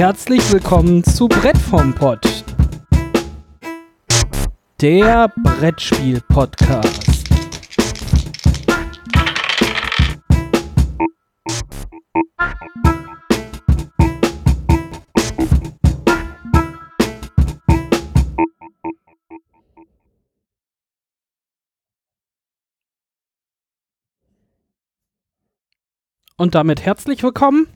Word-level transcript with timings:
herzlich 0.00 0.50
willkommen 0.50 1.04
zu 1.04 1.28
Brett 1.28 1.58
vom 1.58 1.94
Pott. 1.94 2.26
Der 4.80 5.30
Brettspiel-Podcast. 5.36 7.28
Und 26.38 26.54
damit 26.54 26.86
herzlich 26.86 27.22
willkommen. 27.22 27.66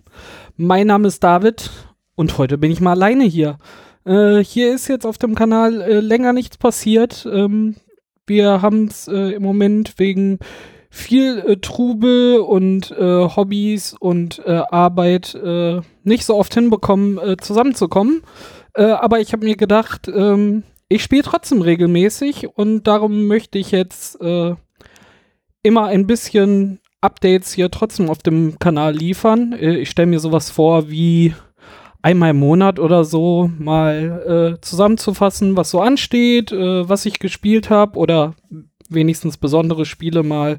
Mein 0.56 0.86
Name 0.86 1.08
ist 1.08 1.22
David 1.22 1.70
und 2.16 2.38
heute 2.38 2.58
bin 2.58 2.70
ich 2.70 2.80
mal 2.80 2.92
alleine 2.92 3.24
hier. 3.24 3.58
Äh, 4.04 4.38
hier 4.44 4.74
ist 4.74 4.88
jetzt 4.88 5.06
auf 5.06 5.18
dem 5.18 5.34
Kanal 5.34 5.80
äh, 5.80 6.00
länger 6.00 6.32
nichts 6.32 6.56
passiert. 6.58 7.26
Ähm, 7.30 7.76
wir 8.26 8.62
haben 8.62 8.86
es 8.86 9.08
äh, 9.08 9.32
im 9.32 9.42
Moment 9.42 9.94
wegen 9.98 10.38
viel 10.90 11.38
äh, 11.40 11.56
Trubel 11.56 12.38
und 12.38 12.90
äh, 12.92 13.28
Hobbys 13.28 13.94
und 13.98 14.40
äh, 14.46 14.62
Arbeit 14.70 15.36
nicht 16.04 16.26
so 16.26 16.36
oft 16.36 16.54
hinbekommen, 16.54 17.38
zusammenzukommen. 17.40 18.22
aber 18.74 19.20
ich 19.20 19.32
habe 19.32 19.44
mir 19.44 19.56
gedacht, 19.56 20.08
ähm, 20.08 20.64
ich 20.88 21.02
spiele 21.02 21.22
trotzdem 21.22 21.62
regelmäßig 21.62 22.48
und 22.56 22.84
darum 22.84 23.26
möchte 23.26 23.58
ich 23.58 23.70
jetzt 23.70 24.18
immer 24.20 25.86
ein 25.86 26.06
bisschen 26.06 26.80
Updates 27.00 27.54
hier 27.54 27.70
trotzdem 27.70 28.10
auf 28.10 28.18
dem 28.18 28.58
Kanal 28.58 28.94
liefern. 28.94 29.56
Ich 29.58 29.90
stelle 29.90 30.08
mir 30.08 30.20
sowas 30.20 30.50
vor 30.50 30.90
wie 30.90 31.34
einmal 32.04 32.30
im 32.30 32.38
Monat 32.38 32.78
oder 32.78 33.02
so 33.04 33.50
mal 33.58 34.56
äh, 34.58 34.60
zusammenzufassen, 34.60 35.56
was 35.56 35.70
so 35.70 35.80
ansteht, 35.80 36.52
äh, 36.52 36.86
was 36.86 37.06
ich 37.06 37.18
gespielt 37.18 37.70
habe 37.70 37.98
oder 37.98 38.34
wenigstens 38.90 39.38
besondere 39.38 39.86
Spiele 39.86 40.22
mal 40.22 40.58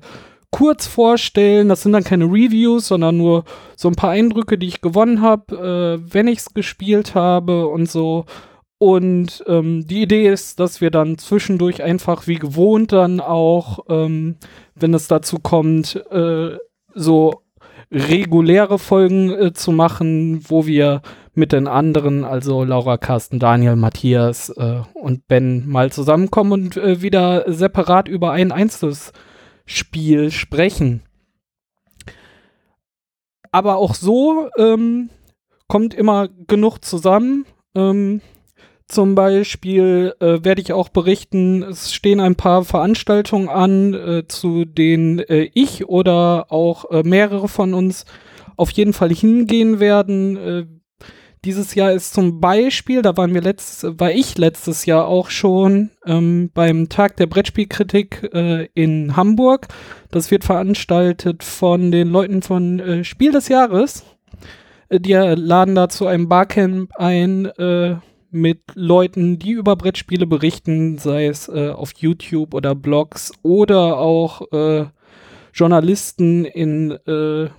kurz 0.49 0.87
vorstellen. 0.87 1.69
Das 1.69 1.83
sind 1.83 1.91
dann 1.91 2.03
keine 2.03 2.25
Reviews, 2.25 2.87
sondern 2.87 3.17
nur 3.17 3.43
so 3.75 3.87
ein 3.87 3.95
paar 3.95 4.09
Eindrücke, 4.09 4.57
die 4.57 4.65
ich 4.65 4.81
gewonnen 4.81 5.21
habe, 5.21 6.01
äh, 6.01 6.13
wenn 6.13 6.27
ich 6.27 6.39
es 6.39 6.53
gespielt 6.55 7.13
habe 7.13 7.67
und 7.67 7.91
so. 7.91 8.25
Und 8.79 9.43
ähm, 9.45 9.85
die 9.85 10.01
Idee 10.01 10.27
ist, 10.27 10.59
dass 10.59 10.81
wir 10.81 10.89
dann 10.89 11.19
zwischendurch 11.19 11.83
einfach 11.83 12.25
wie 12.25 12.39
gewohnt 12.39 12.91
dann 12.91 13.19
auch, 13.19 13.85
ähm, 13.87 14.37
wenn 14.73 14.95
es 14.95 15.07
dazu 15.07 15.37
kommt, 15.37 15.95
äh, 16.09 16.57
so 16.95 17.44
reguläre 17.95 18.77
Folgen 18.77 19.31
äh, 19.31 19.53
zu 19.53 19.71
machen, 19.71 20.41
wo 20.49 20.67
wir 20.67 21.01
mit 21.33 21.53
den 21.53 21.67
anderen, 21.67 22.25
also 22.25 22.63
Laura, 22.63 22.97
Carsten, 22.97 23.39
Daniel, 23.39 23.77
Matthias 23.77 24.49
äh, 24.49 24.81
und 24.93 25.27
Ben 25.27 25.67
mal 25.67 25.91
zusammenkommen 25.91 26.51
und 26.51 26.77
äh, 26.77 27.01
wieder 27.01 27.45
separat 27.51 28.07
über 28.07 28.31
ein 28.31 28.51
einzelnes 28.51 29.13
Spiel 29.65 30.29
sprechen. 30.31 31.03
Aber 33.51 33.77
auch 33.77 33.95
so 33.95 34.49
ähm, 34.57 35.09
kommt 35.67 35.93
immer 35.93 36.27
genug 36.47 36.83
zusammen. 36.83 37.45
Ähm, 37.75 38.21
zum 38.87 39.15
Beispiel 39.15 40.13
äh, 40.19 40.43
werde 40.43 40.61
ich 40.61 40.71
auch 40.71 40.89
berichten, 40.89 41.63
es 41.63 41.91
stehen 41.91 42.19
ein 42.19 42.35
paar 42.35 42.63
Veranstaltungen 42.63 43.49
an, 43.49 43.93
äh, 43.95 44.27
zu 44.27 44.65
denen 44.65 45.19
äh, 45.19 45.49
ich 45.53 45.87
oder 45.87 46.51
auch 46.51 46.91
äh, 46.91 47.01
mehrere 47.03 47.47
von 47.47 47.73
uns 47.73 48.05
auf 48.57 48.69
jeden 48.71 48.93
Fall 48.93 49.11
hingehen 49.11 49.79
werden. 49.79 50.37
Äh, 50.37 50.65
dieses 51.43 51.73
Jahr 51.73 51.93
ist 51.93 52.13
zum 52.13 52.39
Beispiel, 52.39 53.01
da 53.01 53.17
waren 53.17 53.33
wir 53.33 53.41
letzt, 53.41 53.85
war 53.99 54.11
ich 54.11 54.37
letztes 54.37 54.85
Jahr 54.85 55.07
auch 55.07 55.31
schon 55.31 55.91
ähm, 56.05 56.51
beim 56.53 56.87
Tag 56.87 57.17
der 57.17 57.27
Brettspielkritik 57.27 58.29
äh, 58.33 58.65
in 58.75 59.15
Hamburg. 59.15 59.67
Das 60.11 60.29
wird 60.29 60.43
veranstaltet 60.43 61.43
von 61.43 61.91
den 61.91 62.09
Leuten 62.09 62.41
von 62.41 63.03
Spiel 63.03 63.31
des 63.31 63.47
Jahres. 63.47 64.05
die 64.91 65.13
laden 65.13 65.75
da 65.75 65.89
zu 65.89 66.07
einem 66.07 66.29
Barcamp 66.29 66.91
ein 66.95 67.51
mit 68.35 68.59
Leuten, 68.75 69.39
die 69.39 69.51
über 69.51 69.75
Brettspiele 69.75 70.27
berichten, 70.27 70.97
sei 70.97 71.27
es 71.27 71.47
äh, 71.47 71.69
auf 71.69 71.93
YouTube 71.97 72.53
oder 72.53 72.75
Blogs 72.75 73.31
oder 73.41 73.97
auch 73.97 74.41
äh, 74.51 74.85
Journalisten 75.53 76.45
in, 76.45 76.91
äh, 76.91 77.49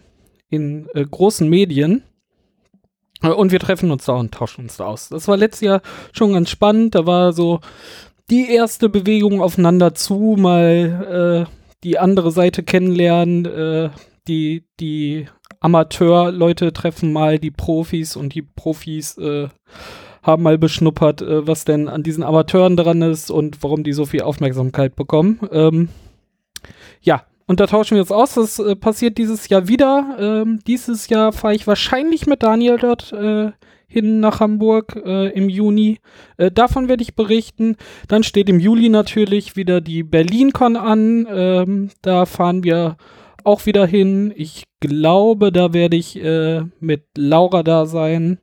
in 0.51 0.89
äh, 0.95 1.05
großen 1.05 1.49
Medien. 1.49 2.03
Äh, 3.23 3.29
und 3.29 3.53
wir 3.53 3.59
treffen 3.59 3.91
uns 3.91 4.05
da 4.05 4.13
und 4.13 4.35
tauschen 4.35 4.65
uns 4.65 4.77
da 4.77 4.87
aus. 4.87 5.09
Das 5.09 5.27
war 5.29 5.37
letztes 5.37 5.63
Jahr 5.63 5.83
schon 6.13 6.35
ganz 6.35 6.51
spannend. 6.51 6.95
Da 6.95 7.07
war 7.07 7.33
so 7.33 7.61
die 8.29 8.51
erste 8.51 8.89
Bewegung 8.89 9.41
aufeinander 9.41 9.95
zu, 9.95 10.37
mal 10.37 11.47
die 11.85 11.99
andere 11.99 12.33
Seite 12.33 12.65
kennenlernen, 12.65 13.93
die, 14.27 14.65
die 14.81 15.29
Amateurleute 15.61 16.73
treffen 16.73 17.13
mal 17.13 17.39
die 17.39 17.51
Profis 17.51 18.17
und 18.17 18.35
die 18.35 18.43
Profis 18.43 19.17
äh, 19.19 19.49
haben 20.27 20.43
mal 20.43 20.59
beschnuppert, 20.59 21.23
äh, 21.23 21.47
was 21.47 21.65
denn 21.65 21.89
an 21.89 22.03
diesen 22.03 22.25
Amateuren 22.25 22.77
dran 22.77 23.01
ist 23.03 23.31
und 23.31 23.63
warum 23.63 23.85
die 23.85 23.93
so 23.93 24.05
viel 24.05 24.23
Aufmerksamkeit 24.23 24.97
bekommen. 24.97 25.41
Ähm, 25.53 25.89
ja, 27.01 27.25
und 27.47 27.61
da 27.61 27.67
tauschen 27.67 27.95
wir 27.95 28.03
uns 28.03 28.13
aus. 28.13 28.35
Das 28.35 28.59
äh, 28.59 28.75
passiert 28.75 29.19
dieses 29.19 29.49
Jahr 29.49 29.69
wieder. 29.69 30.17
Ähm, 30.19 30.59
dieses 30.67 31.09
Jahr 31.09 31.33
fahre 31.33 31.55
ich 31.55 31.67
wahrscheinlich 31.67 32.27
mit 32.27 32.43
Daniel 32.43 32.77
dort 32.77 33.13
äh, 33.13 33.53
hin 33.87 34.19
nach 34.19 34.41
Hamburg 34.41 35.01
äh, 35.05 35.29
im 35.29 35.49
Juni. 35.49 35.99
Äh, 36.39 36.51
davon 36.51 36.89
werde 36.89 37.05
ich 37.05 37.15
berichten. 37.15 37.77
Dann 38.09 38.25
steht 38.25 38.49
im 38.49 38.59
Juli 38.59 38.89
natürlich 38.89 39.55
wieder 39.55 39.81
die 39.81 40.03
BerlinCon 40.03 40.77
an. 40.77 41.27
Ähm, 41.31 41.91
da 42.03 42.27
fahren 42.27 42.65
wir 42.65 42.97
auch 43.45 43.65
wieder 43.65 43.87
hin. 43.87 44.33
Ich 44.37 44.65
glaube, 44.81 45.53
da 45.53 45.73
werde 45.73 45.97
ich 45.97 46.23
äh, 46.23 46.63
mit 46.81 47.05
Laura 47.17 47.63
da 47.63 47.87
sein. 47.87 48.39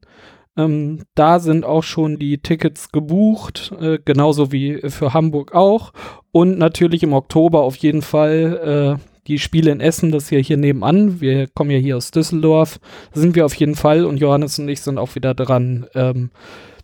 Ähm, 0.55 1.03
da 1.15 1.39
sind 1.39 1.65
auch 1.65 1.83
schon 1.83 2.19
die 2.19 2.37
Tickets 2.37 2.91
gebucht, 2.91 3.73
äh, 3.79 3.99
genauso 4.03 4.51
wie 4.51 4.81
für 4.89 5.13
Hamburg 5.13 5.53
auch. 5.53 5.93
Und 6.31 6.57
natürlich 6.57 7.03
im 7.03 7.13
Oktober 7.13 7.61
auf 7.61 7.75
jeden 7.77 8.01
Fall 8.01 8.99
äh, 8.99 9.03
die 9.27 9.39
Spiele 9.39 9.71
in 9.71 9.79
Essen, 9.79 10.11
das 10.11 10.25
ist 10.25 10.31
ja 10.31 10.39
hier 10.39 10.57
nebenan. 10.57 11.21
Wir 11.21 11.47
kommen 11.47 11.71
ja 11.71 11.77
hier 11.77 11.97
aus 11.97 12.11
Düsseldorf. 12.11 12.79
Da 13.13 13.19
sind 13.19 13.35
wir 13.35 13.45
auf 13.45 13.55
jeden 13.55 13.75
Fall 13.75 14.05
und 14.05 14.17
Johannes 14.17 14.59
und 14.59 14.67
ich 14.69 14.81
sind 14.81 14.97
auch 14.97 15.15
wieder 15.15 15.33
dran. 15.33 15.87
Ähm, 15.95 16.31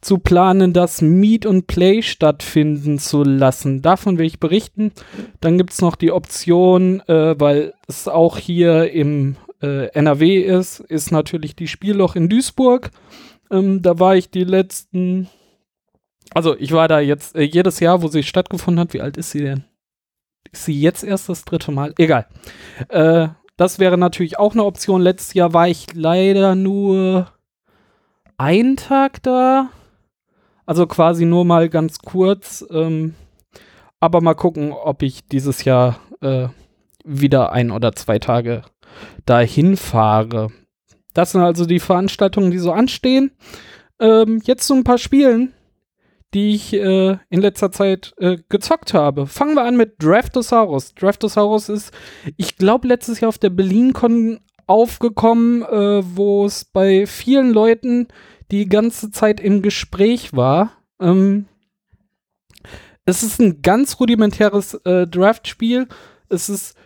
zu 0.01 0.18
planen, 0.18 0.72
das 0.72 1.01
Meet 1.01 1.46
und 1.46 1.68
Play 1.68 2.01
stattfinden 2.01 3.00
zu 3.00 3.24
lassen. 3.24 3.81
Davon 3.81 4.18
will 4.18 4.25
ich 4.25 4.40
berichten. 4.40 4.94
Dann 5.41 5.57
gibt 5.57 5.74
es 5.74 5.81
noch 5.81 5.96
die 5.96 6.13
Option, 6.13 7.01
äh, 7.07 7.38
weil 7.38 7.74
es 7.88 8.07
auch 8.07 8.38
hier 8.38 8.91
im 8.91 9.36
äh, 9.62 9.88
NRW 9.88 10.40
ist, 10.40 10.80
ist 10.80 11.12
natürlich 11.12 11.56
die 11.56 11.68
Spielloch 11.68 12.16
in 12.16 12.30
Duisburg. 12.30 12.91
Ähm, 13.52 13.82
da 13.82 14.00
war 14.00 14.16
ich 14.16 14.30
die 14.30 14.44
letzten, 14.44 15.28
also 16.34 16.56
ich 16.58 16.72
war 16.72 16.88
da 16.88 17.00
jetzt 17.00 17.36
äh, 17.36 17.42
jedes 17.42 17.80
Jahr, 17.80 18.02
wo 18.02 18.08
sie 18.08 18.24
stattgefunden 18.24 18.80
hat. 18.80 18.94
Wie 18.94 19.02
alt 19.02 19.18
ist 19.18 19.32
sie 19.32 19.42
denn? 19.42 19.64
Ist 20.52 20.66
sie 20.66 20.80
jetzt 20.80 21.04
erst 21.04 21.30
das 21.30 21.46
dritte 21.46 21.72
Mal? 21.72 21.94
Egal. 21.98 22.28
Äh, 22.90 23.30
das 23.58 23.80
wäre 23.80 23.98
natürlich 23.98 24.40
auch 24.40 24.54
eine 24.54 24.64
Option. 24.64 25.02
Letztes 25.02 25.34
Jahr 25.34 25.54
war 25.54 25.68
ich 25.68 25.94
leider 25.94 26.56
nur 26.56 27.32
einen 28.38 28.78
Tag 28.78 29.22
da. 29.24 29.70
Also 30.66 30.88
quasi 30.88 31.26
nur 31.26 31.46
mal 31.46 31.68
ganz 31.68 32.00
kurz. 32.00 32.66
Ähm, 32.72 33.16
aber 34.00 34.22
mal 34.22 34.36
gucken, 34.36 34.72
ob 34.72 35.02
ich 35.02 35.28
dieses 35.28 35.66
Jahr 35.66 36.00
äh, 36.22 36.48
wieder 37.04 37.51
ein 37.51 37.72
oder 37.72 37.94
zwei 37.94 38.19
Tage 38.19 38.62
dahin 39.25 39.78
fahre. 39.78 40.51
Das 41.14 41.32
sind 41.32 41.42
also 41.42 41.66
die 41.66 41.80
Veranstaltungen, 41.80 42.52
die 42.52 42.60
so 42.60 42.72
anstehen. 42.72 43.32
Ähm, 44.00 44.42
jetzt 44.44 44.68
so 44.68 44.74
ein 44.74 44.84
paar 44.84 44.98
Spielen, 44.98 45.54
die 46.34 46.54
ich 46.56 46.74
äh, 46.74 47.18
in 47.30 47.42
letzter 47.42 47.72
Zeit 47.72 48.14
äh, 48.18 48.38
gezockt 48.50 48.94
habe. 48.94 49.26
Fangen 49.28 49.56
wir 49.56 49.64
an 49.64 49.76
mit 49.76 49.96
Draftosaurus. 50.02 50.94
Draftosaurus 50.94 51.70
ist, 51.70 51.92
ich 52.38 52.56
glaube, 52.56 52.88
letztes 52.88 53.20
Jahr 53.20 53.30
auf 53.30 53.38
der 53.38 53.50
BerlinCon 53.50 54.40
aufgekommen, 54.68 55.64
äh, 55.64 56.04
wo 56.16 56.46
es 56.46 56.66
bei 56.66 57.08
vielen 57.08 57.52
Leuten 57.52 58.08
die 58.52 58.68
ganze 58.68 59.12
Zeit 59.12 59.40
im 59.40 59.62
Gespräch 59.62 60.34
war. 60.34 60.72
Ähm, 61.00 61.46
es 63.06 63.24
ist 63.24 63.40
ein 63.40 63.64
ganz 63.64 64.00
rudimentäres 64.00 64.76
äh, 64.86 65.08
Draft-Spiel. 65.08 65.88
Es 66.30 66.50
ist 66.50 66.78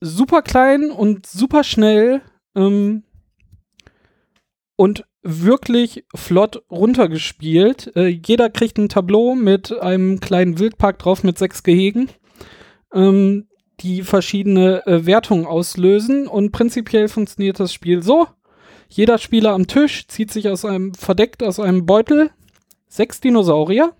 super 0.00 0.42
klein 0.42 0.90
und 0.90 1.24
super 1.24 1.64
schnell. 1.64 2.20
Ähm, 2.54 3.04
und 4.76 5.04
wirklich 5.22 6.04
flott 6.14 6.62
runtergespielt. 6.70 7.92
Äh, 7.96 8.08
jeder 8.08 8.50
kriegt 8.50 8.78
ein 8.78 8.88
Tableau 8.88 9.34
mit 9.34 9.72
einem 9.72 10.20
kleinen 10.20 10.58
Wildpark 10.58 10.98
drauf 10.98 11.22
mit 11.24 11.38
sechs 11.38 11.62
Gehegen, 11.62 12.10
ähm, 12.92 13.48
die 13.80 14.02
verschiedene 14.02 14.86
äh, 14.86 15.06
Wertungen 15.06 15.46
auslösen. 15.46 16.28
Und 16.28 16.52
prinzipiell 16.52 17.08
funktioniert 17.08 17.58
das 17.58 17.72
Spiel 17.72 18.02
so. 18.02 18.26
Jeder 18.88 19.18
Spieler 19.18 19.52
am 19.52 19.66
Tisch 19.66 20.06
zieht 20.08 20.30
sich 20.30 20.48
aus 20.48 20.64
einem 20.64 20.94
verdeckt 20.94 21.42
aus 21.42 21.58
einem 21.58 21.86
Beutel 21.86 22.30
sechs 22.86 23.20
Dinosaurier. 23.20 23.92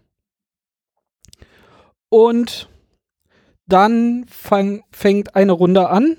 Und 2.08 2.68
dann 3.66 4.26
fang, 4.28 4.84
fängt 4.92 5.34
eine 5.34 5.52
Runde 5.52 5.88
an. 5.88 6.16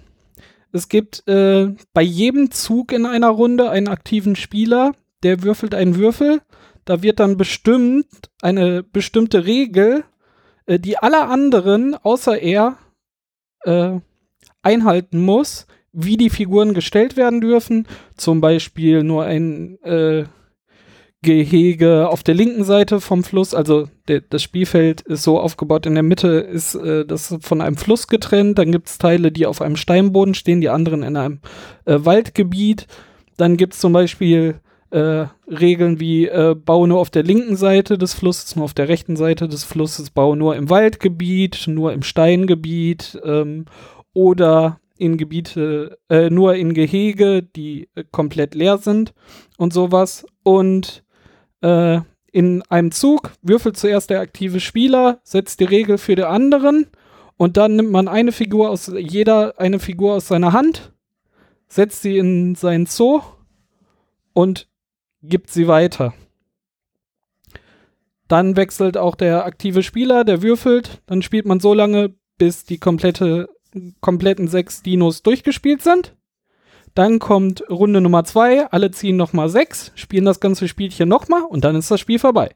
Es 0.75 0.89
gibt 0.89 1.25
äh, 1.25 1.73
bei 1.93 2.01
jedem 2.01 2.51
Zug 2.51 2.91
in 2.91 3.05
einer 3.05 3.29
Runde 3.29 3.69
einen 3.69 3.87
aktiven 3.87 4.35
Spieler, 4.35 4.91
der 5.23 5.41
würfelt 5.41 5.73
einen 5.73 5.95
Würfel. 5.95 6.41
Da 6.83 7.01
wird 7.01 7.21
dann 7.21 7.37
bestimmt 7.37 8.29
eine 8.41 8.83
bestimmte 8.83 9.45
Regel, 9.45 10.03
äh, 10.65 10.77
die 10.77 10.97
alle 10.97 11.27
anderen 11.27 11.95
außer 11.95 12.37
er 12.41 12.77
äh, 13.61 14.01
einhalten 14.63 15.21
muss, 15.21 15.65
wie 15.93 16.17
die 16.17 16.29
Figuren 16.29 16.73
gestellt 16.73 17.15
werden 17.15 17.39
dürfen. 17.39 17.87
Zum 18.17 18.41
Beispiel 18.41 19.01
nur 19.01 19.23
ein 19.23 19.81
äh, 19.81 20.25
Gehege 21.25 22.07
auf 22.07 22.21
der 22.21 22.35
linken 22.35 22.63
Seite 22.63 23.01
vom 23.01 23.23
Fluss, 23.23 23.53
also 23.53 23.89
der, 24.07 24.21
das 24.21 24.43
Spielfeld 24.43 25.01
ist 25.01 25.23
so 25.23 25.39
aufgebaut, 25.39 25.87
in 25.87 25.95
der 25.95 26.03
Mitte 26.03 26.27
ist 26.27 26.75
äh, 26.75 27.05
das 27.05 27.35
von 27.41 27.61
einem 27.61 27.75
Fluss 27.75 28.07
getrennt, 28.07 28.59
dann 28.59 28.71
gibt 28.71 28.87
es 28.87 28.99
Teile, 28.99 29.31
die 29.31 29.47
auf 29.47 29.61
einem 29.61 29.75
Steinboden 29.75 30.35
stehen, 30.35 30.61
die 30.61 30.69
anderen 30.69 31.01
in 31.03 31.17
einem 31.17 31.39
äh, 31.85 31.97
Waldgebiet. 31.97 32.87
Dann 33.37 33.57
gibt 33.57 33.73
es 33.73 33.79
zum 33.79 33.91
Beispiel 33.91 34.61
äh, 34.91 35.25
Regeln 35.47 35.99
wie 35.99 36.27
äh, 36.27 36.55
baue 36.55 36.87
nur 36.87 36.99
auf 36.99 37.09
der 37.09 37.23
linken 37.23 37.55
Seite 37.55 37.97
des 37.97 38.13
Flusses, 38.13 38.55
nur 38.55 38.65
auf 38.65 38.75
der 38.75 38.87
rechten 38.87 39.15
Seite 39.15 39.47
des 39.49 39.63
Flusses, 39.63 40.11
baue 40.11 40.37
nur 40.37 40.55
im 40.55 40.69
Waldgebiet, 40.69 41.65
nur 41.67 41.91
im 41.91 42.03
Steingebiet 42.03 43.19
ähm, 43.25 43.65
oder 44.13 44.79
in 44.97 45.17
Gebiete, 45.17 45.97
äh, 46.09 46.29
nur 46.29 46.55
in 46.55 46.73
Gehege, 46.73 47.43
die 47.43 47.89
äh, 47.95 48.03
komplett 48.11 48.55
leer 48.55 48.77
sind 48.77 49.13
und 49.57 49.73
sowas. 49.73 50.25
Und 50.43 51.03
äh, 51.65 52.01
in 52.31 52.61
einem 52.63 52.91
Zug 52.91 53.31
würfelt 53.41 53.77
zuerst 53.77 54.09
der 54.09 54.19
aktive 54.19 54.59
Spieler, 54.59 55.19
setzt 55.23 55.59
die 55.59 55.65
Regel 55.65 55.97
für 55.97 56.15
den 56.15 56.25
anderen 56.25 56.87
und 57.37 57.57
dann 57.57 57.75
nimmt 57.75 57.91
man 57.91 58.07
eine 58.07 58.31
Figur 58.31 58.69
aus 58.69 58.91
jeder 58.95 59.59
eine 59.59 59.79
Figur 59.79 60.15
aus 60.15 60.27
seiner 60.27 60.53
Hand, 60.53 60.93
setzt 61.67 62.01
sie 62.01 62.17
in 62.17 62.55
seinen 62.55 62.85
Zoo 62.85 63.21
und 64.33 64.67
gibt 65.23 65.49
sie 65.49 65.67
weiter. 65.67 66.13
Dann 68.27 68.57
wechselt 68.57 68.97
auch 68.97 69.15
der 69.15 69.45
aktive 69.45 69.81
Spieler, 69.81 70.23
der 70.23 70.41
würfelt, 70.41 71.01
dann 71.05 71.21
spielt 71.21 71.45
man 71.45 71.59
so 71.59 71.73
lange, 71.73 72.15
bis 72.37 72.65
die 72.65 72.79
komplette, 72.79 73.49
kompletten 74.01 74.47
sechs 74.47 74.83
Dinos 74.83 75.23
durchgespielt 75.23 75.81
sind. 75.81 76.15
Dann 76.95 77.19
kommt 77.19 77.69
Runde 77.69 78.01
Nummer 78.01 78.23
zwei, 78.23 78.65
alle 78.67 78.89
ziehen 78.89 79.17
nochmal 79.17 79.49
sechs, 79.49 79.91
spielen 79.95 80.25
das 80.25 80.39
ganze 80.39 80.67
Spielchen 80.67 81.09
nochmal 81.09 81.43
und 81.43 81.65
dann 81.65 81.75
ist 81.75 81.91
das 81.91 81.99
Spiel 81.99 82.19
vorbei. 82.19 82.49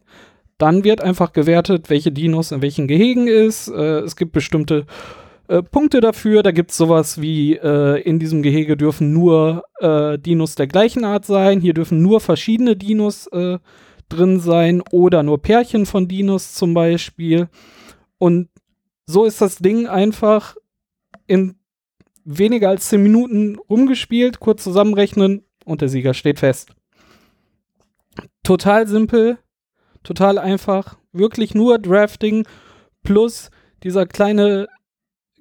Dann 0.57 0.83
wird 0.83 1.01
einfach 1.01 1.33
gewertet, 1.33 1.89
welche 1.89 2.11
Dinos 2.11 2.51
in 2.51 2.61
welchen 2.61 2.87
Gehegen 2.87 3.27
ist. 3.27 3.67
Äh, 3.67 3.99
es 3.99 4.15
gibt 4.15 4.31
bestimmte 4.31 4.85
äh, 5.49 5.61
Punkte 5.61 5.99
dafür. 5.99 6.41
Da 6.41 6.51
gibt 6.51 6.71
es 6.71 6.77
sowas 6.77 7.21
wie, 7.21 7.55
äh, 7.55 8.01
in 8.01 8.19
diesem 8.19 8.41
Gehege 8.41 8.77
dürfen 8.77 9.11
nur 9.11 9.63
äh, 9.79 10.17
Dinos 10.17 10.55
der 10.55 10.67
gleichen 10.67 11.03
Art 11.03 11.25
sein. 11.25 11.59
Hier 11.59 11.73
dürfen 11.73 12.01
nur 12.01 12.21
verschiedene 12.21 12.75
Dinos 12.75 13.27
äh, 13.27 13.59
drin 14.07 14.39
sein 14.39 14.81
oder 14.91 15.21
nur 15.23 15.41
Pärchen 15.41 15.85
von 15.85 16.07
Dinos 16.07 16.53
zum 16.53 16.73
Beispiel. 16.73 17.49
Und 18.17 18.49
so 19.05 19.25
ist 19.25 19.41
das 19.41 19.57
Ding 19.57 19.87
einfach 19.87 20.55
in 21.25 21.55
weniger 22.25 22.69
als 22.69 22.89
10 22.89 23.01
Minuten 23.01 23.57
rumgespielt, 23.69 24.39
kurz 24.39 24.63
zusammenrechnen 24.63 25.43
und 25.65 25.81
der 25.81 25.89
Sieger 25.89 26.13
steht 26.13 26.39
fest. 26.39 26.71
Total 28.43 28.87
simpel, 28.87 29.37
total 30.03 30.37
einfach, 30.37 30.97
wirklich 31.11 31.55
nur 31.55 31.79
Drafting 31.79 32.45
plus 33.03 33.49
dieser 33.83 34.05
kleine 34.05 34.67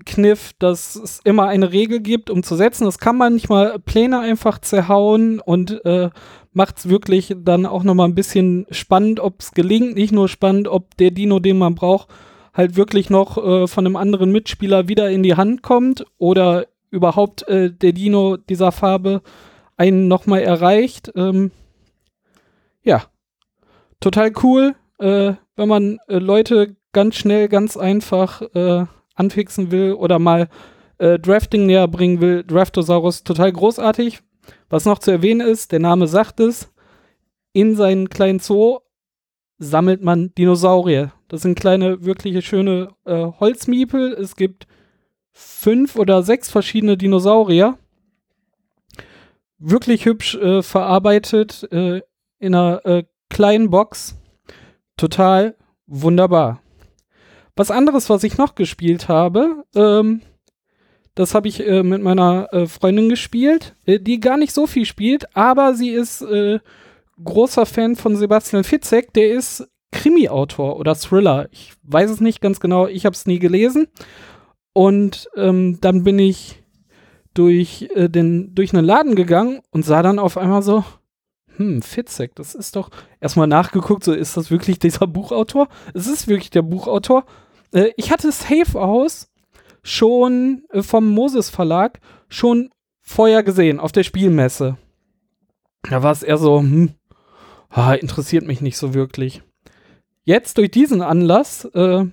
Kniff, 0.06 0.52
dass 0.58 0.94
es 0.94 1.20
immer 1.24 1.48
eine 1.48 1.72
Regel 1.72 2.00
gibt, 2.00 2.30
um 2.30 2.42
zu 2.42 2.54
setzen. 2.54 2.84
Das 2.84 2.98
kann 2.98 3.16
manchmal 3.16 3.78
Pläne 3.80 4.20
einfach 4.20 4.60
zerhauen 4.60 5.40
und 5.40 5.84
äh, 5.84 6.10
macht 6.52 6.78
es 6.78 6.88
wirklich 6.88 7.34
dann 7.36 7.66
auch 7.66 7.82
nochmal 7.82 8.08
ein 8.08 8.14
bisschen 8.14 8.66
spannend, 8.70 9.20
ob 9.20 9.40
es 9.40 9.52
gelingt. 9.52 9.96
Nicht 9.96 10.12
nur 10.12 10.28
spannend, 10.28 10.68
ob 10.68 10.96
der 10.96 11.10
Dino, 11.10 11.40
den 11.40 11.58
man 11.58 11.74
braucht, 11.74 12.08
halt 12.58 12.76
wirklich 12.76 13.08
noch 13.08 13.38
äh, 13.38 13.68
von 13.68 13.86
einem 13.86 13.94
anderen 13.94 14.32
Mitspieler 14.32 14.88
wieder 14.88 15.08
in 15.10 15.22
die 15.22 15.36
Hand 15.36 15.62
kommt 15.62 16.04
oder 16.18 16.66
überhaupt 16.90 17.46
äh, 17.48 17.70
der 17.72 17.92
Dino 17.92 18.36
dieser 18.36 18.72
Farbe 18.72 19.22
einen 19.76 20.08
nochmal 20.08 20.40
erreicht. 20.42 21.12
Ähm, 21.14 21.52
ja, 22.82 23.04
total 24.00 24.32
cool, 24.42 24.74
äh, 24.98 25.34
wenn 25.54 25.68
man 25.68 25.98
äh, 26.08 26.18
Leute 26.18 26.74
ganz 26.92 27.14
schnell, 27.14 27.48
ganz 27.48 27.76
einfach 27.76 28.42
äh, 28.54 28.86
anfixen 29.14 29.70
will 29.70 29.92
oder 29.92 30.18
mal 30.18 30.48
äh, 30.98 31.16
Drafting 31.20 31.66
näher 31.66 31.86
bringen 31.86 32.20
will. 32.20 32.42
Draftosaurus 32.42 33.22
total 33.22 33.52
großartig. 33.52 34.20
Was 34.68 34.84
noch 34.84 34.98
zu 34.98 35.12
erwähnen 35.12 35.46
ist, 35.46 35.70
der 35.70 35.78
Name 35.78 36.08
sagt 36.08 36.40
es, 36.40 36.72
in 37.52 37.76
seinen 37.76 38.10
kleinen 38.10 38.40
Zoo 38.40 38.80
sammelt 39.58 40.02
man 40.02 40.34
Dinosaurier. 40.34 41.12
Das 41.28 41.42
sind 41.42 41.58
kleine, 41.58 42.04
wirkliche 42.04 42.42
schöne 42.42 42.90
äh, 43.04 43.26
Holzmiepel. 43.38 44.12
Es 44.14 44.34
gibt 44.34 44.66
fünf 45.32 45.96
oder 45.96 46.22
sechs 46.22 46.50
verschiedene 46.50 46.96
Dinosaurier. 46.96 47.78
Wirklich 49.58 50.06
hübsch 50.06 50.34
äh, 50.36 50.62
verarbeitet 50.62 51.68
äh, 51.70 52.00
in 52.38 52.54
einer 52.54 52.84
äh, 52.86 53.04
kleinen 53.28 53.70
Box. 53.70 54.16
Total 54.96 55.56
wunderbar. 55.86 56.60
Was 57.56 57.70
anderes, 57.70 58.08
was 58.08 58.24
ich 58.24 58.38
noch 58.38 58.54
gespielt 58.54 59.08
habe, 59.08 59.64
ähm, 59.74 60.22
das 61.18 61.34
habe 61.34 61.48
ich 61.48 61.66
äh, 61.66 61.82
mit 61.82 62.00
meiner 62.00 62.48
äh, 62.52 62.66
Freundin 62.68 63.08
gespielt, 63.08 63.74
äh, 63.86 63.98
die 63.98 64.20
gar 64.20 64.36
nicht 64.36 64.52
so 64.52 64.68
viel 64.68 64.84
spielt, 64.84 65.36
aber 65.36 65.74
sie 65.74 65.90
ist 65.90 66.24
großer 67.24 67.66
Fan 67.66 67.96
von 67.96 68.14
Sebastian 68.14 68.62
Fitzek, 68.62 69.12
der 69.12 69.32
ist 69.32 69.68
Krimi-Autor 69.92 70.76
oder 70.76 70.94
Thriller. 70.94 71.48
Ich 71.50 71.72
weiß 71.82 72.10
es 72.10 72.20
nicht 72.20 72.40
ganz 72.40 72.60
genau, 72.60 72.86
ich 72.86 73.06
habe 73.06 73.14
es 73.14 73.26
nie 73.26 73.38
gelesen. 73.38 73.88
Und 74.72 75.28
ähm, 75.36 75.78
dann 75.80 76.04
bin 76.04 76.18
ich 76.18 76.62
durch, 77.34 77.88
äh, 77.94 78.08
den, 78.08 78.54
durch 78.54 78.74
einen 78.74 78.84
Laden 78.84 79.14
gegangen 79.14 79.60
und 79.70 79.84
sah 79.84 80.02
dann 80.02 80.18
auf 80.18 80.36
einmal 80.36 80.62
so, 80.62 80.84
hm, 81.56 81.82
Fitzek, 81.82 82.34
das 82.36 82.54
ist 82.54 82.76
doch, 82.76 82.90
erstmal 83.20 83.46
nachgeguckt, 83.46 84.04
so 84.04 84.12
ist 84.12 84.36
das 84.36 84.50
wirklich 84.50 84.78
dieser 84.78 85.06
Buchautor? 85.06 85.68
Es 85.94 86.06
ist 86.06 86.28
wirklich 86.28 86.50
der 86.50 86.62
Buchautor. 86.62 87.24
Äh, 87.72 87.90
ich 87.96 88.10
hatte 88.10 88.30
Safe 88.30 88.80
aus 88.80 89.30
schon 89.82 90.64
äh, 90.70 90.82
vom 90.82 91.08
Moses 91.08 91.50
Verlag 91.50 92.00
schon 92.28 92.70
vorher 93.00 93.42
gesehen 93.42 93.80
auf 93.80 93.92
der 93.92 94.04
Spielmesse. 94.04 94.76
Da 95.82 96.02
war 96.02 96.12
es 96.12 96.22
eher 96.22 96.38
so, 96.38 96.58
hm, 96.60 96.94
ah, 97.70 97.94
interessiert 97.94 98.46
mich 98.46 98.60
nicht 98.60 98.76
so 98.76 98.94
wirklich. 98.94 99.42
Jetzt 100.28 100.58
durch 100.58 100.70
diesen 100.70 101.00
Anlass, 101.00 101.64
äh, 101.72 102.04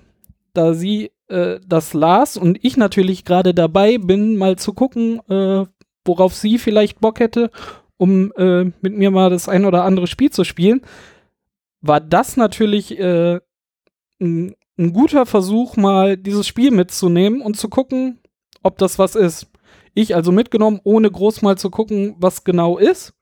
da 0.54 0.72
sie 0.72 1.10
äh, 1.28 1.60
das 1.66 1.92
las 1.92 2.38
und 2.38 2.64
ich 2.64 2.78
natürlich 2.78 3.26
gerade 3.26 3.52
dabei 3.52 3.98
bin, 3.98 4.38
mal 4.38 4.56
zu 4.56 4.72
gucken, 4.72 5.20
äh, 5.28 5.66
worauf 6.02 6.34
sie 6.34 6.56
vielleicht 6.56 6.98
Bock 7.02 7.20
hätte, 7.20 7.50
um 7.98 8.32
äh, 8.38 8.64
mit 8.80 8.96
mir 8.96 9.10
mal 9.10 9.28
das 9.28 9.50
ein 9.50 9.66
oder 9.66 9.84
andere 9.84 10.06
Spiel 10.06 10.30
zu 10.30 10.44
spielen, 10.44 10.80
war 11.82 12.00
das 12.00 12.38
natürlich 12.38 12.98
äh, 12.98 13.38
ein, 14.18 14.54
ein 14.78 14.92
guter 14.94 15.26
Versuch, 15.26 15.76
mal 15.76 16.16
dieses 16.16 16.46
Spiel 16.46 16.70
mitzunehmen 16.70 17.42
und 17.42 17.58
zu 17.58 17.68
gucken, 17.68 18.18
ob 18.62 18.78
das 18.78 18.98
was 18.98 19.14
ist. 19.14 19.48
Ich 19.92 20.14
also 20.14 20.32
mitgenommen, 20.32 20.80
ohne 20.84 21.10
groß 21.10 21.42
mal 21.42 21.58
zu 21.58 21.68
gucken, 21.68 22.14
was 22.16 22.44
genau 22.44 22.78
ist. 22.78 23.12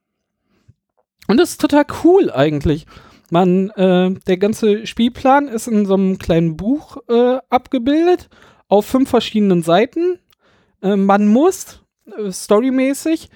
Und 1.27 1.39
das 1.39 1.51
ist 1.51 1.61
total 1.61 1.85
cool 2.05 2.31
eigentlich. 2.31 2.87
Man, 3.31 3.71
äh, 3.71 4.11
der 4.27 4.37
ganze 4.37 4.87
Spielplan 4.87 5.49
ist 5.49 5.67
in 5.67 5.87
so 5.87 5.95
einem 5.95 6.19
kleinen 6.19 6.57
Buch 6.57 6.99
äh, 7.09 7.39
abgebildet, 7.49 8.29
auf 8.69 8.87
fünf 8.87 9.11
verschiedenen 9.11 9.63
Seiten. 9.63 10.19
Äh, 10.83 10.97
man 10.97 11.29
muss 11.29 11.83
äh, 12.07 12.31
storymäßig 12.31 13.31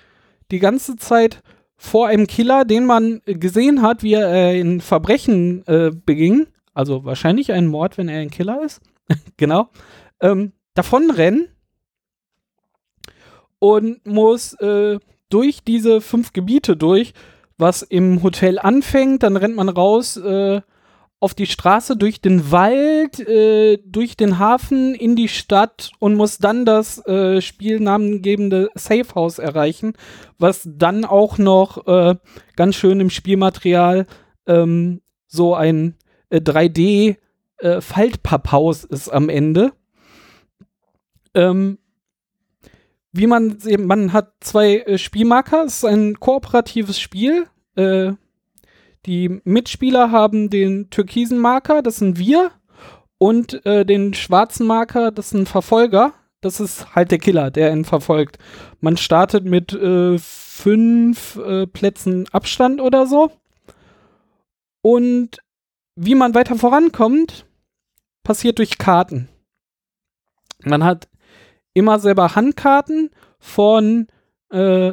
die 0.50 0.59
ganze 0.59 0.97
Zeit 0.97 1.42
vor 1.76 2.09
einem 2.09 2.26
Killer, 2.26 2.64
den 2.64 2.85
man 2.87 3.23
gesehen 3.25 3.83
hat, 3.83 4.02
wie 4.02 4.14
er 4.14 4.28
äh, 4.28 4.61
ein 4.61 4.80
Verbrechen 4.80 5.66
äh, 5.66 5.90
beging, 5.92 6.49
also 6.75 7.04
wahrscheinlich 7.04 7.52
ein 7.52 7.66
Mord, 7.66 7.97
wenn 7.99 8.09
er 8.09 8.21
ein 8.21 8.30
Killer 8.30 8.62
ist, 8.62 8.83
genau, 9.37 9.71
ähm, 10.21 10.52
davonrennen 10.75 11.49
und 13.59 14.07
muss 14.07 14.54
äh, 14.54 14.99
durch 15.28 15.62
diese 15.62 16.00
fünf 16.00 16.33
Gebiete 16.33 16.76
durch, 16.76 17.12
was 17.58 17.82
im 17.82 18.22
Hotel 18.22 18.58
anfängt, 18.58 19.22
dann 19.22 19.36
rennt 19.36 19.56
man 19.56 19.68
raus 19.68 20.16
äh, 20.16 20.60
auf 21.20 21.34
die 21.34 21.46
Straße, 21.46 21.96
durch 21.96 22.20
den 22.20 22.52
Wald, 22.52 23.18
äh, 23.18 23.78
durch 23.84 24.16
den 24.16 24.38
Hafen, 24.38 24.94
in 24.94 25.16
die 25.16 25.28
Stadt 25.28 25.90
und 25.98 26.14
muss 26.14 26.38
dann 26.38 26.64
das 26.64 27.04
äh, 27.06 27.40
spielnamengebende 27.40 28.70
Safe 28.74 29.14
House 29.16 29.40
erreichen, 29.40 29.94
was 30.38 30.62
dann 30.64 31.04
auch 31.04 31.38
noch 31.38 31.86
äh, 31.88 32.14
ganz 32.54 32.76
schön 32.76 33.00
im 33.00 33.10
Spielmaterial 33.10 34.06
ähm, 34.46 35.00
so 35.26 35.54
ein 35.54 35.96
äh, 36.30 36.38
3D 36.38 37.16
äh, 37.58 37.80
Faltpapphaus 37.80 38.84
ist 38.84 39.08
am 39.08 39.28
Ende. 39.28 39.72
Ähm, 41.34 41.78
wie 43.18 43.26
man 43.26 43.58
sehen, 43.58 43.87
man 43.87 44.12
hat 44.12 44.32
zwei 44.40 44.78
äh, 44.78 44.98
Spielmarker, 44.98 45.64
es 45.64 45.78
ist 45.78 45.84
ein 45.84 46.18
kooperatives 46.20 46.98
Spiel. 46.98 47.46
Äh, 47.76 48.12
die 49.06 49.40
Mitspieler 49.44 50.10
haben 50.10 50.50
den 50.50 50.90
türkisen 50.90 51.38
Marker, 51.38 51.82
das 51.82 51.96
sind 51.96 52.18
wir, 52.18 52.50
und 53.18 53.64
äh, 53.66 53.84
den 53.84 54.14
schwarzen 54.14 54.66
Marker, 54.66 55.10
das 55.10 55.32
ein 55.32 55.46
Verfolger. 55.46 56.12
Das 56.40 56.60
ist 56.60 56.94
halt 56.94 57.10
der 57.10 57.18
Killer, 57.18 57.50
der 57.50 57.72
ihn 57.72 57.84
verfolgt. 57.84 58.38
Man 58.80 58.96
startet 58.96 59.44
mit 59.44 59.72
äh, 59.72 60.18
fünf 60.18 61.37
äh, 61.37 61.66
Plätzen 61.66 62.26
Abstand 62.30 62.80
oder 62.80 63.06
so. 63.06 63.32
Und 64.82 65.38
wie 65.96 66.14
man 66.14 66.34
weiter 66.34 66.54
vorankommt, 66.54 67.44
passiert 68.22 68.58
durch 68.58 68.78
Karten. 68.78 69.28
Man 70.62 70.84
hat 70.84 71.08
immer 71.78 71.99
selber 71.99 72.35
Handkarten 72.35 73.11
von, 73.38 74.08
äh, 74.50 74.92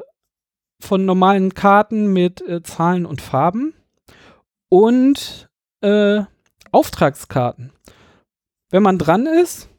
von 0.79 1.05
normalen 1.05 1.53
Karten 1.53 2.13
mit 2.13 2.41
äh, 2.41 2.61
Zahlen 2.63 3.05
und 3.05 3.21
Farben 3.21 3.73
und 4.69 5.49
äh, 5.81 6.21
Auftragskarten. 6.71 7.71
Wenn 8.69 8.83
man 8.83 8.97
dran 8.97 9.25
ist, 9.25 9.69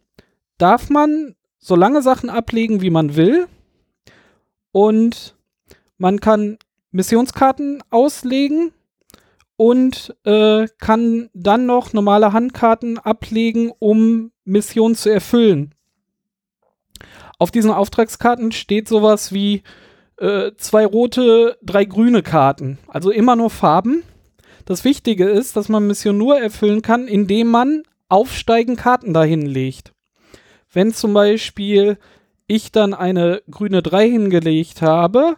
darf 0.59 0.91
man 0.91 1.35
so 1.59 1.77
lange 1.77 2.03
Sachen 2.03 2.31
ablegen, 2.31 2.81
wie 2.81 2.91
man 2.91 3.17
will. 3.17 3.47
Und 4.73 5.37
man 5.99 6.21
kann 6.21 6.59
Missionskarten 6.91 7.83
auslegen 7.91 8.73
und 9.57 10.15
äh, 10.25 10.67
kann 10.79 11.31
dann 11.35 11.67
noch 11.67 11.93
normale 11.93 12.33
Handkarten 12.33 12.99
ablegen, 12.99 13.73
um 13.79 14.33
Missionen 14.45 14.95
zu 14.95 15.11
erfüllen. 15.11 15.75
Auf 17.39 17.51
diesen 17.51 17.71
Auftragskarten 17.71 18.53
steht 18.53 18.89
sowas 18.89 19.33
wie 19.33 19.63
äh, 20.19 20.53
zwei 20.57 20.87
rote, 20.87 21.59
drei 21.63 21.85
grüne 21.85 22.23
Karten. 22.23 22.79
Also 22.89 23.11
immer 23.11 23.37
nur 23.37 23.51
Farben. 23.51 24.03
Das 24.65 24.85
Wichtige 24.85 25.29
ist, 25.29 25.57
dass 25.57 25.69
man 25.69 25.87
Mission 25.87 26.19
nur 26.19 26.39
erfüllen 26.39 26.83
kann, 26.83 27.07
indem 27.07 27.49
man 27.49 27.83
aufsteigen 28.09 28.77
Karten 28.77 29.13
dahin 29.13 29.43
legt. 29.43 29.93
Wenn 30.73 30.93
zum 30.93 31.15
Beispiel 31.15 31.99
ich 32.47 32.73
dann 32.73 32.95
eine 32.95 33.43
grüne 33.51 33.83
3 33.83 34.09
hingelegt 34.09 34.83
habe, 34.83 35.37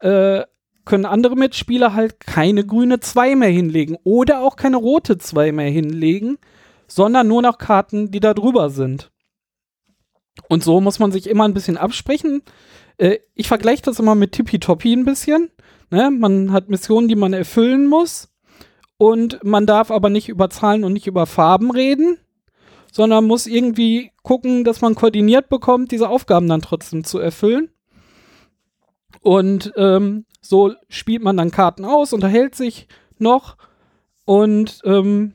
äh, 0.00 0.42
können 0.84 1.04
andere 1.04 1.36
Mitspieler 1.36 1.94
halt 1.94 2.20
keine 2.20 2.64
grüne 2.66 3.00
2 3.00 3.36
mehr 3.36 3.50
hinlegen 3.50 3.96
oder 4.04 4.40
auch 4.40 4.56
keine 4.56 4.76
rote 4.76 5.18
2 5.18 5.52
mehr 5.52 5.70
hinlegen, 5.70 6.38
sondern 6.86 7.28
nur 7.28 7.42
noch 7.42 7.58
Karten, 7.58 8.10
die 8.10 8.20
da 8.20 8.34
drüber 8.34 8.70
sind. 8.70 9.10
Und 10.48 10.64
so 10.64 10.80
muss 10.80 10.98
man 10.98 11.12
sich 11.12 11.28
immer 11.28 11.44
ein 11.44 11.54
bisschen 11.54 11.76
absprechen. 11.76 12.42
Äh, 12.98 13.18
ich 13.34 13.48
vergleiche 13.48 13.82
das 13.82 13.98
immer 13.98 14.14
mit 14.14 14.32
Tippitoppi 14.32 14.92
ein 14.92 15.04
bisschen. 15.04 15.50
Ne? 15.90 16.10
Man 16.10 16.52
hat 16.52 16.68
Missionen, 16.68 17.08
die 17.08 17.16
man 17.16 17.32
erfüllen 17.32 17.86
muss. 17.86 18.28
Und 18.96 19.42
man 19.42 19.66
darf 19.66 19.90
aber 19.90 20.10
nicht 20.10 20.28
über 20.28 20.50
Zahlen 20.50 20.84
und 20.84 20.92
nicht 20.92 21.06
über 21.06 21.24
Farben 21.24 21.70
reden, 21.70 22.18
sondern 22.92 23.26
muss 23.26 23.46
irgendwie 23.46 24.12
gucken, 24.22 24.62
dass 24.64 24.82
man 24.82 24.94
koordiniert 24.94 25.48
bekommt, 25.48 25.90
diese 25.90 26.08
Aufgaben 26.08 26.48
dann 26.48 26.60
trotzdem 26.60 27.04
zu 27.04 27.18
erfüllen. 27.18 27.70
Und 29.22 29.72
ähm, 29.76 30.26
so 30.42 30.74
spielt 30.88 31.22
man 31.22 31.36
dann 31.36 31.50
Karten 31.50 31.84
aus, 31.84 32.12
unterhält 32.12 32.54
sich 32.54 32.88
noch 33.18 33.56
und 34.24 34.80
ähm, 34.84 35.34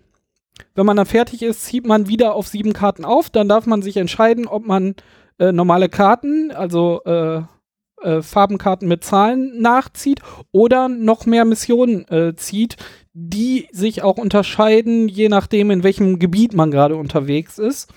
wenn 0.74 0.86
man 0.86 0.98
dann 0.98 1.06
fertig 1.06 1.42
ist, 1.42 1.66
zieht 1.66 1.86
man 1.86 2.08
wieder 2.08 2.36
auf 2.36 2.48
sieben 2.48 2.74
Karten 2.74 3.06
auf. 3.06 3.30
Dann 3.30 3.50
darf 3.50 3.66
man 3.66 3.82
sich 3.82 3.98
entscheiden, 3.98 4.48
ob 4.48 4.66
man 4.66 4.96
äh, 5.40 5.52
normale 5.52 5.90
Karten, 5.90 6.52
also 6.52 7.02
äh, 7.06 7.42
äh, 8.02 8.22
Farbenkarten 8.22 8.88
mit 8.88 9.04
Zahlen 9.04 9.62
nachzieht 9.62 10.22
oder 10.52 10.90
noch 10.90 11.26
mehr 11.26 11.46
Missionen 11.46 12.08
äh, 12.10 12.36
zieht, 12.36 12.78
die 13.14 13.68
sich 13.72 14.04
auch 14.04 14.18
unterscheiden, 14.18 15.08
je 15.08 15.30
nachdem, 15.30 15.72
in 15.72 15.84
welchem 15.84 16.20
Gebiet 16.20 16.54
man 16.54 16.72
gerade 16.72 16.96
unterwegs 16.96 17.58
ist. 17.58 17.90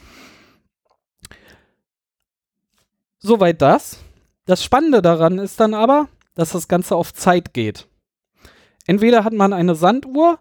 Soweit 3.18 3.60
das. 3.60 3.98
Das 4.46 4.62
Spannende 4.62 5.02
daran 5.02 5.38
ist 5.38 5.60
dann 5.60 5.74
aber, 5.74 6.08
dass 6.34 6.52
das 6.52 6.68
Ganze 6.68 6.96
auf 6.96 7.12
Zeit 7.12 7.52
geht. 7.52 7.88
Entweder 8.86 9.24
hat 9.24 9.34
man 9.34 9.52
eine 9.52 9.74
Sanduhr 9.74 10.38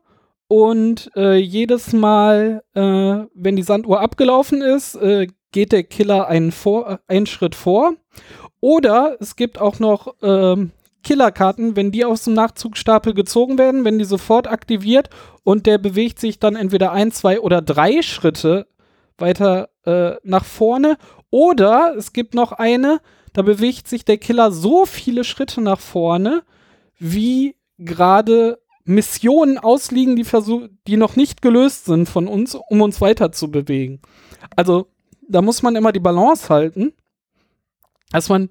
und 0.48 1.12
äh, 1.16 1.36
jedes 1.36 1.94
Mal, 1.94 2.64
äh, 2.74 2.82
wenn 2.82 3.56
die 3.56 3.64
Sanduhr 3.64 4.00
abgelaufen 4.00 4.62
ist, 4.62 4.96
äh, 4.96 5.28
geht 5.52 5.72
der 5.72 5.84
Killer 5.84 6.28
einen, 6.28 6.52
vor, 6.52 7.00
einen 7.08 7.26
Schritt 7.26 7.56
vor. 7.56 7.94
Oder 8.60 9.18
es 9.20 9.36
gibt 9.36 9.60
auch 9.60 9.80
noch 9.80 10.16
ähm, 10.22 10.72
Killerkarten, 11.04 11.76
wenn 11.76 11.92
die 11.92 12.06
aus 12.06 12.24
dem 12.24 12.34
Nachzugstapel 12.34 13.14
gezogen 13.14 13.58
werden, 13.58 13.86
wenn 13.86 14.00
die 14.00 14.06
sofort 14.06 14.48
aktiviert 14.48 15.10
und 15.44 15.66
der 15.66 15.78
bewegt 15.78 16.20
sich 16.20 16.40
dann 16.40 16.56
entweder 16.56 16.92
ein, 16.92 17.12
zwei 17.12 17.40
oder 17.40 17.62
drei 17.62 18.02
Schritte 18.02 18.68
weiter 19.18 19.70
äh, 19.86 20.16
nach 20.24 20.46
vorne. 20.46 20.98
Oder 21.30 21.94
es 21.98 22.14
gibt 22.14 22.34
noch 22.34 22.52
eine, 22.52 23.00
da 23.34 23.42
bewegt 23.42 23.88
sich 23.88 24.06
der 24.06 24.18
Killer 24.18 24.52
so 24.52 24.86
viele 24.86 25.24
Schritte 25.24 25.62
nach 25.62 25.80
vorne, 25.80 26.44
wie 26.98 27.56
gerade 27.78 28.60
Missionen 28.88 29.58
ausliegen, 29.58 30.16
die, 30.16 30.26
die 30.88 30.98
noch 30.98 31.16
nicht 31.16 31.42
gelöst 31.42 31.86
sind 31.86 32.08
von 32.08 32.28
uns, 32.28 32.56
um 32.56 32.82
uns 32.82 33.02
weiter 33.02 33.32
zu 33.32 33.52
bewegen. 33.52 34.02
Also 34.56 34.88
da 35.28 35.42
muss 35.42 35.62
man 35.62 35.76
immer 35.76 35.92
die 35.92 36.00
Balance 36.00 36.50
halten, 36.50 36.94
dass 38.12 38.30
man 38.30 38.50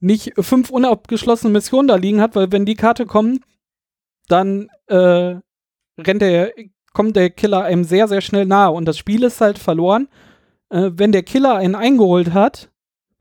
nicht 0.00 0.32
fünf 0.38 0.70
unabgeschlossene 0.70 1.52
Missionen 1.52 1.88
da 1.88 1.96
liegen 1.96 2.20
hat, 2.20 2.34
weil 2.34 2.50
wenn 2.50 2.64
die 2.64 2.76
Karte 2.76 3.04
kommt, 3.04 3.44
dann 4.28 4.70
äh, 4.86 5.36
rennt 5.98 6.22
der, 6.22 6.52
kommt 6.94 7.16
der 7.16 7.30
Killer 7.30 7.64
einem 7.64 7.84
sehr, 7.84 8.08
sehr 8.08 8.22
schnell 8.22 8.46
nahe 8.46 8.70
und 8.70 8.86
das 8.86 8.96
Spiel 8.96 9.22
ist 9.22 9.40
halt 9.40 9.58
verloren, 9.58 10.08
äh, 10.70 10.90
wenn 10.94 11.12
der 11.12 11.22
Killer 11.24 11.56
einen 11.56 11.74
eingeholt 11.74 12.32
hat, 12.32 12.70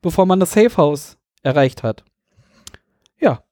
bevor 0.01 0.25
man 0.25 0.39
das 0.39 0.53
Safe 0.53 0.77
House 0.77 1.17
erreicht 1.43 1.83
hat. 1.83 2.05
Ja. 3.19 3.43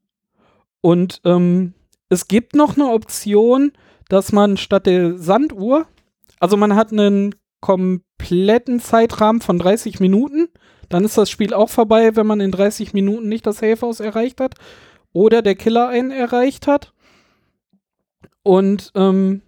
Und 0.82 1.20
ähm, 1.26 1.74
es 2.10 2.28
gibt 2.28 2.56
noch 2.56 2.76
eine 2.76 2.90
Option, 2.90 3.72
dass 4.10 4.32
man 4.32 4.58
statt 4.58 4.86
der 4.86 5.18
Sanduhr, 5.18 5.88
also 6.40 6.58
man 6.58 6.76
hat 6.76 6.92
einen 6.92 7.36
kompletten 7.62 8.80
Zeitrahmen 8.80 9.42
von 9.42 9.58
30 9.58 10.00
Minuten, 10.00 10.50
dann 10.90 11.04
ist 11.04 11.18
das 11.18 11.30
Spiel 11.30 11.54
auch 11.54 11.70
vorbei, 11.70 12.16
wenn 12.16 12.28
man 12.28 12.40
in 12.40 12.52
30 12.52 12.94
Minuten 12.94 13.28
nicht 13.28 13.48
das 13.48 13.58
Safe 13.58 14.04
erreicht 14.04 14.40
hat 14.40 14.56
oder 15.14 15.42
der 15.42 15.56
Killer 15.56 15.88
einen 15.88 16.12
erreicht 16.12 16.68
hat. 16.68 16.94
Und 18.44 18.92
ähm, 18.94 19.42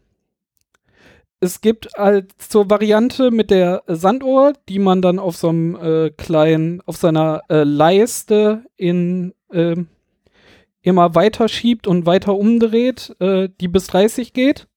es 1.40 1.62
gibt 1.62 2.00
als 2.00 2.26
zur 2.50 2.70
Variante 2.72 3.30
mit 3.30 3.52
der 3.52 3.84
Sanduhr, 3.86 4.54
die 4.70 4.80
man 4.80 5.04
dann 5.04 5.20
auf 5.20 5.38
so 5.38 5.50
einem 5.50 5.76
äh, 5.76 6.10
kleinen, 6.10 6.82
auf 6.88 6.98
seiner 6.98 7.44
äh, 7.50 7.64
Leiste 7.64 8.64
in 8.76 9.36
äh, 9.52 9.76
immer 10.88 11.16
weiter 11.16 11.48
schiebt 11.48 11.86
und 11.86 12.06
weiter 12.06 12.36
umdreht, 12.36 13.16
äh, 13.20 13.50
die 13.60 13.68
bis 13.68 13.88
30 13.88 14.34
geht. 14.34 14.68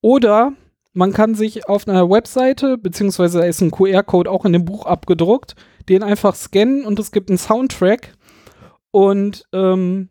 Oder 0.00 0.52
man 0.92 1.12
kann 1.12 1.34
sich 1.34 1.68
auf 1.68 1.88
einer 1.88 2.10
Webseite, 2.10 2.76
beziehungsweise 2.76 3.38
da 3.38 3.44
ist 3.44 3.60
ein 3.62 3.70
QR-Code 3.70 4.30
auch 4.30 4.44
in 4.44 4.52
dem 4.52 4.64
Buch 4.64 4.84
abgedruckt, 4.84 5.54
den 5.88 6.02
einfach 6.02 6.34
scannen 6.34 6.84
und 6.84 6.98
es 6.98 7.12
gibt 7.12 7.30
einen 7.30 7.38
Soundtrack. 7.38 8.14
Und 8.90 9.46
ähm, 9.52 10.10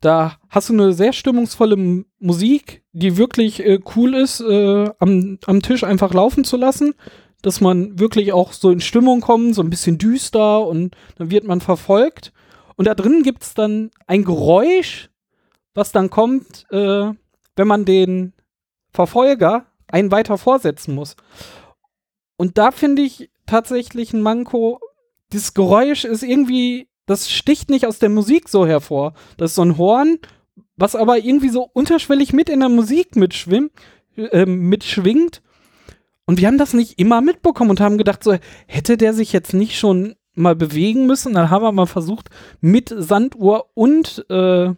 da 0.00 0.36
hast 0.50 0.68
du 0.68 0.74
eine 0.74 0.92
sehr 0.92 1.14
stimmungsvolle 1.14 1.74
M 1.74 2.04
Musik, 2.18 2.82
die 2.92 3.16
wirklich 3.16 3.64
äh, 3.64 3.78
cool 3.96 4.14
ist, 4.14 4.40
äh, 4.40 4.90
am, 4.98 5.38
am 5.46 5.62
Tisch 5.62 5.84
einfach 5.84 6.12
laufen 6.12 6.44
zu 6.44 6.56
lassen, 6.56 6.94
dass 7.40 7.60
man 7.60 7.98
wirklich 7.98 8.32
auch 8.32 8.52
so 8.52 8.70
in 8.70 8.80
Stimmung 8.80 9.20
kommt, 9.20 9.54
so 9.54 9.62
ein 9.62 9.70
bisschen 9.70 9.96
düster 9.96 10.66
und 10.66 10.94
dann 11.16 11.30
wird 11.30 11.44
man 11.44 11.60
verfolgt. 11.60 12.33
Und 12.76 12.86
da 12.86 12.94
drin 12.94 13.22
gibt 13.22 13.42
es 13.42 13.54
dann 13.54 13.90
ein 14.06 14.24
Geräusch, 14.24 15.10
was 15.74 15.92
dann 15.92 16.10
kommt, 16.10 16.66
äh, 16.70 17.12
wenn 17.56 17.68
man 17.68 17.84
den 17.84 18.32
Verfolger 18.90 19.66
einen 19.88 20.10
weiter 20.10 20.38
vorsetzen 20.38 20.94
muss. 20.94 21.16
Und 22.36 22.58
da 22.58 22.70
finde 22.70 23.02
ich 23.02 23.30
tatsächlich 23.46 24.12
ein 24.12 24.22
Manko. 24.22 24.80
Das 25.30 25.54
Geräusch 25.54 26.04
ist 26.04 26.22
irgendwie, 26.22 26.88
das 27.06 27.30
sticht 27.30 27.70
nicht 27.70 27.86
aus 27.86 27.98
der 27.98 28.08
Musik 28.08 28.48
so 28.48 28.66
hervor. 28.66 29.14
Das 29.36 29.52
ist 29.52 29.56
so 29.56 29.62
ein 29.62 29.78
Horn, 29.78 30.18
was 30.76 30.96
aber 30.96 31.18
irgendwie 31.18 31.48
so 31.48 31.68
unterschwellig 31.72 32.32
mit 32.32 32.48
in 32.48 32.60
der 32.60 32.68
Musik 32.68 33.16
mitschwimmt, 33.16 33.72
äh, 34.16 34.46
mitschwingt. 34.46 35.42
Und 36.26 36.40
wir 36.40 36.48
haben 36.48 36.58
das 36.58 36.72
nicht 36.72 36.98
immer 36.98 37.20
mitbekommen 37.20 37.70
und 37.70 37.80
haben 37.80 37.98
gedacht, 37.98 38.24
so 38.24 38.36
hätte 38.66 38.96
der 38.96 39.12
sich 39.12 39.32
jetzt 39.32 39.52
nicht 39.52 39.78
schon 39.78 40.14
mal 40.34 40.56
bewegen 40.56 41.06
müssen. 41.06 41.34
Dann 41.34 41.50
haben 41.50 41.62
wir 41.62 41.72
mal 41.72 41.86
versucht, 41.86 42.30
mit 42.60 42.92
Sanduhr 42.96 43.70
und, 43.74 44.24
äh, 44.30 44.72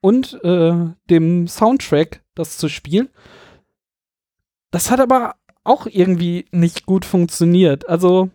und 0.00 0.44
äh, 0.44 0.72
dem 1.08 1.48
Soundtrack 1.48 2.22
das 2.34 2.58
zu 2.58 2.68
spielen. 2.68 3.08
Das 4.70 4.90
hat 4.90 5.00
aber 5.00 5.34
auch 5.64 5.86
irgendwie 5.86 6.46
nicht 6.52 6.86
gut 6.86 7.04
funktioniert. 7.04 7.88
Also, 7.88 8.30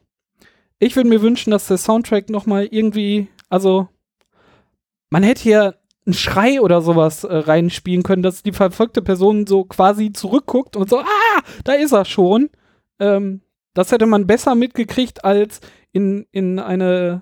ich 0.79 0.95
würde 0.95 1.09
mir 1.09 1.21
wünschen, 1.21 1.51
dass 1.51 1.67
der 1.67 1.77
Soundtrack 1.77 2.29
noch 2.29 2.45
mal 2.45 2.65
irgendwie, 2.65 3.27
also, 3.49 3.87
man 5.09 5.23
hätte 5.23 5.43
hier 5.43 5.75
einen 6.05 6.13
Schrei 6.13 6.61
oder 6.61 6.81
sowas 6.81 7.23
äh, 7.23 7.35
reinspielen 7.35 8.03
können, 8.03 8.21
dass 8.21 8.43
die 8.43 8.51
verfolgte 8.51 9.01
Person 9.01 9.47
so 9.47 9.63
quasi 9.63 10.13
zurückguckt 10.13 10.75
und 10.75 10.89
so, 10.89 10.99
ah, 10.99 11.41
da 11.63 11.73
ist 11.73 11.93
er 11.93 12.05
schon. 12.05 12.49
Ähm, 12.99 13.41
das 13.73 13.91
hätte 13.91 14.05
man 14.05 14.27
besser 14.27 14.55
mitgekriegt, 14.55 15.25
als 15.25 15.61
in, 15.95 16.27
in 16.33 16.59
eine 16.59 17.21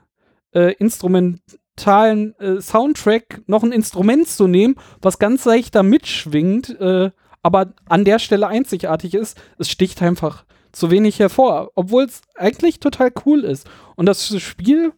äh, 0.51 0.73
instrumentalen 0.73 2.33
äh, 2.39 2.59
Soundtrack 2.59 3.43
noch 3.45 3.61
ein 3.61 3.71
Instrument 3.71 4.27
zu 4.27 4.47
nehmen, 4.47 4.75
was 4.99 5.19
ganz 5.19 5.45
leicht 5.45 5.75
da 5.75 5.83
mitschwingt, 5.83 6.79
äh, 6.79 7.11
aber 7.43 7.73
an 7.85 8.03
der 8.03 8.17
Stelle 8.17 8.47
einzigartig 8.47 9.13
ist. 9.13 9.39
Es 9.59 9.69
sticht 9.69 10.01
einfach 10.01 10.45
zu 10.71 10.89
wenig 10.89 11.19
hervor, 11.19 11.71
obwohl 11.75 12.05
es 12.05 12.21
eigentlich 12.35 12.79
total 12.79 13.11
cool 13.27 13.43
ist. 13.43 13.69
Und 13.95 14.07
das 14.07 14.35
Spiel 14.41 14.91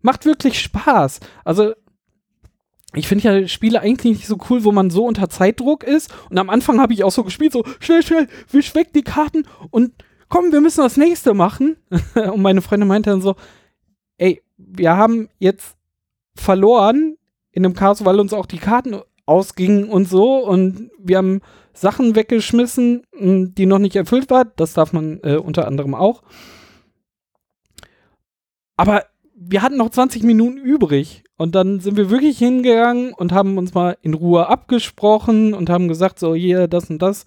macht 0.00 0.24
wirklich 0.24 0.60
Spaß. 0.60 1.18
Also 1.44 1.72
ich 2.94 3.08
finde 3.08 3.24
ja 3.24 3.48
Spiele 3.48 3.80
eigentlich 3.80 4.18
nicht 4.18 4.28
so 4.28 4.38
cool, 4.48 4.62
wo 4.62 4.70
man 4.70 4.90
so 4.90 5.06
unter 5.06 5.28
Zeitdruck 5.28 5.82
ist. 5.82 6.14
Und 6.30 6.38
am 6.38 6.50
Anfang 6.50 6.80
habe 6.80 6.92
ich 6.92 7.02
auch 7.02 7.10
so 7.10 7.24
gespielt, 7.24 7.52
so 7.52 7.64
schnell, 7.80 8.04
schnell, 8.04 8.28
wisch 8.52 8.76
weg 8.76 8.92
die 8.92 9.02
Karten 9.02 9.44
und 9.70 9.92
komm, 10.28 10.52
wir 10.52 10.60
müssen 10.60 10.82
das 10.82 10.96
nächste 10.96 11.34
machen. 11.34 11.76
und 12.14 12.42
meine 12.42 12.62
Freundin 12.62 12.88
meinte 12.88 13.10
dann 13.10 13.20
so, 13.20 13.36
ey, 14.18 14.42
wir 14.56 14.96
haben 14.96 15.28
jetzt 15.38 15.76
verloren 16.34 17.16
in 17.52 17.62
dem 17.62 17.74
Chaos, 17.74 18.04
weil 18.04 18.20
uns 18.20 18.32
auch 18.32 18.46
die 18.46 18.58
Karten 18.58 19.00
ausgingen 19.26 19.88
und 19.88 20.08
so 20.08 20.38
und 20.38 20.90
wir 20.98 21.18
haben 21.18 21.40
Sachen 21.74 22.16
weggeschmissen, 22.16 23.04
hm, 23.16 23.54
die 23.54 23.66
noch 23.66 23.78
nicht 23.78 23.96
erfüllt 23.96 24.30
waren. 24.30 24.50
Das 24.56 24.72
darf 24.72 24.92
man 24.92 25.20
äh, 25.22 25.36
unter 25.36 25.66
anderem 25.66 25.94
auch. 25.94 26.22
Aber 28.76 29.04
wir 29.34 29.62
hatten 29.62 29.76
noch 29.76 29.90
20 29.90 30.22
Minuten 30.24 30.58
übrig 30.58 31.24
und 31.36 31.54
dann 31.54 31.80
sind 31.80 31.96
wir 31.96 32.10
wirklich 32.10 32.38
hingegangen 32.38 33.12
und 33.12 33.32
haben 33.32 33.58
uns 33.58 33.74
mal 33.74 33.96
in 34.02 34.14
Ruhe 34.14 34.48
abgesprochen 34.48 35.54
und 35.54 35.70
haben 35.70 35.88
gesagt, 35.88 36.18
so 36.18 36.34
hier, 36.34 36.66
das 36.66 36.90
und 36.90 37.00
das 37.00 37.26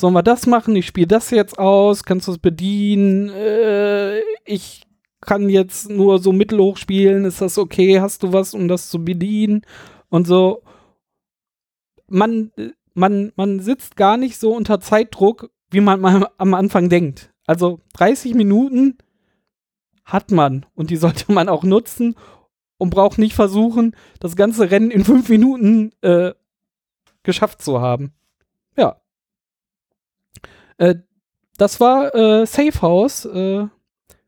sollen 0.00 0.14
wir 0.14 0.22
das 0.22 0.46
machen? 0.46 0.74
Ich 0.76 0.86
spiele 0.86 1.06
das 1.06 1.30
jetzt 1.30 1.58
aus, 1.58 2.04
kannst 2.04 2.28
du 2.28 2.32
es 2.32 2.38
bedienen? 2.38 3.28
Äh, 3.30 4.20
ich 4.44 4.82
kann 5.20 5.48
jetzt 5.48 5.90
nur 5.90 6.18
so 6.18 6.32
mittelhoch 6.32 6.76
spielen, 6.76 7.24
ist 7.24 7.40
das 7.40 7.58
okay? 7.58 8.00
Hast 8.00 8.22
du 8.22 8.32
was, 8.32 8.54
um 8.54 8.68
das 8.68 8.90
zu 8.90 9.04
bedienen? 9.04 9.62
Und 10.08 10.26
so. 10.26 10.62
Man, 12.08 12.50
man, 12.94 13.30
man 13.36 13.60
sitzt 13.60 13.94
gar 13.96 14.16
nicht 14.16 14.36
so 14.38 14.52
unter 14.52 14.80
Zeitdruck, 14.80 15.50
wie 15.70 15.80
man 15.80 16.00
mal 16.00 16.28
am 16.38 16.54
Anfang 16.54 16.88
denkt. 16.88 17.32
Also 17.46 17.80
30 17.92 18.34
Minuten 18.34 18.98
hat 20.04 20.30
man 20.30 20.66
und 20.74 20.90
die 20.90 20.96
sollte 20.96 21.32
man 21.32 21.48
auch 21.48 21.62
nutzen 21.62 22.16
und 22.78 22.90
braucht 22.90 23.18
nicht 23.18 23.34
versuchen, 23.34 23.94
das 24.18 24.34
ganze 24.34 24.70
Rennen 24.70 24.90
in 24.90 25.04
fünf 25.04 25.28
Minuten 25.28 25.92
äh, 26.00 26.32
geschafft 27.22 27.62
zu 27.62 27.80
haben. 27.80 28.12
Ja. 28.76 29.00
Äh, 30.80 30.96
das 31.58 31.78
war 31.78 32.14
äh, 32.14 32.46
Safe 32.46 32.82
House 32.82 33.26
äh, 33.26 33.66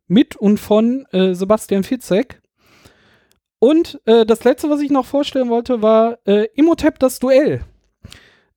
mit 0.06 0.36
und 0.36 0.58
von 0.58 1.06
äh, 1.10 1.34
Sebastian 1.34 1.82
Fitzek. 1.82 2.42
Und 3.58 4.00
äh, 4.04 4.26
das 4.26 4.44
letzte, 4.44 4.68
was 4.68 4.80
ich 4.80 4.90
noch 4.90 5.06
vorstellen 5.06 5.48
wollte, 5.48 5.82
war 5.82 6.18
Imhotep 6.26 6.98
das 6.98 7.20
Duell. 7.20 7.64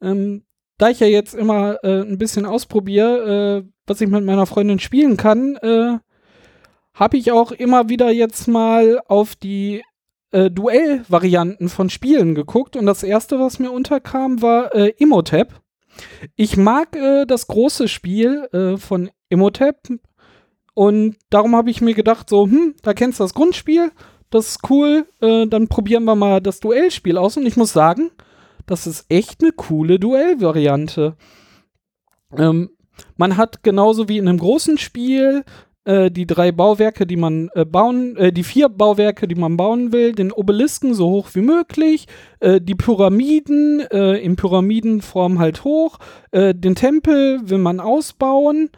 Ähm, 0.01 0.43
da 0.77 0.89
ich 0.89 0.99
ja 0.99 1.07
jetzt 1.07 1.35
immer 1.35 1.77
ein 1.83 2.17
bisschen 2.17 2.45
ausprobiere, 2.45 3.65
was 3.87 4.01
ich 4.01 4.09
mit 4.09 4.25
meiner 4.25 4.45
Freundin 4.45 4.79
spielen 4.79 5.15
kann, 5.15 5.57
habe 5.61 7.17
ich 7.17 7.31
auch 7.31 7.51
immer 7.51 7.87
wieder 7.87 8.11
jetzt 8.11 8.47
mal 8.47 8.99
auf 9.07 9.35
die 9.35 9.83
äh, 10.31 10.51
Duell-Varianten 10.51 11.69
von 11.69 11.89
Spielen 11.89 12.35
geguckt. 12.35 12.75
Und 12.75 12.87
das 12.87 13.03
erste, 13.03 13.39
was 13.39 13.59
mir 13.59 13.71
unterkam, 13.71 14.41
war 14.41 14.75
äh, 14.75 14.93
Imhotep. 14.97 15.61
Ich 16.35 16.57
mag 16.57 16.95
äh, 16.95 17.25
das 17.25 17.47
große 17.47 17.87
Spiel 17.87 18.47
äh, 18.51 18.77
von 18.77 19.09
Imhotep 19.29 19.77
und 20.73 21.17
darum 21.29 21.55
habe 21.55 21.69
ich 21.69 21.81
mir 21.81 21.93
gedacht, 21.93 22.29
so, 22.29 22.45
hm, 22.45 22.75
da 22.81 22.93
kennst 22.93 23.19
du 23.19 23.23
das 23.23 23.33
Grundspiel, 23.33 23.91
das 24.29 24.49
ist 24.49 24.69
cool, 24.69 25.07
äh, 25.21 25.47
dann 25.47 25.67
probieren 25.67 26.03
wir 26.03 26.15
mal 26.15 26.41
das 26.41 26.59
Duellspiel 26.59 27.17
aus 27.17 27.37
und 27.37 27.45
ich 27.45 27.57
muss 27.57 27.73
sagen, 27.73 28.11
das 28.65 28.87
ist 28.87 29.05
echt 29.09 29.41
eine 29.41 29.51
coole 29.51 29.99
Duellvariante. 29.99 31.15
Ähm, 32.37 32.71
man 33.17 33.37
hat 33.37 33.63
genauso 33.63 34.09
wie 34.09 34.17
in 34.17 34.27
einem 34.27 34.39
großen 34.39 34.77
Spiel 34.77 35.43
äh, 35.85 36.09
die 36.09 36.25
drei 36.25 36.51
Bauwerke, 36.51 37.05
die 37.05 37.15
man 37.15 37.49
äh, 37.53 37.63
bauen, 37.63 38.17
äh, 38.17 38.33
die 38.33 38.43
vier 38.43 38.69
Bauwerke, 38.69 39.27
die 39.27 39.35
man 39.35 39.55
bauen 39.55 39.91
will, 39.91 40.13
den 40.13 40.31
Obelisken 40.31 40.93
so 40.95 41.09
hoch 41.09 41.29
wie 41.33 41.41
möglich, 41.41 42.07
äh, 42.39 42.59
die 42.59 42.75
Pyramiden 42.75 43.81
äh, 43.91 44.15
in 44.17 44.35
Pyramidenform 44.35 45.39
halt 45.39 45.63
hoch, 45.63 45.99
den 46.33 46.75
Tempel 46.75 47.39
will 47.49 47.59
man 47.59 47.79
ausbauen 47.79 48.69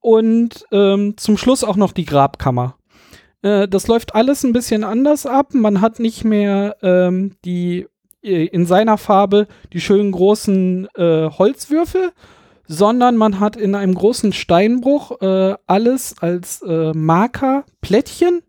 und 0.00 0.64
ähm, 0.72 1.16
zum 1.16 1.36
Schluss 1.36 1.62
auch 1.62 1.76
noch 1.76 1.92
die 1.92 2.06
Grabkammer. 2.06 2.76
das 3.42 3.86
läuft 3.86 4.14
alles 4.16 4.42
ein 4.42 4.52
bisschen 4.52 4.82
anders 4.82 5.26
ab. 5.26 5.54
Man 5.54 5.80
hat 5.80 6.00
nicht 6.00 6.24
mehr 6.24 6.76
ähm, 6.82 7.36
die 7.44 7.86
in 8.22 8.66
seiner 8.66 8.98
Farbe 8.98 9.46
die 9.72 9.80
schönen 9.80 10.10
großen 10.10 10.88
Holzwürfel, 10.96 12.12
sondern 12.66 13.16
man 13.16 13.40
hat 13.40 13.56
in 13.56 13.74
einem 13.74 13.94
großen 13.94 14.32
Steinbruch 14.32 15.20
äh, 15.20 15.54
alles 15.66 16.16
als 16.20 16.62
äh, 16.62 16.92
Marker, 16.94 17.64
Plättchen, 17.80 18.42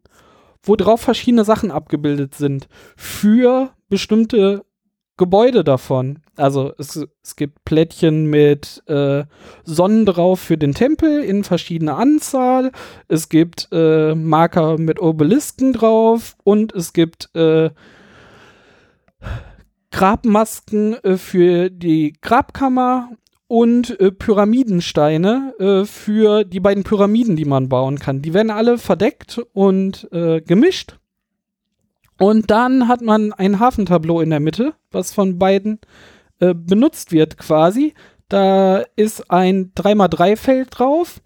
wo 0.63 0.75
drauf 0.75 1.01
verschiedene 1.01 1.43
Sachen 1.45 1.71
abgebildet 1.71 2.35
sind 2.35 2.67
für 2.95 3.71
bestimmte 3.89 4.63
Gebäude 5.17 5.63
davon. 5.63 6.19
Also 6.35 6.73
es, 6.77 7.07
es 7.23 7.35
gibt 7.37 7.63
Plättchen 7.63 8.25
mit 8.25 8.83
äh, 8.87 9.23
Sonnen 9.63 10.05
drauf 10.05 10.41
für 10.41 10.57
den 10.57 10.73
Tempel 10.73 11.23
in 11.23 11.45
verschiedener 11.45 11.97
Anzahl. 11.97 12.71
Es 13.07 13.29
gibt 13.29 13.69
äh, 13.71 14.13
Marker 14.13 14.77
mit 14.77 14.99
Obelisken 14.99 15.71
drauf 15.71 16.35
und 16.43 16.73
es 16.73 16.91
gibt 16.91 17.33
äh, 17.33 17.69
Grabmasken 19.91 20.95
äh, 20.95 21.17
für 21.17 21.69
die 21.69 22.13
Grabkammer 22.21 23.11
und 23.55 23.97
äh, 24.01 24.11
Pyramidensteine 24.11 25.53
äh, 25.59 25.85
für 25.85 26.43
die 26.43 26.59
beiden 26.59 26.83
Pyramiden, 26.83 27.37
die 27.37 27.45
man 27.45 27.69
bauen 27.69 27.99
kann. 27.99 28.21
Die 28.21 28.33
werden 28.33 28.49
alle 28.49 28.77
verdeckt 28.77 29.41
und 29.53 30.11
äh, 30.11 30.41
gemischt. 30.41 30.97
Und 32.19 32.51
dann 32.51 32.89
hat 32.89 32.99
man 32.99 33.31
ein 33.31 33.61
Hafentableau 33.61 34.19
in 34.19 34.31
der 34.31 34.41
Mitte, 34.41 34.73
was 34.91 35.13
von 35.13 35.39
beiden 35.39 35.79
äh, 36.39 36.53
benutzt 36.53 37.13
wird 37.13 37.37
quasi. 37.37 37.93
Da 38.27 38.83
ist 38.97 39.31
ein 39.31 39.71
3x3-Feld 39.73 40.67
drauf. 40.71 41.21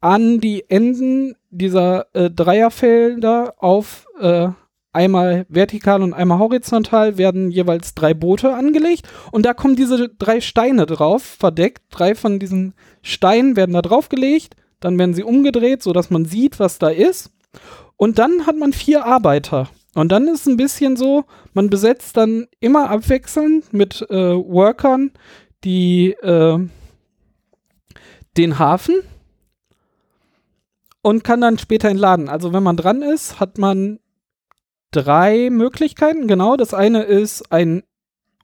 An 0.00 0.40
die 0.40 0.64
Enden 0.70 1.36
dieser 1.50 2.06
äh, 2.14 2.30
Dreierfelder 2.30 3.56
auf 3.58 4.06
äh, 4.18 4.48
einmal 4.94 5.46
vertikal 5.48 6.02
und 6.02 6.14
einmal 6.14 6.38
horizontal 6.38 7.18
werden 7.18 7.50
jeweils 7.50 7.94
drei 7.94 8.14
Boote 8.14 8.54
angelegt 8.54 9.08
und 9.32 9.44
da 9.44 9.54
kommen 9.54 9.76
diese 9.76 10.08
drei 10.08 10.40
Steine 10.40 10.86
drauf, 10.86 11.22
verdeckt. 11.22 11.82
Drei 11.90 12.14
von 12.14 12.38
diesen 12.38 12.74
Steinen 13.02 13.56
werden 13.56 13.72
da 13.72 13.82
draufgelegt, 13.82 14.56
dann 14.80 14.98
werden 14.98 15.14
sie 15.14 15.24
umgedreht, 15.24 15.82
sodass 15.82 16.10
man 16.10 16.24
sieht, 16.24 16.58
was 16.58 16.78
da 16.78 16.88
ist. 16.88 17.32
Und 17.96 18.18
dann 18.18 18.46
hat 18.46 18.56
man 18.56 18.72
vier 18.72 19.04
Arbeiter. 19.04 19.68
Und 19.94 20.10
dann 20.10 20.26
ist 20.26 20.40
es 20.40 20.46
ein 20.46 20.56
bisschen 20.56 20.96
so, 20.96 21.24
man 21.52 21.70
besetzt 21.70 22.16
dann 22.16 22.46
immer 22.58 22.90
abwechselnd 22.90 23.72
mit 23.72 24.02
äh, 24.10 24.34
Workern 24.34 25.12
die 25.62 26.10
äh, 26.10 26.58
den 28.36 28.58
Hafen 28.58 28.96
und 31.02 31.22
kann 31.22 31.40
dann 31.40 31.58
später 31.58 31.88
entladen. 31.88 32.28
Also 32.28 32.52
wenn 32.52 32.62
man 32.62 32.76
dran 32.76 33.02
ist, 33.02 33.38
hat 33.38 33.58
man 33.58 34.00
drei 34.94 35.50
Möglichkeiten, 35.50 36.28
genau. 36.28 36.56
Das 36.56 36.74
eine 36.74 37.02
ist 37.02 37.50
ein 37.52 37.82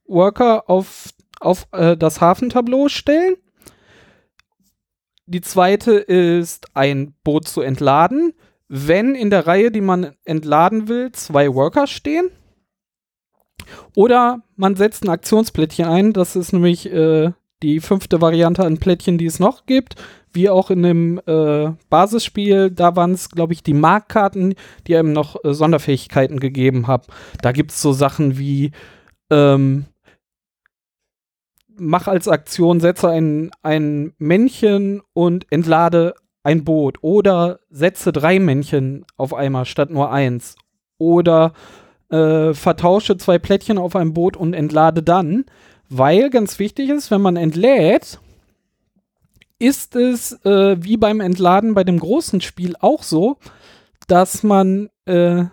Worker 0.07 0.69
auf, 0.69 1.11
auf 1.39 1.67
äh, 1.73 1.97
das 1.97 2.21
Hafentableau 2.21 2.89
stellen. 2.89 3.37
Die 5.27 5.41
zweite 5.41 5.93
ist 5.93 6.75
ein 6.75 7.15
Boot 7.23 7.47
zu 7.47 7.61
entladen. 7.61 8.33
Wenn 8.67 9.15
in 9.15 9.31
der 9.31 9.47
Reihe, 9.47 9.71
die 9.71 9.81
man 9.81 10.15
entladen 10.25 10.89
will, 10.89 11.13
zwei 11.13 11.55
Worker 11.55 11.87
stehen. 11.87 12.31
Oder 13.95 14.43
man 14.57 14.75
setzt 14.77 15.05
ein 15.05 15.09
Aktionsplättchen 15.09 15.87
ein. 15.87 16.13
Das 16.13 16.35
ist 16.35 16.53
nämlich 16.53 16.91
äh, 16.93 17.33
die 17.63 17.81
fünfte 17.81 18.21
Variante 18.21 18.65
an 18.65 18.79
Plättchen, 18.79 19.19
die 19.19 19.27
es 19.27 19.39
noch 19.39 19.67
gibt. 19.67 19.97
Wie 20.33 20.49
auch 20.49 20.71
in 20.71 20.83
dem 20.83 21.21
äh, 21.27 21.73
Basisspiel, 21.89 22.71
da 22.71 22.95
waren 22.95 23.13
es, 23.13 23.31
glaube 23.31 23.53
ich, 23.53 23.63
die 23.63 23.75
Markkarten, 23.75 24.55
die 24.87 24.97
einem 24.97 25.13
noch 25.13 25.45
äh, 25.45 25.53
Sonderfähigkeiten 25.53 26.39
gegeben 26.39 26.87
haben. 26.87 27.05
Da 27.43 27.53
gibt 27.53 27.73
es 27.73 27.83
so 27.83 27.93
Sachen 27.93 28.39
wie 28.39 28.71
ähm, 29.31 29.87
mach 31.81 32.07
als 32.07 32.29
Aktion, 32.29 32.79
setze 32.79 33.09
ein, 33.09 33.51
ein 33.63 34.13
Männchen 34.19 35.01
und 35.15 35.47
entlade 35.51 36.15
ein 36.43 36.65
Boot. 36.65 36.99
Oder 37.03 37.61
setze 37.71 38.13
drei 38.13 38.39
Männchen 38.39 39.05
auf 39.17 39.35
einmal 39.35 39.65
statt 39.65 39.91
nur 39.91 40.13
eins. 40.13 40.57
Oder 40.99 41.53
äh, 42.11 42.55
vertausche 42.55 43.17
zwei 43.17 43.39
Plättchen 43.39 43.79
auf 43.79 43.97
einem 43.97 44.13
Boot 44.13 44.37
und 44.37 44.55
entlade 44.55 45.03
dann. 45.03 45.47
Weil 45.91 46.31
ganz 46.31 46.61
wichtig 46.61 46.89
ist, 46.89 47.11
wenn 47.11 47.21
man 47.21 47.37
entlädt, 47.37 48.21
ist 49.59 49.97
es 49.97 50.33
äh, 50.45 50.77
wie 50.81 50.97
beim 50.97 51.21
Entladen 51.21 51.75
bei 51.75 51.83
dem 51.83 51.99
großen 51.99 52.41
Spiel 52.41 52.77
auch 52.79 53.03
so, 53.03 53.39
dass 54.07 54.45
man 54.45 54.89
äh, 55.05 55.45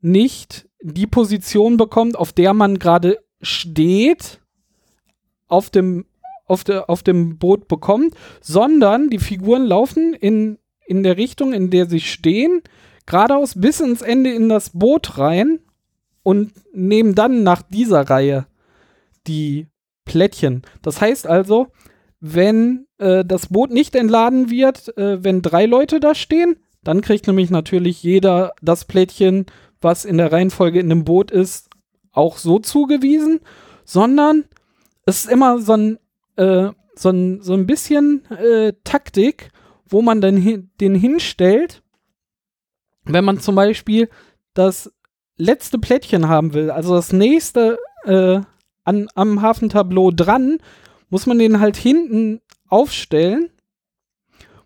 nicht 0.00 0.68
die 0.80 1.08
Position 1.08 1.76
bekommt, 1.76 2.16
auf 2.16 2.32
der 2.32 2.54
man 2.54 2.78
gerade 2.78 3.18
steht, 3.42 4.40
auf 5.48 5.68
dem, 5.70 6.06
auf, 6.46 6.62
der, 6.62 6.88
auf 6.88 7.02
dem 7.02 7.36
Boot 7.36 7.66
bekommt, 7.66 8.14
sondern 8.40 9.10
die 9.10 9.18
Figuren 9.18 9.64
laufen 9.64 10.14
in, 10.14 10.58
in 10.86 11.02
der 11.02 11.16
Richtung, 11.16 11.52
in 11.52 11.70
der 11.70 11.86
sie 11.86 12.00
stehen, 12.00 12.62
geradeaus 13.04 13.60
bis 13.60 13.80
ins 13.80 14.02
Ende 14.02 14.32
in 14.32 14.48
das 14.48 14.70
Boot 14.70 15.18
rein 15.18 15.58
und 16.22 16.52
nehmen 16.72 17.16
dann 17.16 17.42
nach 17.42 17.62
dieser 17.62 18.08
Reihe 18.08 18.46
die 19.26 19.68
Plättchen. 20.04 20.62
Das 20.82 21.00
heißt 21.00 21.26
also, 21.26 21.68
wenn 22.20 22.86
äh, 22.98 23.24
das 23.24 23.48
Boot 23.48 23.70
nicht 23.70 23.94
entladen 23.94 24.50
wird, 24.50 24.96
äh, 24.96 25.22
wenn 25.22 25.42
drei 25.42 25.66
Leute 25.66 26.00
da 26.00 26.14
stehen, 26.14 26.56
dann 26.82 27.00
kriegt 27.00 27.26
nämlich 27.26 27.50
natürlich 27.50 28.02
jeder 28.02 28.52
das 28.62 28.84
Plättchen, 28.84 29.46
was 29.80 30.04
in 30.04 30.18
der 30.18 30.32
Reihenfolge 30.32 30.80
in 30.80 30.88
dem 30.88 31.04
Boot 31.04 31.30
ist, 31.30 31.68
auch 32.12 32.38
so 32.38 32.58
zugewiesen, 32.58 33.40
sondern 33.84 34.44
es 35.04 35.24
ist 35.24 35.30
immer 35.30 35.58
so 35.60 35.74
ein, 35.74 35.98
äh, 36.36 36.70
so 36.94 37.10
ein, 37.10 37.42
so 37.42 37.54
ein 37.54 37.66
bisschen 37.66 38.24
äh, 38.30 38.72
Taktik, 38.84 39.50
wo 39.88 40.02
man 40.02 40.20
dann 40.20 40.36
hin, 40.36 40.70
den 40.80 40.94
hinstellt, 40.94 41.82
wenn 43.04 43.24
man 43.24 43.38
zum 43.38 43.54
Beispiel 43.54 44.08
das 44.54 44.92
letzte 45.36 45.78
Plättchen 45.78 46.28
haben 46.28 46.54
will, 46.54 46.70
also 46.70 46.94
das 46.94 47.12
nächste 47.12 47.78
äh, 48.04 48.40
an, 48.86 49.08
am 49.14 49.42
Hafentableau 49.42 50.10
dran, 50.10 50.58
muss 51.10 51.26
man 51.26 51.38
den 51.38 51.60
halt 51.60 51.76
hinten 51.76 52.40
aufstellen, 52.68 53.50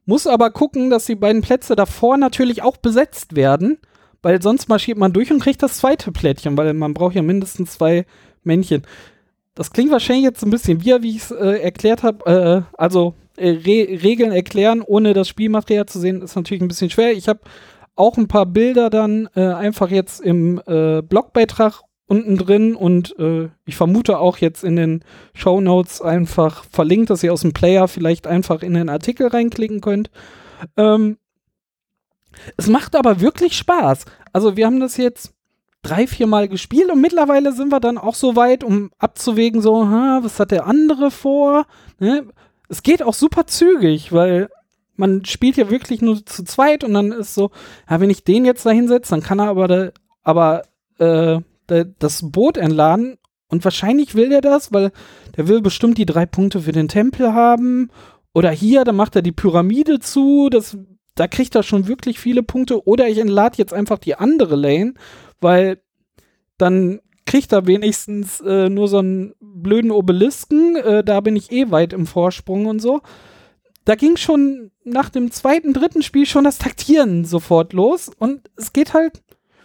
muss 0.06 0.26
aber 0.26 0.50
gucken, 0.50 0.90
dass 0.90 1.06
die 1.06 1.14
beiden 1.14 1.42
Plätze 1.42 1.76
davor 1.76 2.16
natürlich 2.16 2.62
auch 2.62 2.76
besetzt 2.76 3.36
werden, 3.36 3.78
weil 4.22 4.42
sonst 4.42 4.68
marschiert 4.68 4.98
man 4.98 5.12
durch 5.12 5.30
und 5.32 5.40
kriegt 5.40 5.62
das 5.62 5.78
zweite 5.78 6.12
Plättchen, 6.12 6.56
weil 6.56 6.74
man 6.74 6.94
braucht 6.94 7.14
ja 7.14 7.22
mindestens 7.22 7.72
zwei 7.72 8.06
Männchen. 8.42 8.82
Das 9.54 9.72
klingt 9.72 9.92
wahrscheinlich 9.92 10.24
jetzt 10.24 10.42
ein 10.42 10.50
bisschen 10.50 10.84
wie, 10.84 11.02
wie 11.02 11.16
ich 11.16 11.22
es 11.22 11.30
äh, 11.30 11.60
erklärt 11.60 12.02
habe. 12.02 12.66
Äh, 12.76 12.76
also 12.76 13.14
äh, 13.36 13.50
Re 13.50 14.02
Regeln 14.02 14.32
erklären, 14.32 14.82
ohne 14.82 15.12
das 15.12 15.28
Spielmaterial 15.28 15.86
zu 15.86 15.98
sehen, 15.98 16.22
ist 16.22 16.36
natürlich 16.36 16.62
ein 16.62 16.68
bisschen 16.68 16.90
schwer. 16.90 17.12
Ich 17.12 17.28
habe 17.28 17.40
auch 17.96 18.16
ein 18.16 18.28
paar 18.28 18.46
Bilder 18.46 18.90
dann 18.90 19.28
äh, 19.34 19.42
einfach 19.42 19.90
jetzt 19.90 20.20
im 20.20 20.60
äh, 20.66 21.02
Blogbeitrag 21.02 21.82
unten 22.10 22.36
drin 22.36 22.74
und 22.74 23.16
äh, 23.18 23.48
ich 23.64 23.76
vermute 23.76 24.18
auch 24.18 24.38
jetzt 24.38 24.64
in 24.64 24.74
den 24.74 25.04
Show 25.32 25.60
Notes 25.60 26.02
einfach 26.02 26.64
verlinkt, 26.64 27.08
dass 27.08 27.22
ihr 27.22 27.32
aus 27.32 27.42
dem 27.42 27.52
Player 27.52 27.86
vielleicht 27.86 28.26
einfach 28.26 28.62
in 28.62 28.74
den 28.74 28.88
Artikel 28.88 29.28
reinklicken 29.28 29.80
könnt. 29.80 30.10
Ähm, 30.76 31.18
es 32.56 32.66
macht 32.66 32.96
aber 32.96 33.20
wirklich 33.20 33.56
Spaß. 33.56 34.06
Also 34.32 34.56
wir 34.56 34.66
haben 34.66 34.80
das 34.80 34.96
jetzt 34.96 35.34
drei, 35.82 36.06
vier 36.08 36.26
Mal 36.26 36.48
gespielt 36.48 36.90
und 36.90 37.00
mittlerweile 37.00 37.52
sind 37.52 37.70
wir 37.70 37.80
dann 37.80 37.96
auch 37.96 38.16
so 38.16 38.34
weit, 38.34 38.64
um 38.64 38.90
abzuwägen, 38.98 39.62
so, 39.62 39.86
ha, 39.86 40.20
was 40.22 40.40
hat 40.40 40.50
der 40.50 40.66
andere 40.66 41.10
vor? 41.12 41.66
Ne? 42.00 42.26
Es 42.68 42.82
geht 42.82 43.02
auch 43.02 43.14
super 43.14 43.46
zügig, 43.46 44.12
weil 44.12 44.48
man 44.96 45.24
spielt 45.24 45.56
ja 45.56 45.70
wirklich 45.70 46.02
nur 46.02 46.24
zu 46.26 46.44
zweit 46.44 46.82
und 46.82 46.92
dann 46.92 47.12
ist 47.12 47.34
so, 47.34 47.50
ja, 47.88 48.00
wenn 48.00 48.10
ich 48.10 48.24
den 48.24 48.44
jetzt 48.44 48.66
da 48.66 48.70
hinsetze, 48.70 49.10
dann 49.10 49.22
kann 49.22 49.38
er 49.38 49.48
aber, 49.48 49.68
da, 49.68 49.90
aber 50.22 50.62
äh, 50.98 51.40
das 51.98 52.30
Boot 52.30 52.56
entladen 52.56 53.18
und 53.48 53.64
wahrscheinlich 53.64 54.14
will 54.14 54.28
der 54.28 54.40
das, 54.40 54.72
weil 54.72 54.92
der 55.36 55.48
will 55.48 55.60
bestimmt 55.60 55.98
die 55.98 56.06
drei 56.06 56.26
Punkte 56.26 56.60
für 56.60 56.72
den 56.72 56.88
Tempel 56.88 57.32
haben. 57.34 57.88
Oder 58.32 58.50
hier, 58.50 58.84
dann 58.84 58.96
macht 58.96 59.16
er 59.16 59.22
die 59.22 59.32
Pyramide 59.32 59.98
zu, 59.98 60.48
das, 60.50 60.78
da 61.16 61.26
kriegt 61.26 61.54
er 61.56 61.64
schon 61.64 61.88
wirklich 61.88 62.20
viele 62.20 62.42
Punkte. 62.44 62.86
Oder 62.86 63.08
ich 63.08 63.18
entlade 63.18 63.58
jetzt 63.58 63.72
einfach 63.72 63.98
die 63.98 64.14
andere 64.14 64.54
Lane 64.54 64.94
weil 65.40 65.82
dann 66.58 67.00
kriegt 67.26 67.52
er 67.52 67.66
wenigstens 67.66 68.40
äh, 68.40 68.68
nur 68.68 68.88
so 68.88 68.98
einen 68.98 69.34
blöden 69.40 69.90
Obelisken. 69.90 70.76
Äh, 70.76 71.04
da 71.04 71.20
bin 71.20 71.36
ich 71.36 71.52
eh 71.52 71.70
weit 71.70 71.92
im 71.92 72.06
Vorsprung 72.06 72.66
und 72.66 72.80
so. 72.80 73.00
Da 73.84 73.94
ging 73.94 74.16
schon 74.16 74.70
nach 74.84 75.10
dem 75.10 75.30
zweiten, 75.30 75.72
dritten 75.72 76.02
Spiel 76.02 76.26
schon 76.26 76.44
das 76.44 76.58
Taktieren 76.58 77.24
sofort 77.24 77.72
los 77.72 78.10
und 78.18 78.50
es 78.56 78.72
geht 78.72 78.94
halt 78.94 79.22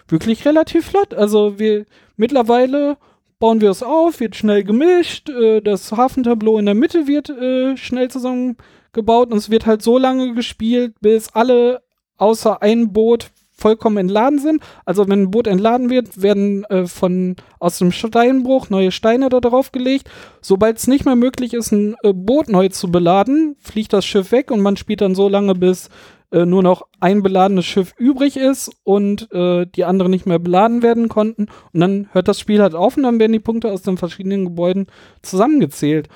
wirklich 0.08 0.46
relativ 0.46 0.88
flott. 0.88 1.14
Also 1.14 1.60
wir 1.60 1.86
mittlerweile 2.18 2.98
bauen 3.40 3.62
wir 3.62 3.70
es 3.70 3.84
auf, 3.84 4.20
wird 4.20 4.36
schnell 4.36 4.64
gemischt, 4.64 5.30
äh, 5.30 5.62
das 5.62 5.92
Hafentableau 5.92 6.58
in 6.58 6.66
der 6.66 6.76
Mitte 6.76 7.08
wird 7.08 7.30
äh, 7.30 7.76
schnell 7.78 8.10
zusammengebaut 8.10 9.32
und 9.32 9.38
es 9.38 9.50
wird 9.50 9.66
halt 9.66 9.82
so 9.82 9.98
lange 9.98 10.34
gespielt, 10.34 10.96
bis 11.02 11.30
alle 11.34 11.82
außer 12.18 12.62
ein 12.62 12.94
Boot 12.94 13.32
vollkommen 13.58 13.98
entladen 13.98 14.40
sind. 14.40 14.62
Also 14.86 15.08
wenn 15.08 15.24
ein 15.24 15.32
Boot 15.32 15.48
entladen 15.48 15.90
wird, 15.90 16.22
werden 16.22 16.66
äh, 16.66 16.86
von 16.88 17.36
aus 17.60 17.78
dem 17.78 17.92
Steinbruch 17.92 18.70
neue 18.70 18.92
Steine 18.92 19.30
da 19.30 19.40
drauf 19.40 19.72
gelegt. 19.72 20.10
Sobald 20.42 20.78
es 20.78 20.88
nicht 20.88 21.06
mehr 21.06 21.16
möglich 21.16 21.54
ist, 21.54 21.72
ein 21.72 21.96
äh, 22.04 22.14
Boot 22.14 22.50
neu 22.50 22.70
zu 22.70 22.92
beladen, 22.92 23.56
fliegt 23.60 23.94
das 23.94 24.06
Schiff 24.06 24.32
weg 24.32 24.52
und 24.52 24.62
man 24.62 24.78
spielt 24.78 25.02
dann 25.02 25.16
so 25.16 25.30
lange, 25.30 25.56
bis 25.56 25.90
äh, 26.36 26.46
nur 26.46 26.62
noch 26.64 26.88
ein 27.00 27.24
beladenes 27.24 27.66
Schiff 27.66 27.94
übrig 27.98 28.36
ist 28.36 28.70
und 28.84 29.32
äh, 29.32 29.66
die 29.66 29.86
anderen 29.86 30.12
nicht 30.12 30.26
mehr 30.26 30.38
beladen 30.38 30.82
werden 30.82 31.08
konnten. 31.08 31.48
Und 31.72 31.80
dann 31.80 32.10
hört 32.12 32.28
das 32.28 32.42
Spiel 32.42 32.62
halt 32.62 32.76
auf 32.76 32.98
und 32.98 33.04
dann 33.04 33.20
werden 33.20 33.32
die 33.32 33.40
Punkte 33.40 33.72
aus 33.72 33.84
den 33.84 33.96
verschiedenen 33.96 34.44
Gebäuden 34.44 34.88
zusammengezählt. 35.22 36.10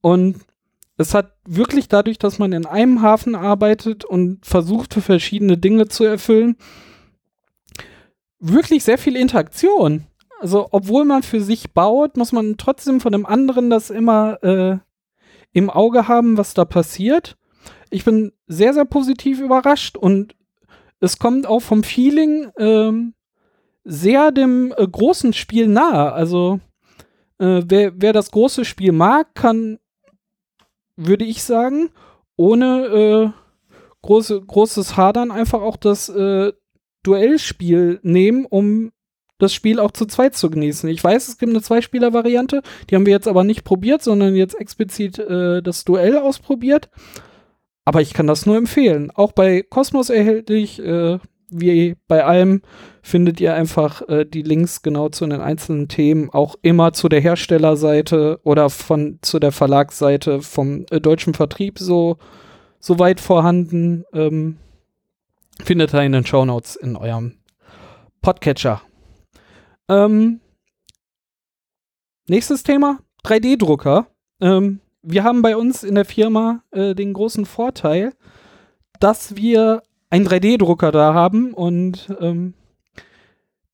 Und 0.00 0.36
es 0.96 1.12
hat 1.12 1.32
wirklich 1.44 1.88
dadurch, 1.88 2.18
dass 2.18 2.38
man 2.38 2.52
in 2.52 2.66
einem 2.66 3.02
Hafen 3.02 3.34
arbeitet 3.34 4.04
und 4.04 4.46
versucht, 4.46 4.94
verschiedene 4.94 5.58
Dinge 5.58 5.88
zu 5.88 6.04
erfüllen, 6.04 6.56
wirklich 8.38 8.84
sehr 8.84 8.98
viel 8.98 9.16
Interaktion. 9.16 10.06
Also, 10.38 10.68
obwohl 10.70 11.04
man 11.04 11.24
für 11.24 11.40
sich 11.40 11.72
baut, 11.72 12.16
muss 12.16 12.30
man 12.30 12.58
trotzdem 12.58 13.00
von 13.00 13.10
dem 13.10 13.26
anderen 13.26 13.70
das 13.70 13.90
immer 13.90 14.40
äh, 14.44 14.78
im 15.52 15.68
Auge 15.68 16.06
haben, 16.06 16.36
was 16.36 16.54
da 16.54 16.64
passiert. 16.64 17.36
Ich 17.90 18.04
bin 18.04 18.32
sehr, 18.46 18.74
sehr 18.74 18.84
positiv 18.84 19.40
überrascht 19.40 19.96
und 19.96 20.34
es 21.00 21.18
kommt 21.18 21.46
auch 21.46 21.60
vom 21.60 21.82
Feeling 21.84 22.50
ähm, 22.58 23.14
sehr 23.84 24.32
dem 24.32 24.72
äh, 24.76 24.86
großen 24.86 25.32
Spiel 25.32 25.68
nahe. 25.68 26.12
Also, 26.12 26.60
äh, 27.38 27.62
wer, 27.66 27.92
wer 27.96 28.12
das 28.12 28.30
große 28.30 28.64
Spiel 28.64 28.92
mag, 28.92 29.34
kann, 29.34 29.78
würde 30.96 31.24
ich 31.24 31.42
sagen, 31.42 31.90
ohne 32.36 32.86
äh, 32.86 33.30
große, 34.02 34.40
großes 34.40 34.96
Hadern 34.96 35.30
einfach 35.30 35.60
auch 35.60 35.76
das 35.76 36.08
äh, 36.08 36.52
Duellspiel 37.02 38.00
nehmen, 38.02 38.46
um 38.46 38.92
das 39.38 39.52
Spiel 39.52 39.80
auch 39.80 39.90
zu 39.90 40.06
zweit 40.06 40.36
zu 40.36 40.48
genießen. 40.48 40.88
Ich 40.88 41.02
weiß, 41.02 41.28
es 41.28 41.38
gibt 41.38 41.50
eine 41.50 41.62
Zweispieler-Variante, 41.62 42.62
die 42.88 42.94
haben 42.94 43.06
wir 43.06 43.12
jetzt 43.12 43.28
aber 43.28 43.44
nicht 43.44 43.64
probiert, 43.64 44.02
sondern 44.02 44.36
jetzt 44.36 44.58
explizit 44.58 45.18
äh, 45.18 45.62
das 45.62 45.84
Duell 45.84 46.16
ausprobiert. 46.16 46.88
Aber 47.84 48.00
ich 48.00 48.14
kann 48.14 48.26
das 48.26 48.46
nur 48.46 48.56
empfehlen. 48.56 49.10
Auch 49.14 49.32
bei 49.32 49.62
Cosmos 49.62 50.10
erhältlich, 50.10 50.80
äh, 50.80 51.18
wie 51.50 51.96
bei 52.08 52.24
allem, 52.24 52.62
findet 53.02 53.40
ihr 53.40 53.54
einfach 53.54 54.02
äh, 54.08 54.24
die 54.24 54.42
Links 54.42 54.82
genau 54.82 55.10
zu 55.10 55.26
den 55.26 55.40
einzelnen 55.40 55.88
Themen, 55.88 56.30
auch 56.30 56.56
immer 56.62 56.92
zu 56.94 57.08
der 57.08 57.20
Herstellerseite 57.20 58.40
oder 58.42 58.70
von 58.70 59.18
zu 59.20 59.38
der 59.38 59.52
Verlagsseite 59.52 60.40
vom 60.40 60.86
äh, 60.90 61.00
deutschen 61.00 61.34
Vertrieb 61.34 61.78
so, 61.78 62.16
so 62.80 62.98
weit 62.98 63.20
vorhanden. 63.20 64.04
Ähm, 64.12 64.56
Findet 65.62 65.94
ihr 65.94 66.02
in 66.02 66.12
den 66.12 66.26
Show 66.26 66.44
Notes 66.44 66.74
in 66.76 66.96
eurem 66.96 67.38
Podcatcher. 68.20 68.82
Ähm, 69.88 70.40
nächstes 72.26 72.62
Thema: 72.62 72.98
3D-Drucker. 73.24 74.08
Ähm, 74.40 74.80
wir 75.04 75.22
haben 75.22 75.42
bei 75.42 75.56
uns 75.56 75.84
in 75.84 75.94
der 75.94 76.04
Firma 76.04 76.62
äh, 76.70 76.94
den 76.94 77.12
großen 77.12 77.46
Vorteil, 77.46 78.14
dass 79.00 79.36
wir 79.36 79.82
einen 80.10 80.26
3D-Drucker 80.26 80.92
da 80.92 81.14
haben 81.14 81.52
und 81.52 82.14
ähm, 82.20 82.54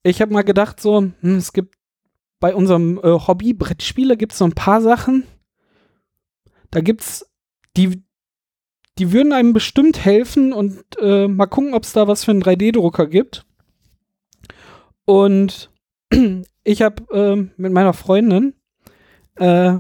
ich 0.03 0.21
habe 0.21 0.33
mal 0.33 0.43
gedacht, 0.43 0.81
so, 0.81 0.99
hm, 0.99 1.37
es 1.37 1.53
gibt 1.53 1.77
bei 2.41 2.55
unserem 2.55 2.99
äh, 2.99 3.03
Hobby 3.03 3.53
Brettspiele 3.53 4.17
gibt 4.17 4.33
es 4.33 4.39
so 4.39 4.47
ein 4.47 4.55
paar 4.55 4.81
Sachen. 4.81 5.25
Da 6.71 6.81
gibt's 6.81 7.31
die, 7.77 8.03
die 8.99 9.13
würden 9.13 9.33
einem 9.33 9.53
bestimmt 9.53 10.03
helfen 10.05 10.53
und 10.53 10.83
äh, 11.01 11.29
mal 11.29 11.47
gucken, 11.47 11.75
ob 11.75 11.85
es 11.85 11.93
da 11.93 12.09
was 12.09 12.25
für 12.25 12.31
einen 12.31 12.43
3D-Drucker 12.43 13.07
gibt. 13.07 13.45
Und 15.05 15.71
ich 16.65 16.83
habe 16.83 17.03
äh, 17.13 17.37
mit 17.61 17.73
meiner 17.73 17.93
Freundin, 17.93 18.55
äh, 19.37 19.79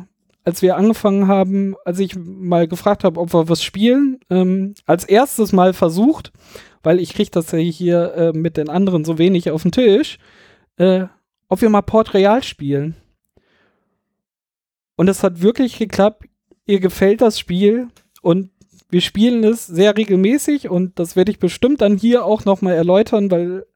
als 0.50 0.62
wir 0.62 0.76
angefangen 0.76 1.28
haben, 1.28 1.76
als 1.84 2.00
ich 2.00 2.16
mal 2.16 2.66
gefragt 2.66 3.04
habe, 3.04 3.20
ob 3.20 3.32
wir 3.32 3.48
was 3.48 3.62
spielen, 3.62 4.18
ähm, 4.30 4.74
als 4.84 5.04
erstes 5.04 5.52
mal 5.52 5.72
versucht, 5.74 6.32
weil 6.82 6.98
ich 6.98 7.14
kriege 7.14 7.30
das 7.30 7.52
ja 7.52 7.58
hier 7.58 8.14
äh, 8.14 8.32
mit 8.32 8.56
den 8.56 8.68
anderen 8.68 9.04
so 9.04 9.16
wenig 9.16 9.48
auf 9.52 9.62
den 9.62 9.70
Tisch, 9.70 10.18
äh, 10.76 11.04
ob 11.48 11.60
wir 11.60 11.70
mal 11.70 11.82
Port 11.82 12.14
Real 12.14 12.42
spielen. 12.42 12.96
Und 14.96 15.06
es 15.06 15.22
hat 15.22 15.40
wirklich 15.40 15.78
geklappt. 15.78 16.24
Ihr 16.66 16.80
gefällt 16.80 17.20
das 17.20 17.38
Spiel 17.38 17.86
und 18.20 18.50
wir 18.88 19.00
spielen 19.00 19.44
es 19.44 19.68
sehr 19.68 19.96
regelmäßig 19.96 20.68
und 20.68 20.98
das 20.98 21.14
werde 21.14 21.30
ich 21.30 21.38
bestimmt 21.38 21.80
dann 21.80 21.96
hier 21.96 22.24
auch 22.24 22.44
nochmal 22.44 22.74
erläutern, 22.74 23.30
weil 23.30 23.66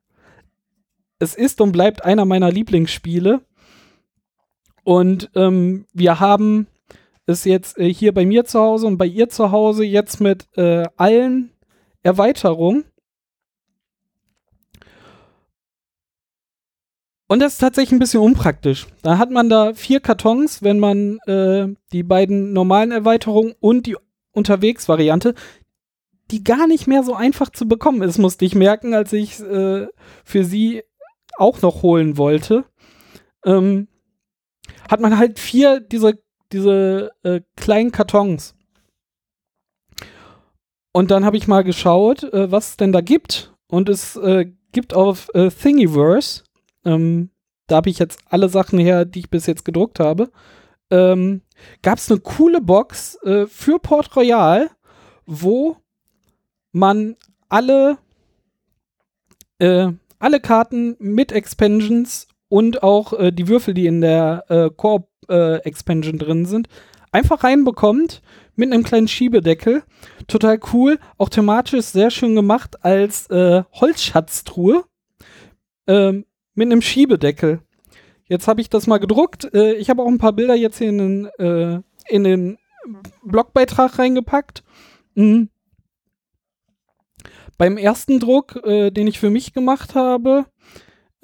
es 1.20 1.36
ist 1.36 1.60
und 1.60 1.70
bleibt 1.70 2.04
einer 2.04 2.24
meiner 2.24 2.50
Lieblingsspiele. 2.50 3.42
Und 4.84 5.30
ähm, 5.34 5.86
wir 5.92 6.20
haben 6.20 6.66
es 7.26 7.44
jetzt 7.44 7.78
äh, 7.78 7.92
hier 7.92 8.12
bei 8.12 8.26
mir 8.26 8.44
zu 8.44 8.60
Hause 8.60 8.86
und 8.86 8.98
bei 8.98 9.06
ihr 9.06 9.28
zu 9.28 9.50
Hause 9.50 9.84
jetzt 9.84 10.20
mit 10.20 10.46
äh, 10.56 10.84
allen 10.96 11.50
Erweiterungen. 12.02 12.84
Und 17.26 17.40
das 17.40 17.54
ist 17.54 17.58
tatsächlich 17.58 17.92
ein 17.92 17.98
bisschen 17.98 18.20
unpraktisch. 18.20 18.86
Da 19.02 19.16
hat 19.16 19.30
man 19.30 19.48
da 19.48 19.72
vier 19.72 20.00
Kartons, 20.00 20.62
wenn 20.62 20.78
man 20.78 21.18
äh, 21.26 21.74
die 21.92 22.02
beiden 22.02 22.52
normalen 22.52 22.92
Erweiterungen 22.92 23.54
und 23.60 23.86
die 23.86 23.96
Unterwegs-Variante, 24.32 25.34
die 26.30 26.44
gar 26.44 26.66
nicht 26.66 26.86
mehr 26.86 27.02
so 27.02 27.14
einfach 27.14 27.48
zu 27.50 27.66
bekommen 27.66 28.02
ist, 28.02 28.18
musste 28.18 28.44
ich 28.44 28.54
merken, 28.54 28.94
als 28.94 29.12
ich 29.12 29.40
äh, 29.40 29.86
für 30.24 30.44
sie 30.44 30.82
auch 31.38 31.62
noch 31.62 31.82
holen 31.82 32.18
wollte. 32.18 32.64
Ähm, 33.44 33.88
hat 34.90 35.00
man 35.00 35.18
halt 35.18 35.38
vier 35.38 35.80
diese, 35.80 36.18
diese 36.52 37.12
äh, 37.22 37.40
kleinen 37.56 37.92
Kartons. 37.92 38.54
Und 40.92 41.10
dann 41.10 41.24
habe 41.24 41.36
ich 41.36 41.48
mal 41.48 41.64
geschaut, 41.64 42.22
äh, 42.22 42.50
was 42.50 42.70
es 42.70 42.76
denn 42.76 42.92
da 42.92 43.00
gibt. 43.00 43.52
Und 43.66 43.88
es 43.88 44.16
äh, 44.16 44.46
gibt 44.72 44.94
auf 44.94 45.28
äh, 45.34 45.50
Thingiverse 45.50 46.44
ähm, 46.84 47.30
da 47.66 47.76
habe 47.76 47.90
ich 47.90 47.98
jetzt 47.98 48.20
alle 48.28 48.48
Sachen 48.48 48.78
her, 48.78 49.04
die 49.04 49.20
ich 49.20 49.30
bis 49.30 49.46
jetzt 49.46 49.64
gedruckt 49.64 50.00
habe. 50.00 50.30
Ähm, 50.90 51.42
Gab 51.82 51.98
es 51.98 52.10
eine 52.10 52.20
coole 52.20 52.60
Box 52.60 53.16
äh, 53.22 53.46
für 53.46 53.78
Port 53.78 54.14
Royal, 54.16 54.70
wo 55.24 55.76
man 56.72 57.16
alle, 57.48 57.98
äh, 59.58 59.88
alle 60.18 60.40
Karten 60.40 60.96
mit 60.98 61.32
Expansions 61.32 62.28
und 62.48 62.82
auch 62.82 63.12
äh, 63.14 63.32
die 63.32 63.48
Würfel, 63.48 63.74
die 63.74 63.86
in 63.86 64.00
der 64.00 64.44
äh, 64.48 64.70
Koop-Expansion 64.70 66.16
äh, 66.16 66.18
drin 66.18 66.46
sind, 66.46 66.68
einfach 67.12 67.44
reinbekommt 67.44 68.22
mit 68.56 68.72
einem 68.72 68.82
kleinen 68.84 69.08
Schiebedeckel. 69.08 69.82
Total 70.26 70.58
cool. 70.72 70.98
Auch 71.18 71.28
thematisch 71.28 71.86
sehr 71.86 72.10
schön 72.10 72.34
gemacht 72.34 72.84
als 72.84 73.28
äh, 73.30 73.62
Holzschatztruhe. 73.72 74.84
Ähm, 75.86 76.24
mit 76.54 76.70
einem 76.70 76.82
Schiebedeckel. 76.82 77.60
Jetzt 78.26 78.46
habe 78.48 78.60
ich 78.60 78.70
das 78.70 78.86
mal 78.86 78.98
gedruckt. 78.98 79.52
Äh, 79.52 79.74
ich 79.74 79.90
habe 79.90 80.02
auch 80.02 80.08
ein 80.08 80.18
paar 80.18 80.32
Bilder 80.32 80.54
jetzt 80.54 80.78
hier 80.78 80.88
in 80.88 80.98
den, 81.38 81.82
in 82.06 82.24
den 82.24 82.58
Blogbeitrag 83.24 83.98
reingepackt. 83.98 84.62
Mhm. 85.14 85.50
Beim 87.58 87.76
ersten 87.76 88.18
Druck, 88.18 88.60
den 88.64 89.06
ich 89.06 89.20
für 89.20 89.30
mich 89.30 89.52
gemacht 89.52 89.94
habe, 89.94 90.46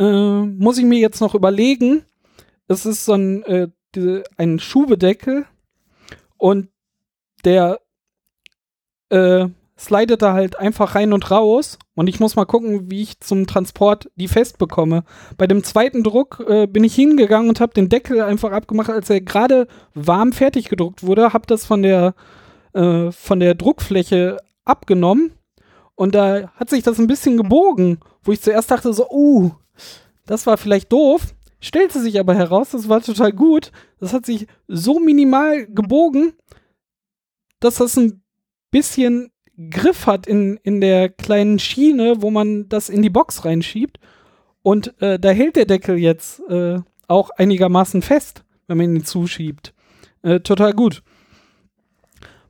äh, 0.00 0.42
muss 0.42 0.78
ich 0.78 0.84
mir 0.84 0.98
jetzt 0.98 1.20
noch 1.20 1.34
überlegen. 1.34 2.04
Es 2.66 2.86
ist 2.86 3.04
so 3.04 3.12
ein, 3.12 3.42
äh, 3.44 3.68
diese, 3.94 4.24
ein 4.36 4.58
Schubedeckel 4.58 5.46
und 6.38 6.68
der 7.44 7.80
äh, 9.10 9.48
slidet 9.78 10.22
da 10.22 10.32
halt 10.32 10.58
einfach 10.58 10.94
rein 10.94 11.12
und 11.12 11.30
raus 11.30 11.78
und 11.94 12.06
ich 12.06 12.20
muss 12.20 12.36
mal 12.36 12.44
gucken, 12.44 12.90
wie 12.90 13.02
ich 13.02 13.20
zum 13.20 13.46
Transport 13.46 14.10
die 14.14 14.28
festbekomme. 14.28 15.04
Bei 15.36 15.46
dem 15.46 15.64
zweiten 15.64 16.02
Druck 16.02 16.44
äh, 16.48 16.66
bin 16.66 16.84
ich 16.84 16.94
hingegangen 16.94 17.48
und 17.48 17.60
habe 17.60 17.74
den 17.74 17.88
Deckel 17.88 18.20
einfach 18.20 18.52
abgemacht, 18.52 18.90
als 18.90 19.10
er 19.10 19.20
gerade 19.20 19.68
warm 19.94 20.32
fertig 20.32 20.68
gedruckt 20.68 21.02
wurde, 21.02 21.32
habe 21.32 21.46
das 21.46 21.66
von 21.66 21.82
der 21.82 22.14
äh, 22.72 23.10
von 23.10 23.40
der 23.40 23.54
Druckfläche 23.54 24.38
abgenommen 24.64 25.32
und 25.94 26.14
da 26.14 26.52
hat 26.54 26.70
sich 26.70 26.82
das 26.82 26.98
ein 26.98 27.06
bisschen 27.06 27.36
gebogen, 27.36 27.98
wo 28.22 28.32
ich 28.32 28.40
zuerst 28.40 28.70
dachte 28.70 28.92
so, 28.92 29.10
uh, 29.10 29.50
das 30.30 30.46
war 30.46 30.56
vielleicht 30.56 30.92
doof. 30.92 31.34
Stellte 31.60 32.00
sich 32.00 32.20
aber 32.20 32.36
heraus, 32.36 32.70
das 32.70 32.88
war 32.88 33.02
total 33.02 33.32
gut. 33.32 33.72
Das 33.98 34.12
hat 34.12 34.24
sich 34.24 34.46
so 34.68 35.00
minimal 35.00 35.66
gebogen, 35.66 36.34
dass 37.58 37.74
das 37.74 37.96
ein 37.96 38.22
bisschen 38.70 39.32
Griff 39.70 40.06
hat 40.06 40.28
in, 40.28 40.56
in 40.62 40.80
der 40.80 41.08
kleinen 41.08 41.58
Schiene, 41.58 42.22
wo 42.22 42.30
man 42.30 42.68
das 42.68 42.88
in 42.88 43.02
die 43.02 43.10
Box 43.10 43.44
reinschiebt. 43.44 43.98
Und 44.62 44.94
äh, 45.02 45.18
da 45.18 45.30
hält 45.30 45.56
der 45.56 45.64
Deckel 45.66 45.98
jetzt 45.98 46.40
äh, 46.48 46.78
auch 47.08 47.30
einigermaßen 47.30 48.00
fest, 48.00 48.44
wenn 48.68 48.78
man 48.78 48.94
ihn 48.94 49.04
zuschiebt. 49.04 49.74
Äh, 50.22 50.40
total 50.40 50.74
gut. 50.74 51.02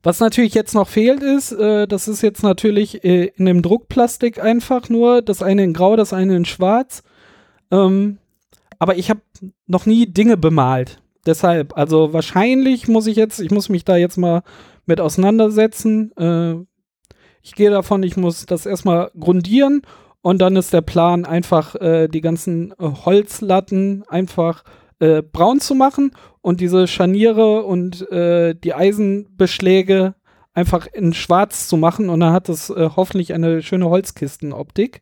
Was 0.03 0.21
natürlich 0.21 0.53
jetzt 0.53 0.75
noch 0.75 0.87
fehlt 0.87 1.23
ist, 1.23 1.53
äh, 1.53 1.89
das 1.89 2.09
ist 2.09 2.21
jetzt 2.21 2.43
natürlich 2.43 3.05
äh, 3.05 3.33
in 3.37 3.47
dem 3.47 3.63
Druckplastik 3.63 4.39
einfach 4.39 4.91
nur, 4.91 5.23
das 5.23 5.43
eine 5.43 5.65
in 5.65 5.73
grau, 5.73 5.97
das 5.97 6.13
eine 6.13 6.37
in 6.37 6.45
schwarz. 6.45 7.03
Ähm, 7.71 8.19
aber 8.79 8.97
ich 8.97 9.11
habe 9.11 9.21
noch 9.67 9.87
nie 9.87 10.07
Dinge 10.07 10.37
bemalt. 10.37 11.03
Deshalb, 11.27 11.77
also 11.77 12.13
wahrscheinlich 12.13 12.89
muss 12.89 13.07
ich 13.07 13.17
jetzt, 13.17 13.41
ich 13.41 13.51
muss 13.51 13.69
mich 13.69 13.85
da 13.85 13.97
jetzt 13.97 14.17
mal 14.17 14.43
mit 14.87 15.01
auseinandersetzen. 15.01 16.13
Äh, 16.17 16.55
ich 17.43 17.55
gehe 17.55 17.71
davon, 17.71 18.03
ich 18.03 18.17
muss 18.17 18.47
das 18.47 18.67
erstmal 18.67 19.11
grundieren 19.19 19.83
und 20.23 20.41
dann 20.41 20.57
ist 20.57 20.73
der 20.73 20.81
Plan 20.83 21.25
einfach 21.25 21.75
äh, 21.77 22.09
die 22.09 22.21
ganzen 22.21 22.73
äh, 22.73 22.75
Holzlatten 23.05 24.05
einfach 24.09 24.65
äh, 24.99 25.23
braun 25.23 25.61
zu 25.61 25.75
machen 25.75 26.13
und 26.43 26.61
diese 26.61 26.87
Scharniere 26.87 27.65
und 27.65 28.11
äh, 28.11 28.55
die 28.55 28.75
Eisenbeschläge 28.75 30.15
einfach 30.53 30.87
in 30.87 31.15
schwarz 31.15 31.69
zu 31.69 31.77
machen 31.77 32.11
und 32.11 32.21
dann 32.21 32.33
hat 32.33 32.49
es 32.49 32.71
äh, 32.71 32.91
hoffentlich 32.97 33.33
eine 33.33 33.63
schöne 33.63 33.89
Holzkistenoptik. 33.89 35.01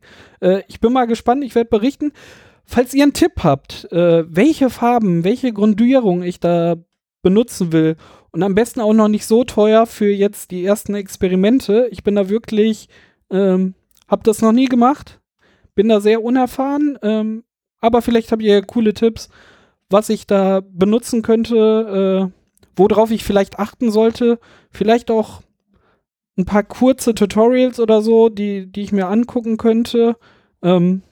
Ich 0.69 0.79
bin 0.81 0.93
mal 0.93 1.07
gespannt, 1.07 1.43
ich 1.43 1.57
werde 1.57 1.71
berichten. 1.71 2.13
Falls 2.71 2.93
ihr 2.93 3.03
einen 3.03 3.15
Tipp 3.15 3.33
habt, 3.43 3.89
welche 3.91 4.69
Farben, 4.69 5.25
welche 5.25 5.55
Grundierung 5.55 6.23
ich 6.23 6.39
da 6.39 6.77
benutzen 7.23 7.73
will 7.73 7.97
und 8.31 8.43
am 8.43 8.55
besten 8.55 8.81
auch 8.81 8.93
noch 8.93 9.09
nicht 9.09 9.27
so 9.27 9.45
teuer 9.45 9.87
für 9.87 10.11
jetzt 10.11 10.51
die 10.51 10.65
ersten 10.65 10.95
Experimente. 10.95 11.89
Ich 11.91 12.05
bin 12.05 12.15
da 12.15 12.29
wirklich, 12.29 12.89
ähm, 13.31 13.75
hab 14.07 14.25
das 14.25 14.43
noch 14.43 14.53
nie 14.53 14.67
gemacht, 14.67 15.21
bin 15.75 15.89
da 15.89 16.01
sehr 16.01 16.23
unerfahren, 16.23 16.99
ähm, 17.03 17.45
aber 17.81 18.03
vielleicht 18.03 18.33
habt 18.33 18.43
ihr 18.43 18.63
coole 18.63 18.95
Tipps, 18.95 19.29
was 19.91 20.09
ich 20.09 20.27
da 20.27 20.61
benutzen 20.61 21.23
könnte, 21.23 22.31
äh, 22.31 22.61
worauf 22.77 23.11
ich 23.11 23.25
vielleicht 23.25 23.59
achten 23.59 23.91
sollte. 23.91 24.39
Vielleicht 24.71 25.11
auch 25.11 25.43
ein 26.37 26.45
paar 26.45 26.63
kurze 26.63 27.15
Tutorials 27.15 27.81
oder 27.81 28.03
so, 28.03 28.29
die, 28.29 28.71
die 28.71 28.83
ich 28.83 28.93
mir 28.93 29.09
angucken 29.09 29.57
könnte, 29.57 30.17
ähm, 30.63 31.03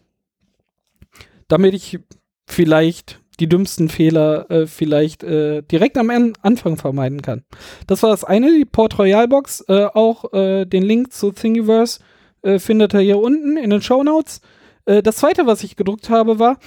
damit 1.49 1.75
ich 1.75 1.99
vielleicht 2.47 3.21
die 3.41 3.49
dümmsten 3.49 3.89
Fehler 3.89 4.51
äh, 4.51 4.67
vielleicht 4.67 5.23
äh, 5.23 5.63
direkt 5.63 5.97
am 5.99 6.11
Anfang 6.43 6.77
vermeiden 6.77 7.23
kann. 7.23 7.45
Das 7.87 8.03
war 8.03 8.11
das 8.11 8.25
eine, 8.25 8.53
die 8.53 8.65
Port 8.65 8.99
Royal 8.99 9.29
Box. 9.29 9.63
Äh, 9.69 9.85
auch 9.87 10.33
äh, 10.33 10.65
den 10.65 10.83
Link 10.83 11.13
zu 11.13 11.31
Thingiverse 11.33 12.01
äh, 12.43 12.59
findet 12.59 12.95
ihr 12.95 13.01
hier 13.01 13.19
unten 13.19 13.59
in 13.59 13.71
den 13.71 13.83
Show 13.83 14.03
Notes. 14.03 14.41
Äh, 14.87 15.03
das 15.03 15.17
zweite, 15.17 15.47
was 15.47 15.63
ich 15.65 15.77
gedruckt 15.77 16.09
habe, 16.09 16.39
war, 16.39 16.59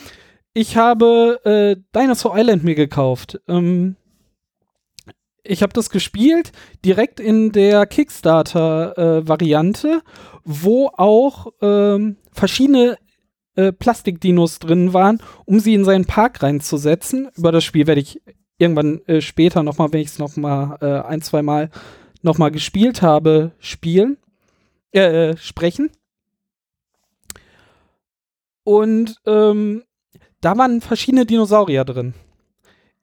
ich 0.54 0.78
habe 0.78 1.78
Dinosaur 1.96 2.36
Island 2.36 2.64
mir 2.64 2.74
gekauft. 2.74 3.40
Ähm, 3.48 3.98
ich 5.44 5.62
habe 5.62 5.74
das 5.74 5.92
gespielt 5.92 6.52
direkt 6.84 7.20
in 7.20 7.52
der 7.52 7.86
Kickstarter-Variante, 7.86 10.02
wo 10.44 10.88
auch 10.88 11.54
ähm, 11.62 12.16
verschiedene 12.32 12.98
äh, 13.60 13.74
Plastikdinos 13.74 14.60
drin 14.60 14.94
waren, 14.94 15.22
um 15.46 15.60
sie 15.60 15.74
in 15.74 15.84
seinen 15.84 16.06
Park 16.06 16.42
reinzusetzen. 16.42 17.30
Über 17.36 17.52
das 17.52 17.66
Spiel 17.66 17.88
werde 17.88 18.00
ich 18.00 18.22
irgendwann 18.58 19.02
äh, 19.06 19.20
später 19.20 19.64
nochmal, 19.64 19.92
wenn 19.92 20.00
ich 20.00 20.08
es 20.08 20.20
nochmal 20.20 20.78
äh, 20.82 21.08
ein, 21.08 21.22
zwei 21.22 21.42
Mal 21.42 21.70
nochmal 22.22 22.52
gespielt 22.52 23.02
habe, 23.02 23.52
spielen, 23.60 24.18
äh, 24.94 25.32
äh, 25.32 25.38
sprechen. 25.38 25.90
Und 28.64 29.18
ähm, 29.26 29.84
da 30.40 30.58
waren 30.58 30.80
verschiedene 30.80 31.26
Dinosaurier 31.26 31.84
drin. 31.84 32.14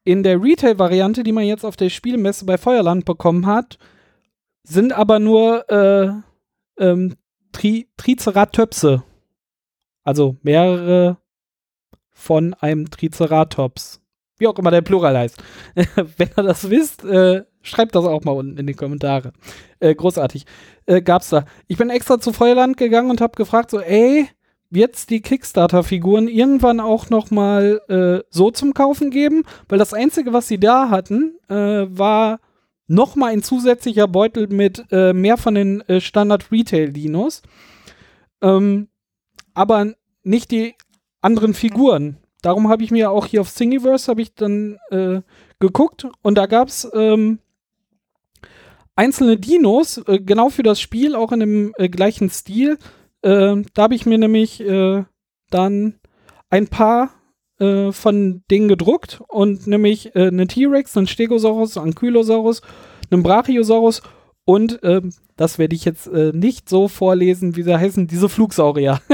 In 0.05 0.23
der 0.23 0.41
Retail-Variante, 0.41 1.21
die 1.21 1.33
man 1.33 1.43
jetzt 1.43 1.65
auf 1.65 1.75
der 1.75 1.89
Spielmesse 1.89 2.45
bei 2.45 2.57
Feuerland 2.57 3.05
bekommen 3.05 3.45
hat, 3.45 3.77
sind 4.63 4.91
aber 4.91 5.19
nur 5.19 5.69
äh, 5.69 6.11
ähm, 6.79 7.15
Tri 7.51 7.87
Triceratops. 7.95 8.87
Also 10.07 10.37
mehrere 10.41 11.17
von 12.13 12.53
einem 12.53 12.89
Triceratops. 12.89 13.99
Wie 14.37 14.47
auch 14.47 14.57
immer 14.57 14.71
der 14.71 14.81
Plural 14.81 15.17
heißt. 15.17 15.43
Wenn 15.95 16.29
ihr 16.37 16.43
das 16.43 16.69
wisst, 16.69 17.03
äh, 17.03 17.43
schreibt 17.61 17.93
das 17.93 18.05
auch 18.05 18.23
mal 18.23 18.31
unten 18.31 18.57
in 18.57 18.67
die 18.67 18.73
Kommentare. 18.73 19.33
Äh, 19.81 19.93
großartig. 19.95 20.45
Äh, 20.85 21.01
gab's 21.01 21.27
da. 21.27 21.43
Ich 21.67 21.75
bin 21.75 21.89
extra 21.89 22.21
zu 22.21 22.31
Feuerland 22.31 22.77
gegangen 22.77 23.11
und 23.11 23.19
habe 23.19 23.35
gefragt, 23.35 23.69
so, 23.69 23.81
ey, 23.81 24.29
jetzt 24.69 25.09
die 25.09 25.19
Kickstarter-Figuren 25.19 26.29
irgendwann 26.29 26.79
auch 26.79 27.09
noch 27.09 27.29
mal 27.29 27.81
äh, 27.89 28.25
so 28.29 28.49
zum 28.49 28.73
Kaufen 28.73 29.11
geben? 29.11 29.43
Weil 29.67 29.77
das 29.77 29.93
Einzige, 29.93 30.31
was 30.31 30.47
sie 30.47 30.57
da 30.57 30.89
hatten, 30.89 31.37
äh, 31.49 31.53
war 31.89 32.39
noch 32.87 33.17
mal 33.17 33.33
ein 33.33 33.43
zusätzlicher 33.43 34.07
Beutel 34.07 34.47
mit 34.47 34.85
äh, 34.89 35.11
mehr 35.11 35.35
von 35.35 35.55
den 35.55 35.81
äh, 35.81 35.99
Standard-Retail-Dinos. 35.99 37.41
Ähm, 38.41 38.87
aber 39.57 39.93
nicht 40.23 40.51
die 40.51 40.75
anderen 41.21 41.53
Figuren. 41.53 42.17
Darum 42.43 42.69
habe 42.69 42.83
ich 42.83 42.91
mir 42.91 43.09
auch 43.09 43.25
hier 43.25 43.41
auf 43.41 43.53
Thingiverse 43.53 44.09
habe 44.09 44.21
ich 44.21 44.35
dann 44.35 44.77
äh, 44.91 45.21
geguckt 45.59 46.07
und 46.21 46.37
da 46.37 46.45
gab 46.45 46.67
es 46.67 46.87
ähm, 46.93 47.39
einzelne 48.95 49.37
Dinos, 49.37 49.97
äh, 50.07 50.19
genau 50.19 50.49
für 50.49 50.63
das 50.63 50.79
Spiel, 50.79 51.15
auch 51.15 51.31
in 51.31 51.39
dem 51.39 51.73
äh, 51.77 51.89
gleichen 51.89 52.29
Stil. 52.29 52.77
Äh, 53.23 53.63
da 53.73 53.83
habe 53.83 53.95
ich 53.95 54.05
mir 54.05 54.19
nämlich 54.19 54.61
äh, 54.61 55.03
dann 55.49 55.95
ein 56.49 56.67
paar 56.67 57.09
äh, 57.59 57.91
von 57.91 58.43
denen 58.51 58.67
gedruckt 58.67 59.21
und 59.27 59.65
nämlich 59.65 60.15
äh, 60.15 60.27
eine 60.27 60.45
T-Rex, 60.45 60.95
einen 60.95 61.07
Stegosaurus, 61.07 61.77
einen 61.77 61.87
Ankylosaurus, 61.87 62.61
einen 63.09 63.23
Brachiosaurus 63.23 64.03
und 64.47 64.79
ähm, 64.83 65.13
das 65.35 65.59
werde 65.59 65.75
ich 65.75 65.83
jetzt 65.83 66.07
nicht 66.07 66.69
so 66.69 66.87
vorlesen, 66.87 67.57
wie 67.57 67.63
sie 67.63 67.77
heißen, 67.77 68.07
diese 68.07 68.29
Flugsaurier. 68.29 69.01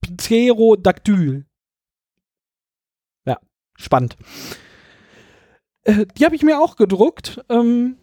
Pterodactyl. 0.00 1.44
Ja, 3.26 3.38
spannend. 3.76 4.16
Äh, 5.82 6.06
die 6.16 6.24
habe 6.24 6.34
ich 6.34 6.42
mir 6.42 6.58
auch 6.58 6.76
gedruckt. 6.76 7.44
Ähm, 7.50 7.98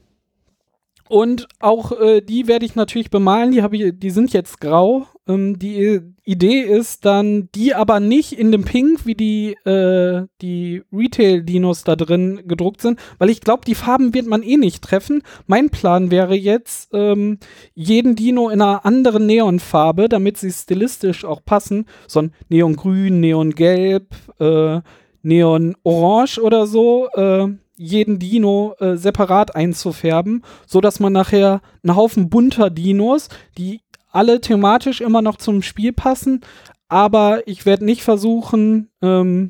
und 1.12 1.50
auch 1.60 1.92
äh, 2.00 2.22
die 2.22 2.48
werde 2.48 2.66
ich 2.66 2.76
natürlich 2.76 3.10
bemalen. 3.10 3.52
Die, 3.52 3.60
ich, 3.60 4.00
die 4.00 4.10
sind 4.12 4.32
jetzt 4.32 4.62
grau. 4.62 5.08
Ähm, 5.28 5.60
die 5.60 6.00
Idee 6.24 6.62
ist 6.62 7.04
dann, 7.04 7.50
die 7.54 7.76
aber 7.76 8.00
nicht 8.00 8.32
in 8.32 8.54
dem 8.54 8.64
Pink, 8.64 9.06
wie 9.06 9.16
die, 9.16 9.58
äh, 9.66 10.26
die 10.42 10.84
Retail-Dinos 10.94 11.84
da 11.84 11.98
drin 11.98 12.44
gedruckt 12.46 12.80
sind, 12.80 12.98
weil 13.18 13.30
ich 13.30 13.42
glaube, 13.42 13.66
die 13.66 13.76
Farben 13.76 14.14
wird 14.14 14.26
man 14.26 14.42
eh 14.42 14.56
nicht 14.56 14.86
treffen. 14.86 15.22
Mein 15.48 15.70
Plan 15.70 16.12
wäre 16.12 16.36
jetzt, 16.36 16.94
ähm, 16.94 17.40
jeden 17.74 18.16
Dino 18.16 18.48
in 18.48 18.62
einer 18.62 18.86
anderen 18.86 19.26
Neonfarbe, 19.26 20.08
damit 20.08 20.38
sie 20.38 20.50
stilistisch 20.50 21.26
auch 21.26 21.44
passen. 21.44 21.88
So 22.08 22.22
ein 22.22 22.34
Neongrün, 22.48 23.20
Neongelb, 23.20 24.16
äh, 24.40 24.80
Neon-Orange 25.24 26.40
oder 26.42 26.68
so. 26.68 27.10
Äh, 27.16 27.50
jeden 27.82 28.20
Dino 28.20 28.76
äh, 28.80 28.96
separat 28.96 29.56
einzufärben, 29.56 30.44
so 30.68 30.82
dass 30.82 31.00
man 31.00 31.14
nachher 31.14 31.62
einen 31.84 31.96
Haufen 31.96 32.30
bunter 32.30 32.70
Dinos, 32.70 33.30
die 33.58 33.82
alle 34.12 34.40
thematisch 34.40 35.02
immer 35.02 35.24
noch 35.24 35.38
zum 35.38 35.64
Spiel 35.64 35.94
passen, 35.94 36.42
aber 36.90 37.48
ich 37.48 37.66
werde 37.66 37.86
nicht 37.86 38.04
versuchen, 38.04 38.90
ähm, 39.02 39.50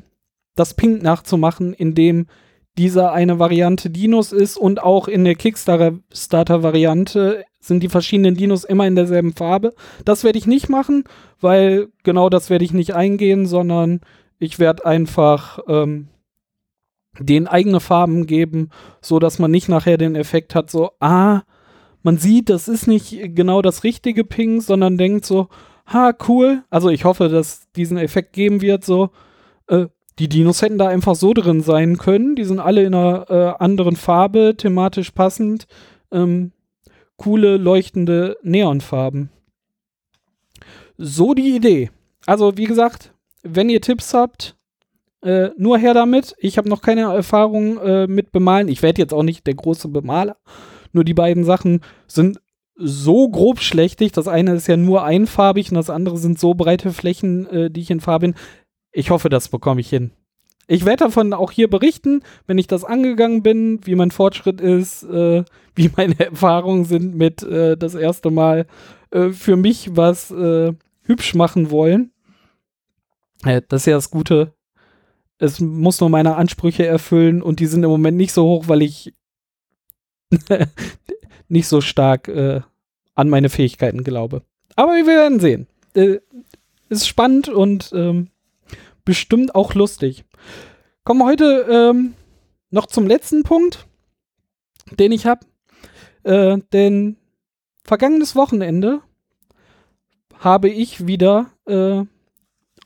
das 0.54 0.72
Pink 0.74 1.02
nachzumachen, 1.02 1.74
indem 1.74 2.26
dieser 2.78 3.12
eine 3.12 3.38
Variante 3.38 3.90
Dinos 3.90 4.32
ist 4.32 4.56
und 4.56 4.82
auch 4.82 5.08
in 5.08 5.24
der 5.24 5.34
Kickstarter-Variante 5.34 7.44
sind 7.60 7.82
die 7.82 7.90
verschiedenen 7.90 8.34
Dinos 8.34 8.64
immer 8.64 8.86
in 8.86 8.96
derselben 8.96 9.34
Farbe. 9.34 9.74
Das 10.06 10.24
werde 10.24 10.38
ich 10.38 10.46
nicht 10.46 10.70
machen, 10.70 11.04
weil 11.40 11.88
genau 12.02 12.30
das 12.30 12.48
werde 12.48 12.64
ich 12.64 12.72
nicht 12.72 12.94
eingehen, 12.94 13.44
sondern 13.46 14.00
ich 14.38 14.58
werde 14.58 14.86
einfach 14.86 15.58
ähm, 15.68 16.08
den 17.18 17.46
eigene 17.46 17.80
Farben 17.80 18.26
geben, 18.26 18.70
so 19.00 19.18
dass 19.18 19.38
man 19.38 19.50
nicht 19.50 19.68
nachher 19.68 19.98
den 19.98 20.16
Effekt 20.16 20.54
hat, 20.54 20.70
so, 20.70 20.92
ah, 21.00 21.42
man 22.02 22.18
sieht, 22.18 22.50
das 22.50 22.68
ist 22.68 22.86
nicht 22.86 23.34
genau 23.34 23.62
das 23.62 23.84
richtige 23.84 24.24
Pink, 24.24 24.62
sondern 24.62 24.98
denkt 24.98 25.24
so, 25.24 25.48
ha, 25.86 26.12
cool. 26.28 26.64
Also 26.70 26.88
ich 26.88 27.04
hoffe, 27.04 27.28
dass 27.28 27.70
diesen 27.72 27.96
Effekt 27.96 28.32
geben 28.32 28.60
wird, 28.60 28.84
so, 28.84 29.10
äh, 29.68 29.86
die 30.18 30.28
Dinos 30.28 30.62
hätten 30.62 30.78
da 30.78 30.88
einfach 30.88 31.14
so 31.14 31.32
drin 31.32 31.62
sein 31.62 31.96
können. 31.96 32.36
Die 32.36 32.44
sind 32.44 32.60
alle 32.60 32.82
in 32.82 32.94
einer 32.94 33.30
äh, 33.30 33.62
anderen 33.62 33.96
Farbe, 33.96 34.54
thematisch 34.56 35.10
passend. 35.10 35.66
Ähm, 36.10 36.52
coole, 37.16 37.56
leuchtende 37.56 38.36
Neonfarben. 38.42 39.30
So 40.98 41.34
die 41.34 41.56
Idee. 41.56 41.90
Also, 42.26 42.56
wie 42.56 42.66
gesagt, 42.66 43.12
wenn 43.42 43.70
ihr 43.70 43.80
Tipps 43.80 44.12
habt, 44.12 44.56
äh, 45.22 45.50
nur 45.56 45.78
her 45.78 45.94
damit. 45.94 46.34
Ich 46.38 46.58
habe 46.58 46.68
noch 46.68 46.82
keine 46.82 47.02
Erfahrung 47.02 47.78
äh, 47.78 48.06
mit 48.06 48.32
Bemalen. 48.32 48.68
Ich 48.68 48.82
werde 48.82 49.00
jetzt 49.00 49.14
auch 49.14 49.22
nicht 49.22 49.46
der 49.46 49.54
große 49.54 49.88
Bemaler. 49.88 50.36
Nur 50.92 51.04
die 51.04 51.14
beiden 51.14 51.44
Sachen 51.44 51.80
sind 52.06 52.40
so 52.74 53.28
grob 53.28 53.60
schlechtig. 53.60 54.12
Das 54.12 54.28
eine 54.28 54.54
ist 54.54 54.66
ja 54.66 54.76
nur 54.76 55.04
einfarbig 55.04 55.70
und 55.70 55.76
das 55.76 55.90
andere 55.90 56.18
sind 56.18 56.38
so 56.38 56.54
breite 56.54 56.92
Flächen, 56.92 57.46
äh, 57.46 57.70
die 57.70 57.80
ich 57.80 57.90
in 57.90 58.00
Farbe 58.00 58.28
bin. 58.28 58.34
Ich 58.92 59.10
hoffe, 59.10 59.28
das 59.28 59.48
bekomme 59.48 59.80
ich 59.80 59.88
hin. 59.88 60.10
Ich 60.68 60.84
werde 60.84 61.04
davon 61.04 61.32
auch 61.32 61.50
hier 61.50 61.68
berichten, 61.68 62.22
wenn 62.46 62.58
ich 62.58 62.66
das 62.66 62.84
angegangen 62.84 63.42
bin, 63.42 63.80
wie 63.84 63.94
mein 63.94 64.10
Fortschritt 64.10 64.60
ist, 64.60 65.02
äh, 65.04 65.44
wie 65.74 65.90
meine 65.96 66.18
Erfahrungen 66.18 66.84
sind 66.84 67.14
mit 67.14 67.42
äh, 67.42 67.76
das 67.76 67.94
erste 67.94 68.30
Mal 68.30 68.66
äh, 69.10 69.30
für 69.30 69.56
mich 69.56 69.96
was 69.96 70.30
äh, 70.30 70.72
hübsch 71.02 71.34
machen 71.34 71.70
wollen. 71.70 72.12
Äh, 73.44 73.62
das 73.68 73.82
ist 73.82 73.86
ja 73.86 73.94
das 73.94 74.10
Gute 74.10 74.52
es 75.42 75.58
muss 75.58 76.00
nur 76.00 76.08
meine 76.08 76.36
Ansprüche 76.36 76.86
erfüllen 76.86 77.42
und 77.42 77.58
die 77.58 77.66
sind 77.66 77.82
im 77.82 77.90
Moment 77.90 78.16
nicht 78.16 78.32
so 78.32 78.44
hoch, 78.44 78.68
weil 78.68 78.80
ich 78.80 79.12
nicht 81.48 81.66
so 81.66 81.80
stark 81.80 82.28
äh, 82.28 82.60
an 83.16 83.28
meine 83.28 83.48
Fähigkeiten 83.48 84.04
glaube. 84.04 84.42
Aber 84.76 84.92
wir 84.92 85.06
werden 85.06 85.40
sehen. 85.40 85.66
Äh, 85.94 86.20
ist 86.88 87.08
spannend 87.08 87.48
und 87.48 87.90
ähm, 87.92 88.28
bestimmt 89.04 89.56
auch 89.56 89.74
lustig. 89.74 90.24
Kommen 91.02 91.20
wir 91.20 91.26
heute 91.26 91.66
ähm, 91.68 92.14
noch 92.70 92.86
zum 92.86 93.08
letzten 93.08 93.42
Punkt, 93.42 93.88
den 94.92 95.10
ich 95.10 95.26
habe. 95.26 95.44
Äh, 96.22 96.58
denn 96.72 97.16
vergangenes 97.82 98.36
Wochenende 98.36 99.00
habe 100.38 100.68
ich 100.68 101.08
wieder 101.08 101.50
äh, 101.66 102.04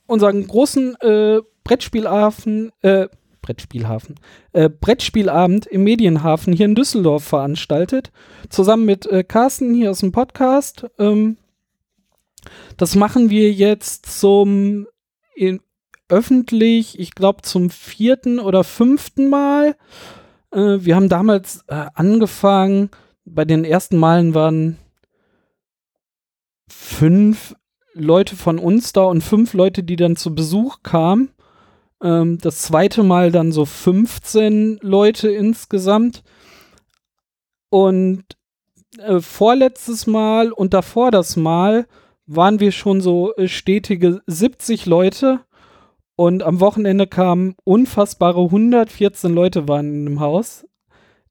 unseren 0.06 0.46
großen 0.46 0.96
äh, 1.00 1.40
Brettspielhafen, 1.64 2.72
äh, 2.82 3.08
Brettspielhafen, 3.42 4.16
äh, 4.52 4.68
Brettspielabend 4.68 5.66
im 5.66 5.84
Medienhafen 5.84 6.52
hier 6.52 6.66
in 6.66 6.74
Düsseldorf 6.74 7.24
veranstaltet. 7.24 8.12
Zusammen 8.48 8.84
mit 8.84 9.06
äh, 9.06 9.24
Carsten 9.24 9.74
hier 9.74 9.90
aus 9.90 10.00
dem 10.00 10.12
Podcast. 10.12 10.86
Ähm, 10.98 11.36
das 12.76 12.94
machen 12.94 13.30
wir 13.30 13.52
jetzt 13.52 14.06
zum 14.06 14.86
in, 15.34 15.60
öffentlich, 16.08 16.98
ich 16.98 17.14
glaube 17.14 17.42
zum 17.42 17.70
vierten 17.70 18.38
oder 18.38 18.64
fünften 18.64 19.28
Mal. 19.28 19.76
Äh, 20.52 20.78
wir 20.80 20.96
haben 20.96 21.08
damals 21.08 21.64
äh, 21.68 21.86
angefangen, 21.94 22.90
bei 23.24 23.44
den 23.44 23.64
ersten 23.64 23.96
Malen 23.96 24.34
waren 24.34 24.78
fünf 26.68 27.54
Leute 27.96 28.36
von 28.36 28.58
uns 28.58 28.92
da 28.92 29.04
und 29.04 29.22
fünf 29.22 29.54
Leute, 29.54 29.82
die 29.82 29.96
dann 29.96 30.16
zu 30.16 30.34
Besuch 30.34 30.82
kamen. 30.82 31.30
Ähm, 32.02 32.38
das 32.38 32.62
zweite 32.62 33.02
Mal 33.02 33.32
dann 33.32 33.52
so 33.52 33.64
15 33.64 34.78
Leute 34.82 35.30
insgesamt. 35.30 36.22
Und 37.70 38.24
äh, 38.98 39.20
vorletztes 39.20 40.06
Mal 40.06 40.52
und 40.52 40.74
davor 40.74 41.10
das 41.10 41.36
Mal 41.36 41.86
waren 42.26 42.60
wir 42.60 42.72
schon 42.72 43.00
so 43.00 43.34
äh, 43.36 43.48
stetige 43.48 44.20
70 44.26 44.86
Leute. 44.86 45.40
Und 46.16 46.42
am 46.42 46.60
Wochenende 46.60 47.06
kamen 47.06 47.56
unfassbare 47.64 48.42
114 48.42 49.32
Leute 49.32 49.68
waren 49.68 50.04
dem 50.04 50.20
Haus. 50.20 50.66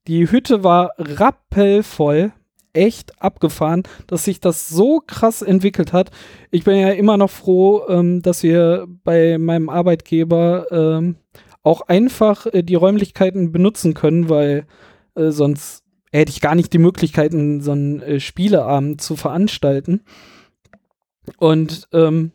Die 0.08 0.30
Hütte 0.30 0.64
war 0.64 0.92
rappelvoll 0.98 2.34
echt 2.76 3.22
abgefahren, 3.22 3.84
dass 4.08 4.26
sich 4.26 4.40
das 4.40 4.70
so 4.70 5.02
krass 5.06 5.42
entwickelt 5.42 5.94
hat. 5.94 6.12
Ich 6.52 6.64
bin 6.64 6.78
ja 6.78 6.90
immer 6.90 7.18
noch 7.18 7.30
froh, 7.30 7.84
ähm, 7.88 8.22
dass 8.22 8.44
wir 8.44 8.88
bei 9.04 9.38
meinem 9.38 9.70
Arbeitgeber 9.70 10.68
ähm, 10.72 11.16
auch 11.64 11.82
einfach 11.82 12.46
äh, 12.48 12.64
die 12.64 12.76
Räumlichkeiten 12.76 13.52
benutzen 13.52 13.94
können, 13.94 14.30
weil 14.30 14.66
äh, 15.16 15.32
sonst 15.32 15.84
hätte 16.12 16.32
ich 16.32 16.42
gar 16.42 16.56
nicht 16.56 16.72
die 16.74 16.78
Möglichkeiten, 16.78 17.62
so 17.62 17.72
einen 17.72 18.02
äh, 18.02 18.20
Spieleabend 18.20 19.02
zu 19.02 19.16
veranstalten. 19.16 20.02
Und 21.38 21.88
ähm, 21.92 22.32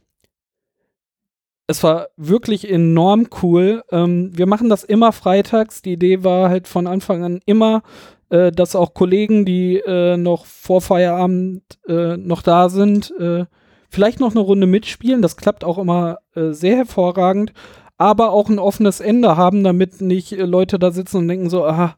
es 1.66 1.84
war 1.84 2.08
wirklich 2.16 2.68
enorm 2.68 3.28
cool. 3.42 3.84
Ähm, 3.92 4.36
wir 4.36 4.46
machen 4.46 4.68
das 4.68 4.82
immer 4.82 5.12
freitags. 5.12 5.82
Die 5.82 5.92
Idee 5.92 6.24
war 6.24 6.50
halt 6.50 6.66
von 6.66 6.88
Anfang 6.88 7.22
an 7.22 7.40
immer, 7.46 7.82
äh, 8.30 8.50
dass 8.50 8.74
auch 8.74 8.94
Kollegen, 8.94 9.44
die 9.44 9.76
äh, 9.76 10.16
noch 10.16 10.46
vor 10.46 10.80
Feierabend 10.80 11.62
äh, 11.86 12.16
noch 12.16 12.42
da 12.42 12.68
sind, 12.68 13.12
äh, 13.18 13.44
vielleicht 13.88 14.20
noch 14.20 14.30
eine 14.30 14.40
Runde 14.40 14.66
mitspielen. 14.66 15.20
Das 15.20 15.36
klappt 15.36 15.64
auch 15.64 15.78
immer 15.78 16.18
äh, 16.34 16.52
sehr 16.52 16.76
hervorragend, 16.76 17.52
aber 17.98 18.30
auch 18.30 18.48
ein 18.48 18.58
offenes 18.58 19.00
Ende 19.00 19.36
haben, 19.36 19.62
damit 19.64 20.00
nicht 20.00 20.32
äh, 20.32 20.44
Leute 20.44 20.78
da 20.78 20.90
sitzen 20.90 21.18
und 21.18 21.28
denken 21.28 21.50
so, 21.50 21.66
aha, 21.66 21.96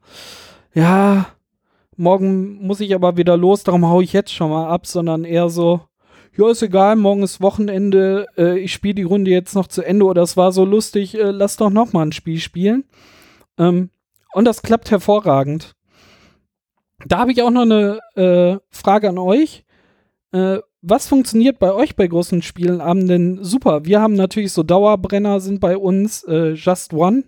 ja, 0.75 1.27
morgen 1.97 2.67
muss 2.67 2.81
ich 2.81 2.95
aber 2.95 3.17
wieder 3.17 3.37
los, 3.37 3.63
darum 3.63 3.87
haue 3.87 4.03
ich 4.03 4.13
jetzt 4.13 4.33
schon 4.33 4.51
mal 4.51 4.69
ab, 4.69 4.87
sondern 4.87 5.25
eher 5.25 5.51
so, 5.51 5.83
ja, 6.37 6.51
ist 6.51 6.63
egal, 6.63 6.97
morgen 6.97 7.23
ist 7.23 7.43
Wochenende, 7.43 8.27
äh, 8.39 8.59
ich 8.59 8.73
spiele 8.73 8.95
die 8.95 9.03
Runde 9.03 9.31
jetzt 9.31 9.55
noch 9.55 9.67
zu 9.67 9.83
Ende 9.83 10.07
oder 10.07 10.23
es 10.23 10.37
war 10.37 10.51
so 10.51 10.65
lustig, 10.65 11.15
äh, 11.15 11.31
lass 11.31 11.59
doch 11.59 11.71
noch 11.71 11.93
mal 11.93 12.07
ein 12.07 12.13
Spiel 12.13 12.41
spielen. 12.41 12.85
Ähm, 13.59 13.91
und 14.33 14.47
das 14.47 14.63
klappt 14.63 14.91
hervorragend. 14.91 15.75
Da 17.07 17.19
habe 17.19 17.33
ich 17.33 17.43
auch 17.43 17.51
noch 17.51 17.63
eine 17.63 17.99
äh, 18.15 18.59
Frage 18.71 19.09
an 19.09 19.19
euch. 19.19 19.65
Äh, 20.33 20.59
was 20.81 21.07
funktioniert 21.07 21.59
bei 21.59 21.73
euch 21.73 21.95
bei 21.95 22.07
großen 22.07 22.43
Spielenabenden 22.43 23.45
super? 23.45 23.85
Wir 23.85 24.01
haben 24.01 24.15
natürlich 24.15 24.53
so 24.53 24.63
Dauerbrenner 24.63 25.41
sind 25.41 25.61
bei 25.61 25.77
uns 25.77 26.25
äh, 26.25 26.53
Just 26.53 26.93
One. 26.93 27.25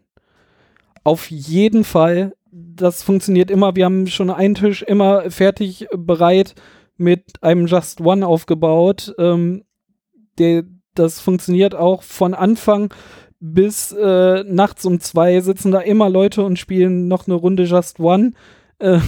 Auf 1.04 1.30
jeden 1.30 1.84
Fall. 1.84 2.34
Das 2.50 3.02
funktioniert 3.02 3.50
immer. 3.50 3.76
Wir 3.76 3.84
haben 3.84 4.06
schon 4.06 4.30
einen 4.30 4.54
Tisch 4.54 4.82
immer 4.82 5.30
fertig 5.30 5.86
bereit 5.96 6.54
mit 6.96 7.42
einem 7.42 7.66
Just 7.66 8.00
One 8.00 8.26
aufgebaut. 8.26 9.14
Ähm, 9.18 9.64
der, 10.38 10.64
das 10.94 11.20
funktioniert 11.20 11.74
auch 11.74 12.02
von 12.02 12.34
Anfang 12.34 12.92
bis 13.40 13.92
äh, 13.92 14.42
nachts 14.44 14.86
um 14.86 15.00
zwei 15.00 15.40
sitzen 15.40 15.70
da 15.70 15.80
immer 15.80 16.08
Leute 16.08 16.42
und 16.42 16.58
spielen 16.58 17.08
noch 17.08 17.26
eine 17.26 17.34
Runde 17.34 17.64
Just 17.64 18.00
One. 18.00 18.32
Äh, 18.78 19.00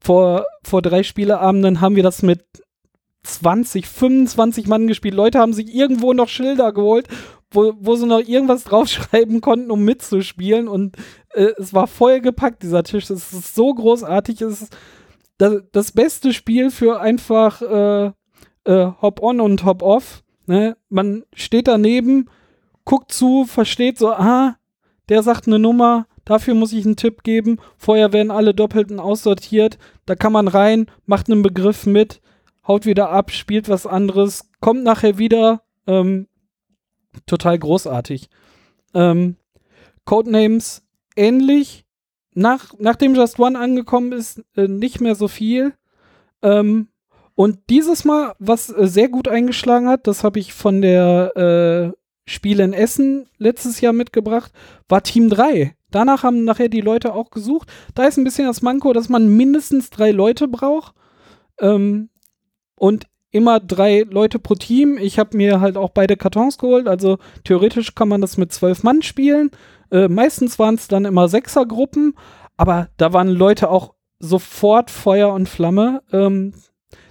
vor, 0.00 0.44
vor 0.64 0.82
drei 0.82 1.02
Spieleabenden 1.02 1.80
haben 1.80 1.96
wir 1.96 2.02
das 2.02 2.22
mit 2.22 2.44
20, 3.22 3.86
25 3.86 4.66
Mann 4.66 4.86
gespielt. 4.86 5.14
Leute 5.14 5.38
haben 5.38 5.52
sich 5.52 5.72
irgendwo 5.74 6.12
noch 6.12 6.28
Schilder 6.28 6.72
geholt, 6.72 7.06
wo, 7.50 7.72
wo 7.78 7.94
sie 7.94 8.06
noch 8.06 8.20
irgendwas 8.20 8.64
draufschreiben 8.64 9.40
konnten, 9.40 9.70
um 9.70 9.84
mitzuspielen. 9.84 10.68
Und 10.68 10.96
äh, 11.34 11.52
es 11.58 11.72
war 11.72 11.86
voll 11.86 12.20
gepackt, 12.20 12.62
dieser 12.62 12.82
Tisch. 12.82 13.10
Es 13.10 13.32
ist 13.32 13.54
so 13.54 13.72
großartig. 13.72 14.40
Es 14.42 14.62
ist 14.62 14.76
das, 15.38 15.62
das 15.72 15.92
beste 15.92 16.32
Spiel 16.32 16.70
für 16.70 17.00
einfach 17.00 17.62
äh, 17.62 18.12
äh, 18.64 18.92
Hop-on 19.00 19.40
und 19.40 19.64
Hop-off. 19.64 20.22
Ne? 20.46 20.76
Man 20.88 21.24
steht 21.34 21.68
daneben, 21.68 22.28
guckt 22.84 23.12
zu, 23.12 23.44
versteht 23.44 23.98
so, 23.98 24.12
ah, 24.12 24.56
der 25.08 25.22
sagt 25.22 25.46
eine 25.46 25.58
Nummer, 25.58 26.06
dafür 26.24 26.54
muss 26.54 26.72
ich 26.72 26.84
einen 26.84 26.96
Tipp 26.96 27.22
geben. 27.22 27.58
Vorher 27.76 28.12
werden 28.12 28.30
alle 28.30 28.54
Doppelten 28.54 29.00
aussortiert. 29.00 29.78
Da 30.06 30.14
kann 30.14 30.32
man 30.32 30.48
rein, 30.48 30.86
macht 31.06 31.30
einen 31.30 31.42
Begriff 31.42 31.86
mit 31.86 32.22
haut 32.66 32.86
wieder 32.86 33.10
ab, 33.10 33.30
spielt 33.30 33.68
was 33.68 33.86
anderes, 33.86 34.50
kommt 34.60 34.84
nachher 34.84 35.18
wieder. 35.18 35.62
Ähm, 35.86 36.28
total 37.26 37.58
großartig. 37.58 38.28
Ähm, 38.94 39.36
Codenames 40.04 40.82
ähnlich. 41.16 41.84
Nach, 42.34 42.72
nachdem 42.78 43.14
Just 43.14 43.38
One 43.38 43.58
angekommen 43.58 44.12
ist, 44.12 44.42
äh, 44.56 44.68
nicht 44.68 45.00
mehr 45.00 45.14
so 45.14 45.28
viel. 45.28 45.74
Ähm, 46.40 46.88
und 47.34 47.58
dieses 47.68 48.04
Mal, 48.04 48.34
was 48.38 48.70
äh, 48.70 48.86
sehr 48.86 49.08
gut 49.08 49.28
eingeschlagen 49.28 49.88
hat, 49.88 50.06
das 50.06 50.24
habe 50.24 50.38
ich 50.38 50.54
von 50.54 50.80
der 50.80 51.92
äh, 52.32 52.34
Spiel 52.34 52.60
in 52.60 52.72
Essen 52.72 53.26
letztes 53.38 53.80
Jahr 53.80 53.92
mitgebracht, 53.92 54.52
war 54.88 55.02
Team 55.02 55.28
3. 55.28 55.74
Danach 55.90 56.22
haben 56.22 56.44
nachher 56.44 56.68
die 56.68 56.80
Leute 56.80 57.14
auch 57.14 57.30
gesucht. 57.30 57.68
Da 57.94 58.04
ist 58.04 58.16
ein 58.16 58.24
bisschen 58.24 58.46
das 58.46 58.62
Manko, 58.62 58.92
dass 58.92 59.08
man 59.08 59.28
mindestens 59.28 59.90
drei 59.90 60.10
Leute 60.10 60.48
braucht. 60.48 60.94
Ähm, 61.60 62.08
und 62.76 63.06
immer 63.30 63.60
drei 63.60 64.04
Leute 64.08 64.38
pro 64.38 64.54
Team. 64.54 64.98
Ich 64.98 65.18
habe 65.18 65.36
mir 65.36 65.60
halt 65.60 65.76
auch 65.76 65.90
beide 65.90 66.16
Kartons 66.16 66.58
geholt, 66.58 66.86
also 66.86 67.18
theoretisch 67.44 67.94
kann 67.94 68.08
man 68.08 68.20
das 68.20 68.36
mit 68.36 68.52
zwölf 68.52 68.82
Mann 68.82 69.02
spielen. 69.02 69.50
Äh, 69.90 70.08
meistens 70.08 70.58
waren 70.58 70.74
es 70.74 70.88
dann 70.88 71.04
immer 71.04 71.28
Sechsergruppen, 71.28 72.14
aber 72.56 72.88
da 72.98 73.12
waren 73.12 73.28
Leute 73.28 73.70
auch 73.70 73.94
sofort 74.18 74.90
Feuer 74.90 75.32
und 75.32 75.48
Flamme. 75.48 76.02
Ähm, 76.12 76.52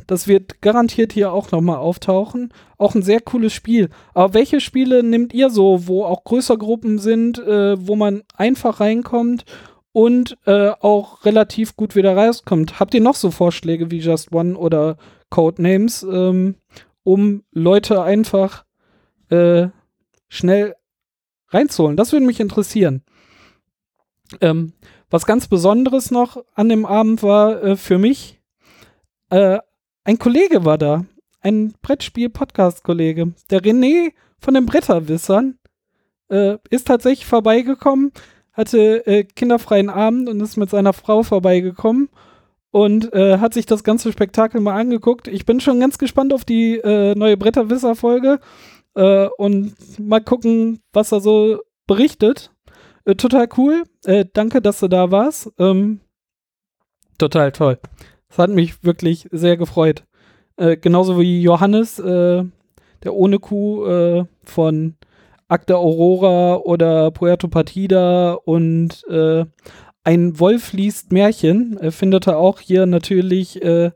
das 0.08 0.28
wird 0.28 0.62
garantiert 0.62 1.14
hier 1.14 1.32
auch 1.32 1.52
nochmal 1.52 1.78
auftauchen. 1.78 2.54
Auch 2.78 2.96
ein 2.96 3.02
sehr 3.02 3.22
cooles 3.22 3.54
Spiel. 3.54 3.90
Aber 4.14 4.34
welche 4.34 4.60
Spiele 4.60 5.04
nehmt 5.04 5.34
ihr 5.34 5.50
so, 5.50 5.88
wo 5.88 6.04
auch 6.04 6.24
größere 6.24 6.58
Gruppen 6.58 7.00
sind, 7.00 7.40
äh, 7.40 7.76
wo 7.86 7.96
man 7.96 8.24
einfach 8.36 8.80
reinkommt 8.80 9.46
und 9.92 10.38
äh, 10.46 10.70
auch 10.70 11.26
relativ 11.26 11.76
gut 11.76 11.96
wieder 11.96 12.16
rauskommt? 12.16 12.80
Habt 12.80 12.94
ihr 12.94 13.02
noch 13.02 13.16
so 13.16 13.32
Vorschläge 13.32 13.92
wie 13.92 14.00
Just 14.00 14.32
One 14.32 14.58
oder 14.58 14.98
Codenames, 15.30 16.04
ähm, 16.04 16.56
um 17.04 17.44
Leute 17.52 18.04
einfach 18.04 18.66
äh, 19.30 19.68
schnell 20.28 20.76
reinzuholen. 21.50 21.98
Das 21.98 22.12
würde 22.12 22.26
mich 22.26 22.40
interessieren. 22.40 23.04
Ähm, 24.40 24.74
was 25.10 25.26
ganz 25.26 25.48
Besonderes 25.48 26.10
noch 26.10 26.44
an 26.56 26.70
dem 26.70 26.86
Abend 26.86 27.22
war 27.22 27.62
äh, 27.62 27.76
für 27.76 27.98
mich, 27.98 28.42
äh, 29.30 29.60
ein 30.04 30.18
Kollege 30.18 30.66
war 30.66 30.78
da, 30.78 31.06
ein 31.42 31.74
Brettspiel-Podcast-Kollege. 31.82 33.34
Der 33.50 33.62
René 33.62 34.14
von 34.40 34.54
den 34.54 34.66
Bretterwissern 34.66 35.60
äh, 36.30 36.58
ist 36.70 36.88
tatsächlich 36.88 37.26
vorbeigekommen, 37.26 38.12
hatte 38.54 39.06
äh, 39.06 39.24
kinderfreien 39.24 39.90
Abend 39.90 40.30
und 40.30 40.40
ist 40.42 40.58
mit 40.58 40.70
seiner 40.70 40.94
Frau 40.94 41.24
vorbeigekommen 41.24 42.10
und 42.72 43.14
äh, 43.14 43.38
hat 43.38 43.54
sich 43.54 43.66
das 43.66 43.84
ganze 43.84 44.12
Spektakel 44.12 44.62
mal 44.62 44.80
angeguckt. 44.80 45.28
Ich 45.28 45.46
bin 45.46 45.60
schon 45.60 45.80
ganz 45.80 45.98
gespannt 45.98 46.34
auf 46.34 46.46
die 46.46 46.78
äh, 46.78 47.16
neue 47.16 47.38
Bretterwisser-Folge 47.38 48.40
äh, 48.96 49.28
und 49.38 49.76
mal 50.00 50.22
gucken, 50.22 50.82
was 50.94 51.12
er 51.12 51.22
so 51.22 51.60
berichtet. 51.86 52.52
Äh, 53.06 53.16
total 53.16 53.48
cool. 53.58 53.84
Danke, 54.34 54.62
dass 54.62 54.80
du 54.80 54.88
da 54.88 55.12
warst. 55.12 55.52
Ähm, 55.60 56.00
total 57.18 57.52
toll. 57.52 57.78
Das 58.32 58.40
hat 58.40 58.50
mich 58.50 58.84
wirklich 58.84 59.28
sehr 59.32 59.56
gefreut. 59.56 60.04
Äh, 60.58 60.78
genauso 60.78 61.20
wie 61.20 61.42
Johannes, 61.42 61.96
der 61.96 63.14
ohne 63.14 63.40
Kuh 63.40 64.26
von 64.44 64.96
Akta 65.48 65.76
Aurora 65.76 66.56
oder 66.58 67.12
Puerto 67.12 67.48
Partida 67.48 68.34
und 68.34 69.04
ein 70.04 70.40
Wolf 70.40 70.74
liest 70.74 71.12
Märchen 71.12 71.78
äh, 71.78 71.92
findet 71.92 72.28
ihr 72.28 72.38
auch 72.38 72.60
hier 72.60 72.86
natürlich 72.86 73.62
äh, 73.62 73.92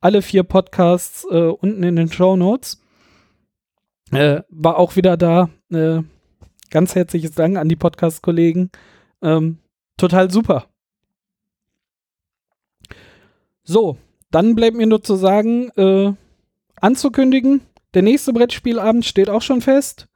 alle 0.00 0.22
vier 0.22 0.44
Podcasts 0.44 1.26
äh, 1.30 1.48
unten 1.48 1.82
in 1.82 1.96
den 1.96 2.10
Show 2.10 2.36
Notes. 2.36 2.82
Äh, 4.10 4.42
war 4.48 4.78
auch 4.78 4.96
wieder 4.96 5.16
da. 5.16 5.50
Äh, 5.70 6.00
ganz 6.70 6.94
herzliches 6.94 7.32
Dank 7.32 7.58
an 7.58 7.68
die 7.68 7.76
Podcast-Kollegen. 7.76 8.70
Ähm, 9.22 9.58
total 9.96 10.30
super. 10.30 10.71
So, 13.64 13.96
dann 14.30 14.54
bleibt 14.54 14.76
mir 14.76 14.86
nur 14.86 15.02
zu 15.02 15.16
sagen, 15.16 15.70
äh, 15.76 16.12
anzukündigen, 16.76 17.60
der 17.94 18.02
nächste 18.02 18.32
Brettspielabend 18.32 19.04
steht 19.04 19.28
auch 19.28 19.42
schon 19.42 19.60
fest. 19.60 20.08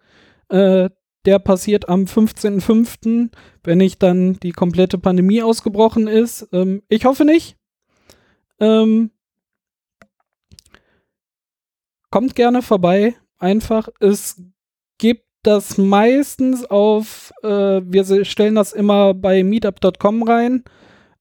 Äh, 0.49 0.91
der 1.27 1.39
passiert 1.41 1.89
am 1.89 2.05
15.05., 2.05 3.31
wenn 3.65 3.79
nicht 3.79 4.03
dann 4.03 4.39
die 4.41 4.53
komplette 4.53 4.97
Pandemie 4.97 5.43
ausgebrochen 5.43 6.07
ist. 6.07 6.49
Ähm, 6.53 6.83
ich 6.89 7.05
hoffe 7.05 7.25
nicht. 7.25 7.57
Ähm, 8.61 9.11
kommt 12.11 12.35
gerne 12.37 12.63
vorbei. 12.63 13.17
Einfach. 13.39 13.89
Es 14.01 14.41
gibt 14.99 15.27
das 15.43 15.79
meistens 15.79 16.65
auf, 16.65 17.33
äh, 17.43 17.49
wir 17.85 18.25
stellen 18.25 18.55
das 18.55 18.73
immer 18.73 19.13
bei 19.13 19.45
meetup.com 19.45 20.23
rein. 20.23 20.65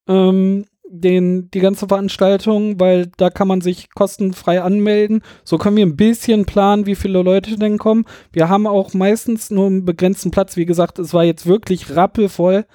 Ähm, 0.08 0.66
den, 1.02 1.50
die 1.52 1.60
ganze 1.60 1.88
Veranstaltung, 1.88 2.80
weil 2.80 3.08
da 3.18 3.30
kann 3.30 3.48
man 3.48 3.62
sich 3.62 3.90
kostenfrei 3.94 4.62
anmelden. 4.62 5.22
So 5.44 5.58
können 5.58 5.78
wir 5.78 5.86
ein 5.86 5.96
bisschen 5.96 6.46
planen, 6.46 6.86
wie 6.86 6.96
viele 6.96 7.22
Leute 7.22 7.58
denn 7.58 7.78
kommen. 7.78 8.06
Wir 8.32 8.50
haben 8.50 8.68
auch 8.68 8.94
meistens 8.94 9.52
nur 9.52 9.68
einen 9.68 9.86
begrenzten 9.86 10.32
Platz. 10.32 10.58
Wie 10.58 10.66
gesagt, 10.66 11.00
es 11.00 11.14
war 11.14 11.24
jetzt 11.24 11.46
wirklich 11.46 11.96
rappelvoll. 11.96 12.66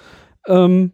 Ähm, 0.47 0.93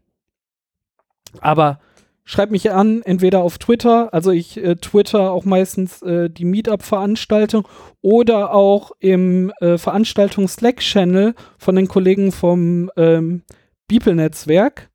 aber 1.41 1.81
schreibt 2.25 2.53
mich 2.53 2.71
an, 2.71 3.03
entweder 3.03 3.41
auf 3.41 3.59
Twitter, 3.59 4.13
also 4.13 4.33
ich 4.33 4.57
äh, 4.57 4.77
twitter 4.77 5.31
auch 5.31 5.45
meistens 5.45 6.03
äh, 6.03 6.29
die 6.29 6.45
Meetup-Veranstaltung 6.45 7.69
oder 8.03 8.53
auch 8.53 8.91
im 8.99 9.53
äh, 9.61 9.79
Veranstaltungs-Slack-Channel 9.79 11.35
von 11.59 11.77
den 11.77 11.89
Kollegen 11.89 12.33
vom 12.33 12.91
ähm, 12.97 13.43
Beeple-Netzwerk. 13.89 14.91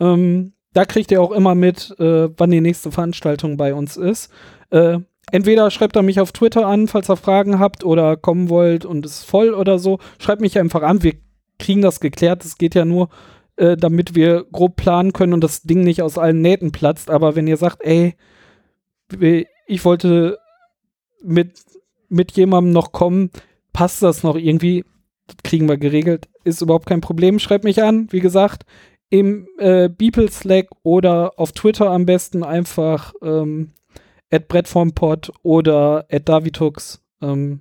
Ähm, 0.00 0.52
da 0.76 0.84
kriegt 0.84 1.10
ihr 1.10 1.22
auch 1.22 1.32
immer 1.32 1.54
mit, 1.54 1.98
äh, 1.98 2.28
wann 2.36 2.50
die 2.50 2.60
nächste 2.60 2.92
Veranstaltung 2.92 3.56
bei 3.56 3.72
uns 3.72 3.96
ist. 3.96 4.30
Äh, 4.68 4.98
entweder 5.32 5.70
schreibt 5.70 5.96
er 5.96 6.02
mich 6.02 6.20
auf 6.20 6.32
Twitter 6.32 6.66
an, 6.66 6.86
falls 6.86 7.08
ihr 7.08 7.16
Fragen 7.16 7.58
habt 7.58 7.82
oder 7.82 8.18
kommen 8.18 8.50
wollt 8.50 8.84
und 8.84 9.06
es 9.06 9.20
ist 9.20 9.24
voll 9.24 9.54
oder 9.54 9.78
so. 9.78 9.98
Schreibt 10.18 10.42
mich 10.42 10.58
einfach 10.58 10.82
an. 10.82 11.02
Wir 11.02 11.14
kriegen 11.58 11.80
das 11.80 11.98
geklärt. 11.98 12.44
Es 12.44 12.58
geht 12.58 12.74
ja 12.74 12.84
nur, 12.84 13.08
äh, 13.56 13.78
damit 13.78 14.14
wir 14.14 14.44
grob 14.52 14.76
planen 14.76 15.14
können 15.14 15.32
und 15.32 15.42
das 15.42 15.62
Ding 15.62 15.82
nicht 15.82 16.02
aus 16.02 16.18
allen 16.18 16.42
Nähten 16.42 16.72
platzt. 16.72 17.08
Aber 17.08 17.36
wenn 17.36 17.46
ihr 17.46 17.56
sagt, 17.56 17.82
ey, 17.82 18.14
ich 19.66 19.84
wollte 19.86 20.36
mit, 21.22 21.54
mit 22.10 22.32
jemandem 22.32 22.74
noch 22.74 22.92
kommen, 22.92 23.30
passt 23.72 24.02
das 24.02 24.22
noch 24.22 24.36
irgendwie? 24.36 24.84
Das 25.26 25.36
kriegen 25.42 25.70
wir 25.70 25.78
geregelt. 25.78 26.28
Ist 26.44 26.60
überhaupt 26.60 26.84
kein 26.84 27.00
Problem. 27.00 27.38
Schreibt 27.38 27.64
mich 27.64 27.82
an. 27.82 28.08
Wie 28.10 28.20
gesagt, 28.20 28.66
im 29.10 29.48
äh, 29.58 29.88
Beeple 29.88 30.30
Slack 30.30 30.68
oder 30.82 31.32
auf 31.36 31.52
Twitter 31.52 31.90
am 31.90 32.06
besten 32.06 32.42
einfach 32.42 33.14
ähm, 33.22 33.72
at 34.30 34.48
Brettformpod 34.48 35.32
oder 35.42 36.06
at 36.10 36.28
Davitux. 36.28 37.00
Ähm, 37.22 37.60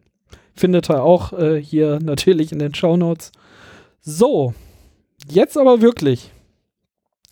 findet 0.56 0.90
ihr 0.90 1.04
auch 1.04 1.34
äh, 1.34 1.62
hier 1.62 2.00
natürlich 2.04 2.52
in 2.52 2.60
den 2.60 2.74
Shownotes. 2.74 3.32
So, 4.02 4.54
jetzt 5.28 5.58
aber 5.58 5.82
wirklich. 5.82 6.32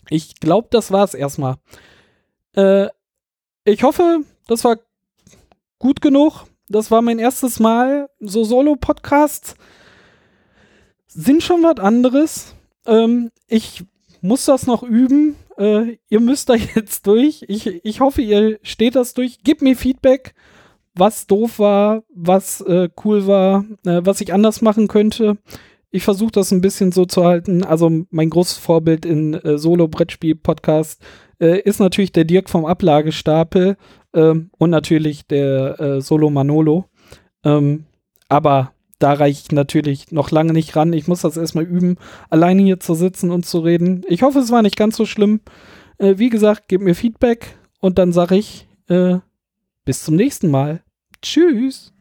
Ich 0.10 0.40
glaube, 0.40 0.68
das 0.70 0.92
war's 0.92 1.14
erstmal. 1.14 1.56
Äh, 2.56 2.88
ich 3.66 3.84
hoffe, 3.84 4.20
das 4.48 4.64
war 4.64 4.78
gut 5.80 6.02
genug. 6.02 6.46
Das 6.70 6.92
war 6.92 7.02
mein 7.02 7.20
erstes 7.20 7.60
Mal. 7.60 8.10
So 8.20 8.44
Solo-Podcasts 8.44 9.56
sind 11.08 11.44
schon 11.44 11.64
was 11.64 11.80
anderes. 11.80 12.56
Ähm, 12.86 13.32
ich 13.48 13.86
muss 14.24 14.46
das 14.46 14.66
noch 14.66 14.84
üben. 14.84 15.36
Äh, 15.58 15.98
ihr 16.10 16.20
müsst 16.20 16.50
da 16.50 16.56
jetzt 16.76 17.06
durch. 17.06 17.46
Ich, 17.48 17.68
ich 17.68 18.00
hoffe, 18.00 18.22
ihr 18.22 18.58
steht 18.64 18.96
das 18.96 19.14
durch. 19.14 19.44
Gebt 19.44 19.62
mir 19.62 19.76
Feedback, 19.76 20.34
was 20.96 21.28
doof 21.28 21.60
war, 21.60 22.04
was 22.14 22.62
äh, 22.62 22.90
cool 23.04 23.28
war, 23.28 23.66
äh, 23.86 24.02
was 24.04 24.22
ich 24.22 24.34
anders 24.34 24.62
machen 24.62 24.88
könnte. 24.88 25.38
Ich 25.92 26.04
versuche 26.04 26.32
das 26.32 26.52
ein 26.52 26.62
bisschen 26.62 26.92
so 26.92 27.06
zu 27.06 27.24
halten. 27.24 27.64
Also 27.64 27.92
mein 28.10 28.30
großes 28.30 28.58
Vorbild 28.58 29.06
in 29.06 29.36
äh, 29.36 29.58
Solo-Brettspiel-Podcast 29.58 31.02
äh, 31.40 31.60
ist 31.60 31.80
natürlich 31.80 32.12
der 32.12 32.24
Dirk 32.24 32.50
vom 32.50 32.66
Ablagestapel 32.66 33.78
ähm, 34.14 34.50
und 34.58 34.70
natürlich 34.70 35.28
der 35.28 35.80
äh, 35.80 36.02
Solo 36.02 36.30
Manolo. 36.30 36.86
Ähm, 37.44 37.86
aber 38.30 38.73
da 39.04 39.12
reiche 39.12 39.42
ich 39.44 39.52
natürlich 39.52 40.12
noch 40.14 40.32
lange 40.32 40.54
nicht 40.54 40.78
ran. 40.78 40.94
Ich 40.94 41.10
muss 41.10 41.22
das 41.22 41.36
erstmal 41.36 41.66
üben, 41.66 41.98
alleine 42.30 42.62
hier 42.62 42.80
zu 42.80 42.94
sitzen 42.94 43.32
und 43.32 43.46
zu 43.46 43.60
reden. 43.60 44.04
Ich 44.08 44.22
hoffe, 44.22 44.40
es 44.40 44.50
war 44.50 44.62
nicht 44.62 44.78
ganz 44.78 44.96
so 44.96 45.06
schlimm. 45.06 45.42
Äh, 45.98 46.16
wie 46.18 46.30
gesagt, 46.30 46.70
gebt 46.70 46.84
mir 46.84 46.96
Feedback 46.96 47.58
und 47.82 47.98
dann 47.98 48.14
sage 48.14 48.38
ich 48.38 48.66
äh, 48.88 49.18
bis 49.84 50.06
zum 50.06 50.16
nächsten 50.16 50.50
Mal. 50.50 50.84
Tschüss. 51.22 51.93